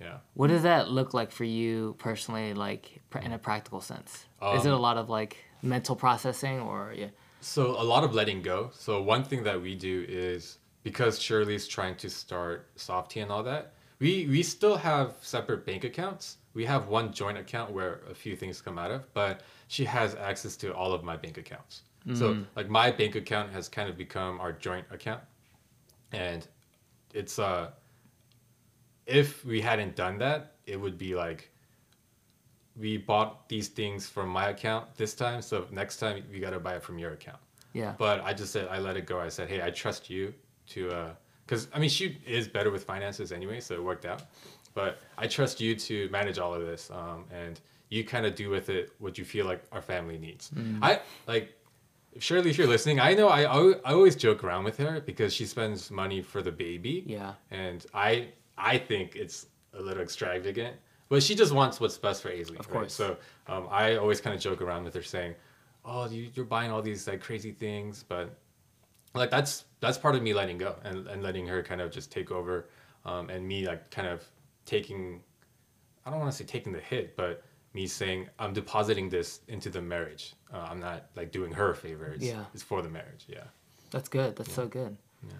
Yeah. 0.00 0.18
What 0.34 0.48
does 0.48 0.64
that 0.64 0.90
look 0.90 1.14
like 1.14 1.30
for 1.30 1.44
you 1.44 1.94
personally, 1.98 2.52
like 2.52 3.00
in 3.22 3.32
a 3.32 3.38
practical 3.38 3.80
sense? 3.80 4.26
Is 4.54 4.66
it 4.66 4.72
a 4.72 4.74
Um, 4.74 4.82
lot 4.82 4.98
of 4.98 5.08
like 5.08 5.36
mental 5.62 5.96
processing 5.96 6.60
or 6.60 6.92
yeah? 6.94 7.06
So 7.44 7.80
a 7.80 7.84
lot 7.84 8.04
of 8.04 8.14
letting 8.14 8.40
go. 8.40 8.70
So 8.72 9.02
one 9.02 9.22
thing 9.22 9.42
that 9.44 9.60
we 9.60 9.74
do 9.74 10.06
is 10.08 10.58
because 10.82 11.20
Shirley's 11.20 11.68
trying 11.68 11.96
to 11.96 12.08
start 12.08 12.68
Softy 12.76 13.20
and 13.20 13.30
all 13.30 13.42
that, 13.42 13.74
we 13.98 14.26
we 14.26 14.42
still 14.42 14.76
have 14.76 15.16
separate 15.20 15.66
bank 15.66 15.84
accounts. 15.84 16.38
We 16.54 16.64
have 16.64 16.88
one 16.88 17.12
joint 17.12 17.36
account 17.36 17.72
where 17.72 18.00
a 18.10 18.14
few 18.14 18.34
things 18.34 18.60
come 18.62 18.78
out 18.78 18.90
of, 18.90 19.12
but 19.12 19.42
she 19.68 19.84
has 19.84 20.14
access 20.14 20.56
to 20.56 20.74
all 20.74 20.92
of 20.92 21.04
my 21.04 21.16
bank 21.16 21.36
accounts. 21.36 21.82
So 22.12 22.36
like 22.54 22.68
my 22.68 22.90
bank 22.90 23.14
account 23.14 23.50
has 23.52 23.68
kind 23.68 23.88
of 23.88 23.96
become 23.96 24.38
our 24.40 24.52
joint 24.52 24.86
account, 24.90 25.22
and 26.12 26.46
it's 27.14 27.38
uh 27.38 27.70
if 29.06 29.44
we 29.44 29.60
hadn't 29.60 29.96
done 29.96 30.18
that, 30.18 30.54
it 30.66 30.78
would 30.80 30.98
be 30.98 31.14
like 31.14 31.50
we 32.76 32.96
bought 32.96 33.48
these 33.48 33.68
things 33.68 34.08
from 34.08 34.28
my 34.28 34.48
account 34.48 34.94
this 34.96 35.14
time, 35.14 35.42
so 35.42 35.66
next 35.70 35.98
time 35.98 36.22
we 36.32 36.40
gotta 36.40 36.58
buy 36.58 36.74
it 36.76 36.82
from 36.82 36.98
your 36.98 37.12
account. 37.12 37.38
Yeah. 37.72 37.94
But 37.98 38.22
I 38.24 38.32
just 38.32 38.52
said 38.52 38.68
I 38.70 38.78
let 38.78 38.96
it 38.96 39.06
go. 39.06 39.20
I 39.20 39.28
said, 39.28 39.48
hey, 39.48 39.62
I 39.62 39.70
trust 39.70 40.08
you 40.10 40.34
to, 40.70 40.90
uh, 40.90 41.10
because 41.46 41.68
I 41.74 41.78
mean 41.78 41.90
she 41.90 42.18
is 42.26 42.48
better 42.48 42.70
with 42.70 42.84
finances 42.84 43.32
anyway, 43.32 43.60
so 43.60 43.74
it 43.74 43.82
worked 43.82 44.06
out. 44.06 44.22
But 44.74 44.98
I 45.16 45.26
trust 45.28 45.60
you 45.60 45.76
to 45.76 46.08
manage 46.10 46.38
all 46.38 46.52
of 46.52 46.62
this, 46.62 46.90
um, 46.90 47.24
and 47.32 47.60
you 47.90 48.04
kind 48.04 48.26
of 48.26 48.34
do 48.34 48.50
with 48.50 48.70
it 48.70 48.92
what 48.98 49.18
you 49.18 49.24
feel 49.24 49.46
like 49.46 49.62
our 49.72 49.82
family 49.82 50.18
needs. 50.18 50.50
I 50.82 51.00
like. 51.26 51.54
Shirley, 52.18 52.50
if 52.50 52.58
you're 52.58 52.68
listening, 52.68 53.00
I 53.00 53.14
know 53.14 53.26
I, 53.26 53.42
I 53.42 53.92
always 53.92 54.14
joke 54.14 54.44
around 54.44 54.62
with 54.62 54.76
her 54.78 55.00
because 55.00 55.34
she 55.34 55.46
spends 55.46 55.90
money 55.90 56.22
for 56.22 56.42
the 56.42 56.52
baby. 56.52 57.02
Yeah. 57.06 57.32
And 57.50 57.84
I 57.92 58.28
I 58.56 58.78
think 58.78 59.16
it's 59.16 59.46
a 59.72 59.82
little 59.82 60.02
extravagant, 60.02 60.76
but 61.14 61.18
but 61.18 61.22
she 61.22 61.34
just 61.36 61.52
wants 61.52 61.78
what's 61.80 61.96
best 61.96 62.22
for 62.22 62.30
Aisley. 62.30 62.58
Of 62.58 62.66
right? 62.66 62.68
course. 62.70 62.92
So 62.92 63.16
um, 63.46 63.68
I 63.70 63.96
always 63.96 64.20
kind 64.20 64.34
of 64.34 64.42
joke 64.42 64.60
around 64.60 64.84
with 64.84 64.94
her 64.94 65.02
saying, 65.02 65.34
"Oh, 65.84 66.08
you, 66.08 66.28
you're 66.34 66.44
buying 66.44 66.72
all 66.72 66.82
these 66.82 67.06
like 67.06 67.20
crazy 67.20 67.52
things," 67.52 68.04
but 68.08 68.36
like 69.14 69.30
that's 69.30 69.64
that's 69.80 69.96
part 69.96 70.16
of 70.16 70.22
me 70.22 70.34
letting 70.34 70.58
go 70.58 70.74
and, 70.82 71.06
and 71.06 71.22
letting 71.22 71.46
her 71.46 71.62
kind 71.62 71.80
of 71.80 71.92
just 71.92 72.10
take 72.10 72.30
over, 72.32 72.68
um, 73.04 73.30
and 73.30 73.46
me 73.46 73.66
like 73.66 73.90
kind 73.90 74.08
of 74.08 74.24
taking, 74.66 75.20
I 76.04 76.10
don't 76.10 76.18
want 76.18 76.32
to 76.32 76.36
say 76.36 76.44
taking 76.44 76.72
the 76.72 76.80
hit, 76.80 77.16
but 77.16 77.44
me 77.74 77.86
saying 77.86 78.28
I'm 78.38 78.52
depositing 78.52 79.08
this 79.08 79.40
into 79.48 79.70
the 79.70 79.80
marriage. 79.80 80.34
Uh, 80.52 80.66
I'm 80.70 80.80
not 80.80 81.06
like 81.16 81.30
doing 81.32 81.52
her 81.52 81.70
a 81.70 81.76
favor. 81.76 82.06
It's, 82.06 82.24
Yeah. 82.24 82.44
it's 82.54 82.62
for 82.62 82.82
the 82.82 82.88
marriage. 82.88 83.24
Yeah. 83.28 83.44
That's 83.90 84.08
good. 84.08 84.36
That's 84.36 84.52
so 84.52 84.66
good. 84.66 84.96
Yeah. 85.22 85.34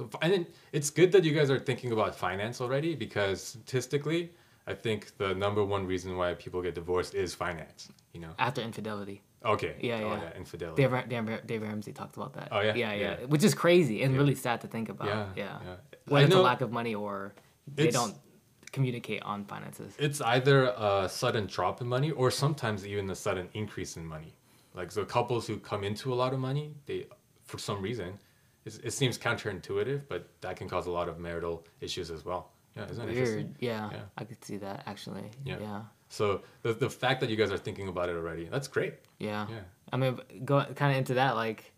Yeah. 0.00 0.06
And 0.22 0.46
it's 0.72 0.90
good 0.90 1.12
that 1.12 1.24
you 1.24 1.32
guys 1.32 1.50
are 1.50 1.58
thinking 1.58 1.92
about 1.92 2.14
finance 2.16 2.60
already 2.60 2.94
because 2.94 3.42
statistically, 3.42 4.32
I 4.66 4.74
think 4.74 5.16
the 5.18 5.34
number 5.34 5.62
one 5.64 5.86
reason 5.86 6.16
why 6.16 6.34
people 6.34 6.62
get 6.62 6.74
divorced 6.74 7.14
is 7.14 7.34
finance. 7.34 7.88
You 8.12 8.20
know. 8.20 8.30
After 8.38 8.60
infidelity. 8.62 9.22
Okay. 9.44 9.76
Yeah, 9.80 9.96
oh, 9.96 10.14
yeah. 10.22 10.38
infidelity. 10.38 10.82
Dave, 10.82 11.08
Dave, 11.08 11.46
Dave 11.46 11.62
Ramsey 11.62 11.92
talked 11.92 12.16
about 12.16 12.32
that. 12.34 12.48
Oh, 12.50 12.60
yeah? 12.60 12.74
Yeah, 12.74 12.92
yeah. 12.94 13.16
Yeah. 13.20 13.26
Which 13.26 13.44
is 13.44 13.54
crazy 13.54 14.02
and 14.02 14.12
Yeah. 14.12 14.18
really 14.18 14.34
sad 14.34 14.62
to 14.62 14.68
think 14.68 14.88
about. 14.88 15.08
Yeah, 15.08 15.28
Yeah. 15.36 15.58
yeah. 15.64 15.76
Whether 16.08 16.26
it's 16.26 16.34
a 16.34 16.40
lack 16.40 16.62
of 16.62 16.72
money 16.72 16.94
or 16.94 17.34
they 17.66 17.90
don't 17.90 18.16
communicate 18.72 19.22
on 19.22 19.44
finances. 19.44 19.94
It's 19.98 20.20
either 20.22 20.74
a 20.76 21.08
sudden 21.08 21.46
drop 21.46 21.80
in 21.82 21.86
money 21.86 22.10
or 22.10 22.30
sometimes 22.30 22.86
even 22.86 23.10
a 23.10 23.14
sudden 23.14 23.48
increase 23.52 23.96
in 23.98 24.06
money. 24.06 24.34
Like 24.74 24.90
so, 24.90 25.04
couples 25.04 25.46
who 25.46 25.58
come 25.58 25.84
into 25.84 26.12
a 26.12 26.16
lot 26.16 26.32
of 26.32 26.40
money, 26.40 26.74
they 26.86 27.06
for 27.44 27.58
some 27.58 27.80
reason, 27.82 28.18
it, 28.64 28.80
it 28.82 28.92
seems 28.92 29.18
counterintuitive, 29.18 30.02
but 30.08 30.28
that 30.40 30.56
can 30.56 30.68
cause 30.68 30.86
a 30.86 30.90
lot 30.90 31.08
of 31.08 31.18
marital 31.18 31.64
issues 31.80 32.10
as 32.10 32.24
well. 32.24 32.50
Yeah, 32.76 32.90
isn't? 32.90 33.06
Weird. 33.06 33.54
Yeah, 33.60 33.90
Yeah. 33.92 34.00
I 34.18 34.24
could 34.24 34.44
see 34.44 34.56
that 34.58 34.82
actually. 34.86 35.30
Yeah. 35.44 35.58
Yeah. 35.60 35.82
So 36.08 36.42
the 36.62 36.72
the 36.72 36.90
fact 36.90 37.20
that 37.20 37.30
you 37.30 37.36
guys 37.36 37.50
are 37.52 37.58
thinking 37.58 37.88
about 37.88 38.08
it 38.08 38.16
already, 38.16 38.46
that's 38.50 38.68
great. 38.68 38.94
Yeah. 39.18 39.46
Yeah. 39.48 39.60
I 39.92 39.96
mean, 39.96 40.18
go 40.44 40.64
kind 40.74 40.92
of 40.92 40.98
into 40.98 41.14
that, 41.14 41.36
like, 41.36 41.72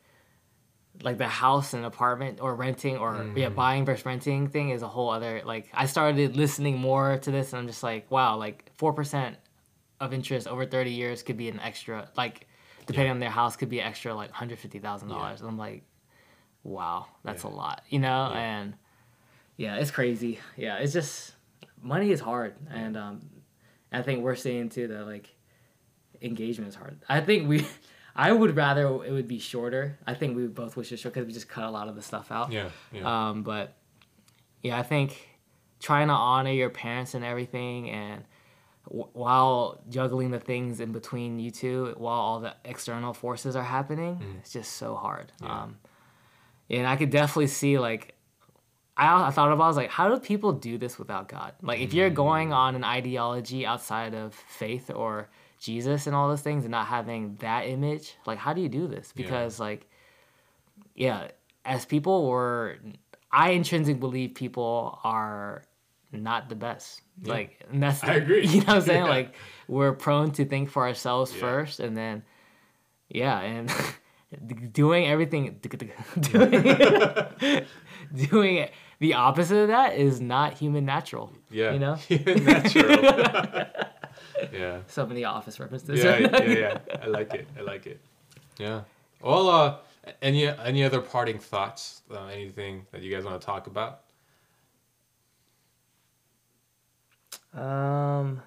like 1.03 1.19
the 1.19 1.29
house 1.29 1.75
and 1.75 1.85
apartment 1.85 2.41
or 2.41 2.55
renting 2.55 2.97
or 2.97 3.13
Mm. 3.15 3.37
yeah, 3.37 3.51
buying 3.51 3.85
versus 3.85 4.07
renting 4.07 4.49
thing 4.49 4.71
is 4.71 4.81
a 4.83 4.89
whole 4.89 5.11
other. 5.11 5.43
Like, 5.45 5.69
I 5.75 5.85
started 5.87 6.37
listening 6.37 6.79
more 6.79 7.19
to 7.19 7.31
this, 7.31 7.53
and 7.53 7.61
I'm 7.61 7.67
just 7.67 7.83
like, 7.83 8.11
wow, 8.11 8.37
like 8.39 8.71
four 8.79 8.93
percent 8.95 9.37
of 10.01 10.13
interest 10.15 10.49
over 10.49 10.65
thirty 10.65 10.93
years 10.93 11.23
could 11.23 11.37
be 11.37 11.49
an 11.51 11.61
extra, 11.61 12.09
like, 12.17 12.47
depending 12.87 13.11
on 13.11 13.19
their 13.21 13.31
house, 13.31 13.57
could 13.57 13.69
be 13.69 13.81
extra 13.83 14.15
like 14.15 14.31
hundred 14.31 14.59
fifty 14.59 14.79
thousand 14.79 15.09
dollars. 15.09 15.41
And 15.41 15.49
I'm 15.51 15.59
like, 15.59 15.83
wow, 16.63 17.07
that's 17.23 17.45
Yeah. 17.45 17.51
a 17.51 17.53
lot, 17.53 17.83
you 17.91 17.99
know? 17.99 18.31
Yeah. 18.33 18.39
And 18.39 18.75
yeah, 19.57 19.77
it's 19.77 19.91
crazy. 19.91 20.39
Yeah, 20.57 20.77
it's 20.77 20.93
just 20.93 21.33
money 21.83 22.11
is 22.11 22.21
hard, 22.21 22.55
and 22.71 22.97
um, 22.97 23.21
I 23.93 24.03
think 24.03 24.23
we're 24.23 24.35
seeing 24.37 24.69
too 24.69 24.89
that 24.89 25.07
like 25.07 25.35
engagement 26.23 26.69
is 26.69 26.75
hard. 26.75 26.99
I 27.09 27.21
think 27.21 27.49
we, 27.49 27.67
I 28.17 28.33
would 28.33 28.57
rather 28.57 28.87
it 29.05 29.13
would 29.13 29.29
be 29.29 29.39
shorter. 29.39 29.99
I 30.07 30.15
think 30.15 30.37
we 30.37 30.47
both 30.47 30.77
wish 30.77 30.93
it 30.93 30.99
short 30.99 31.15
because 31.15 31.27
we 31.27 31.33
just 31.33 31.49
cut 31.49 31.65
a 31.65 31.71
lot 31.71 31.89
of 31.89 31.95
the 31.95 32.03
stuff 32.03 32.31
out. 32.31 32.53
Yeah. 32.53 32.69
Yeah. 32.93 33.29
Um, 33.29 33.43
but 33.43 33.75
yeah, 34.63 34.79
I 34.79 34.83
think 34.83 35.29
trying 35.81 36.09
to 36.09 36.15
honor 36.15 36.51
your 36.53 36.71
parents 36.71 37.15
and 37.15 37.25
everything, 37.25 37.91
and 37.91 38.25
w- 38.89 39.09
while 39.13 39.81
juggling 39.89 40.31
the 40.31 40.41
things 40.41 40.81
in 40.81 40.93
between 40.93 41.39
you 41.39 41.51
two, 41.51 41.95
while 41.99 42.19
all 42.19 42.41
the 42.41 42.55
external 42.65 43.13
forces 43.13 43.55
are 43.57 43.63
happening, 43.63 44.39
it's 44.41 44.53
just 44.53 44.73
so 44.73 44.95
hard. 44.97 45.33
Mm. 45.41 45.47
Yeah. 45.47 45.63
Um, 45.63 45.79
and 46.69 46.87
I 46.87 46.97
could 46.97 47.11
definitely 47.11 47.47
see 47.47 47.79
like. 47.79 48.15
I, 48.97 49.27
I 49.29 49.31
thought 49.31 49.53
about 49.53 49.65
I 49.65 49.69
was 49.69 49.77
like, 49.77 49.91
how 49.91 50.09
do 50.09 50.19
people 50.19 50.53
do 50.53 50.79
this 50.79 50.99
without 50.99 51.29
God? 51.29 51.53
Like, 51.63 51.81
if 51.81 51.93
you're 51.93 52.11
going 52.11 52.51
mm. 52.51 52.55
on 52.55 52.75
an 52.75 52.85
ideology 52.85 53.67
outside 53.67 54.15
of 54.15 54.35
faith 54.35 54.91
or 54.95 55.29
Jesus 55.59 56.07
and 56.07 56.17
all 56.17 56.29
those 56.29 56.43
things, 56.43 56.65
and 56.65 56.73
not 56.73 56.87
having 56.87 57.37
that 57.37 57.67
image, 57.67 58.15
like, 58.27 58.39
how 58.39 58.53
do 58.53 58.61
you 58.61 58.69
do 58.69 58.87
this? 58.87 59.13
Yeah. 59.15 59.25
Because 59.25 59.61
like, 59.61 59.87
yeah, 60.95 61.29
as 61.65 61.85
people, 61.85 62.27
we're 62.29 62.77
I 63.31 63.51
intrinsically 63.51 63.99
believe 63.99 64.35
people 64.35 64.99
are 65.05 65.63
not 66.13 66.49
the 66.49 66.55
best. 66.55 67.03
Yeah. 67.23 67.33
Like, 67.33 67.65
and 67.71 67.83
that's 67.83 68.03
I 68.03 68.15
agree. 68.15 68.47
You 68.47 68.61
know 68.61 68.67
what 68.67 68.77
I'm 68.77 68.83
saying? 68.83 69.03
Yeah. 69.05 69.11
Like, 69.11 69.35
we're 69.69 69.93
prone 69.93 70.31
to 70.33 70.45
think 70.45 70.71
for 70.71 70.87
ourselves 70.87 71.35
Yeah. 71.35 71.41
first, 71.41 71.81
and 71.81 71.97
then, 71.97 72.23
yeah, 73.09 73.41
and 73.41 73.71
doing 74.73 75.07
everything, 75.07 75.59
doing, 75.63 75.93
doing 78.15 78.57
it 78.57 78.73
the 78.99 79.15
opposite 79.15 79.59
of 79.59 79.69
that 79.69 79.95
is 79.97 80.21
not 80.21 80.55
human 80.55 80.85
natural. 80.85 81.33
yeah. 81.51 81.73
you 81.73 81.79
know? 81.79 81.99
natural. 82.11 82.91
yeah. 84.53 84.81
So 84.87 85.07
many 85.07 85.25
office 85.25 85.61
references. 85.61 86.03
yeah, 86.03 86.19
yeah, 86.19 86.43
yeah. 86.43 86.79
I 87.03 87.07
like 87.07 87.35
it. 87.35 87.47
I 87.59 87.63
like 87.63 87.87
it. 87.87 88.01
Yeah. 88.59 88.83
Well, 89.21 89.49
uh, 89.49 89.77
any 90.23 90.47
any 90.47 90.85
other 90.85 91.01
parting 91.01 91.39
thoughts? 91.39 92.03
Uh, 92.11 92.27
anything 92.27 92.87
that 92.93 93.03
you 93.03 93.15
guys 93.15 93.25
want 93.25 93.41
to 93.41 93.45
talk 93.45 93.67
about? 93.67 94.03
Um, 97.53 98.41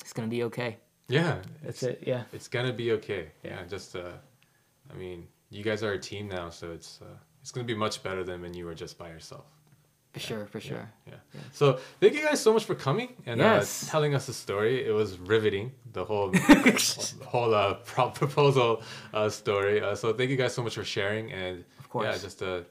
it's 0.00 0.12
gonna 0.12 0.28
be 0.28 0.42
okay. 0.44 0.78
Yeah, 1.08 1.38
That's 1.62 1.82
it's, 1.82 2.02
it. 2.02 2.02
Yeah. 2.06 2.22
It's 2.32 2.48
gonna 2.48 2.72
be 2.72 2.92
okay. 2.92 3.28
Yeah, 3.42 3.62
just 3.68 3.96
uh, 3.96 4.12
I 4.92 4.94
mean, 4.94 5.26
you 5.50 5.62
guys 5.64 5.82
are 5.82 5.92
a 5.92 5.98
team 5.98 6.28
now, 6.28 6.50
so 6.50 6.70
it's 6.72 7.00
uh, 7.02 7.06
it's 7.40 7.50
gonna 7.50 7.66
be 7.66 7.74
much 7.74 8.02
better 8.02 8.22
than 8.24 8.42
when 8.42 8.54
you 8.54 8.66
were 8.66 8.74
just 8.74 8.98
by 8.98 9.08
yourself. 9.08 9.44
For 10.12 10.20
sure. 10.20 10.46
For 10.46 10.60
sure. 10.60 10.90
Yeah. 11.06 11.14
So 11.52 11.78
thank 12.00 12.14
you 12.14 12.22
guys 12.22 12.40
so 12.40 12.52
much 12.52 12.64
for 12.64 12.74
coming 12.74 13.10
and 13.26 13.38
Yes. 13.40 13.86
uh, 13.86 13.90
telling 13.90 14.14
us 14.14 14.26
the 14.26 14.32
story. 14.32 14.84
It 14.84 14.90
was 14.92 15.18
riveting, 15.18 15.72
the 15.92 16.04
whole 16.04 16.30
the 16.30 17.18
whole 17.26 17.54
uh, 17.54 17.74
pro- 17.84 18.10
proposal 18.10 18.82
uh, 19.14 19.28
story. 19.28 19.80
Uh, 19.82 19.94
so 19.94 20.12
thank 20.12 20.30
you 20.30 20.36
guys 20.36 20.54
so 20.54 20.62
much 20.62 20.74
for 20.74 20.84
sharing 20.84 21.30
and 21.32 21.64
Of 21.78 21.88
course. 21.90 22.06
yeah, 22.06 22.18
just 22.22 22.42
uh, 22.42 22.62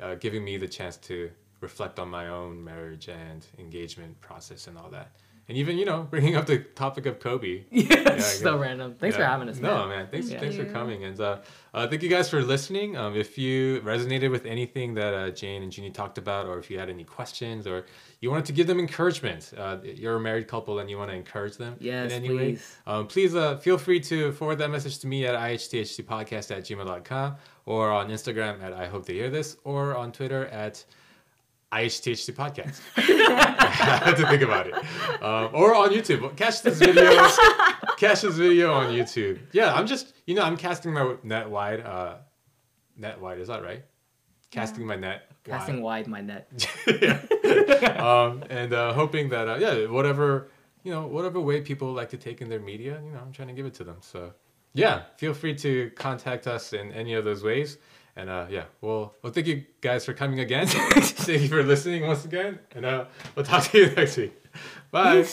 uh, 0.00 0.14
giving 0.16 0.44
me 0.44 0.58
the 0.58 0.68
chance 0.68 0.96
to 1.08 1.30
reflect 1.60 1.98
on 1.98 2.08
my 2.08 2.28
own 2.28 2.62
marriage 2.62 3.08
and 3.08 3.44
engagement 3.58 4.20
process 4.20 4.66
and 4.66 4.76
all 4.78 4.90
that. 4.90 5.12
And 5.48 5.58
even 5.58 5.76
you 5.76 5.84
know 5.84 6.04
bringing 6.10 6.36
up 6.36 6.46
the 6.46 6.58
topic 6.58 7.04
of 7.06 7.18
Kobe. 7.18 7.64
Yeah. 7.70 8.14
I 8.14 8.18
so 8.18 8.52
get- 8.52 8.60
random. 8.60 8.94
Thanks 8.98 9.16
for 9.16 9.24
having 9.24 9.48
us. 9.48 9.58
No, 9.58 9.78
man. 9.80 9.88
man. 9.88 10.08
Thanks, 10.10 10.30
Yeah. 10.30 10.38
thanks 10.40 10.54
for 10.56 10.64
coming, 10.66 11.04
and 11.04 11.18
uh, 11.20 11.38
uh, 11.74 11.86
thank 11.88 12.02
you 12.02 12.08
guys 12.08 12.28
for 12.30 12.40
listening. 12.42 12.96
Um, 12.96 13.16
if 13.16 13.36
you 13.38 13.80
resonated 13.80 14.30
with 14.30 14.44
anything 14.46 14.94
that 14.94 15.14
uh, 15.14 15.30
Jane 15.30 15.62
and 15.62 15.76
Junie 15.76 15.90
talked 15.90 16.18
about, 16.18 16.46
or 16.46 16.58
if 16.58 16.70
you 16.70 16.78
had 16.78 16.88
any 16.88 17.04
questions, 17.04 17.66
or 17.66 17.86
you 18.20 18.30
wanted 18.30 18.44
to 18.46 18.52
give 18.52 18.66
them 18.66 18.78
encouragement, 18.78 19.52
uh, 19.56 19.78
you're 19.82 20.16
a 20.16 20.20
married 20.20 20.46
couple 20.46 20.78
and 20.78 20.88
you 20.88 20.96
want 20.98 21.10
to 21.10 21.16
encourage 21.16 21.56
them 21.56 21.74
Yes, 21.80 22.12
in 22.12 22.24
any 22.24 22.34
way, 22.34 22.52
please. 22.52 22.76
um, 22.86 23.06
please 23.08 23.34
uh, 23.34 23.56
feel 23.56 23.78
free 23.78 23.98
to 24.00 24.30
forward 24.32 24.56
that 24.58 24.70
message 24.70 24.98
to 25.00 25.06
me 25.08 25.26
at 25.26 25.34
ihthcpodcast 25.34 26.50
at 26.56 26.62
gmail.com, 26.64 27.36
or 27.66 27.90
on 27.90 28.08
Instagram 28.10 28.62
at 28.62 28.72
I 28.72 28.86
hope 28.86 29.06
they 29.06 29.14
hear 29.14 29.30
this, 29.30 29.56
or 29.64 29.96
on 29.96 30.12
Twitter 30.12 30.46
at 30.46 30.84
IHTHC 31.72 32.34
podcast. 32.34 32.80
I 32.96 34.02
had 34.04 34.16
to 34.16 34.26
think 34.28 34.42
about 34.42 34.66
it. 34.66 34.74
Um, 35.22 35.50
or 35.54 35.74
on 35.74 35.90
YouTube. 35.90 36.36
Catch 36.36 36.62
this 36.62 36.78
video. 36.78 37.28
catch 37.96 38.22
this 38.22 38.36
video 38.36 38.72
on 38.72 38.92
YouTube. 38.92 39.38
Yeah, 39.52 39.72
I'm 39.72 39.86
just, 39.86 40.14
you 40.26 40.34
know, 40.34 40.42
I'm 40.42 40.56
casting 40.56 40.92
my 40.92 41.16
net 41.22 41.48
wide. 41.48 41.80
Uh, 41.80 42.16
net 42.96 43.20
wide, 43.20 43.38
is 43.38 43.48
that 43.48 43.62
right? 43.62 43.84
Casting 44.50 44.86
my 44.86 44.96
net 44.96 45.32
Casting 45.44 45.82
wide 45.82 46.06
my 46.06 46.20
net. 46.20 46.48
um, 47.98 48.44
and 48.48 48.72
uh, 48.72 48.92
hoping 48.92 49.28
that, 49.30 49.48
uh, 49.48 49.56
yeah, 49.58 49.86
whatever, 49.86 50.48
you 50.84 50.92
know, 50.92 51.06
whatever 51.06 51.40
way 51.40 51.60
people 51.60 51.92
like 51.92 52.10
to 52.10 52.16
take 52.16 52.40
in 52.40 52.48
their 52.48 52.60
media, 52.60 53.00
you 53.04 53.10
know, 53.10 53.18
I'm 53.18 53.32
trying 53.32 53.48
to 53.48 53.54
give 53.54 53.66
it 53.66 53.74
to 53.74 53.84
them. 53.84 53.96
So, 54.00 54.32
yeah, 54.72 55.02
feel 55.16 55.34
free 55.34 55.54
to 55.56 55.90
contact 55.96 56.46
us 56.46 56.72
in 56.72 56.92
any 56.92 57.14
of 57.14 57.24
those 57.24 57.42
ways. 57.42 57.78
And 58.16 58.28
uh, 58.28 58.46
yeah, 58.50 58.64
well, 58.80 59.14
well, 59.22 59.32
thank 59.32 59.46
you 59.46 59.64
guys 59.80 60.04
for 60.04 60.12
coming 60.12 60.40
again. 60.40 60.66
thank 60.68 61.42
you 61.42 61.48
for 61.48 61.62
listening 61.62 62.06
once 62.06 62.24
again. 62.24 62.58
And 62.74 62.84
uh, 62.84 63.06
we'll 63.34 63.44
talk 63.44 63.64
to 63.64 63.78
you 63.78 63.86
next 63.96 64.16
week. 64.16 64.34
Bye. 64.90 65.24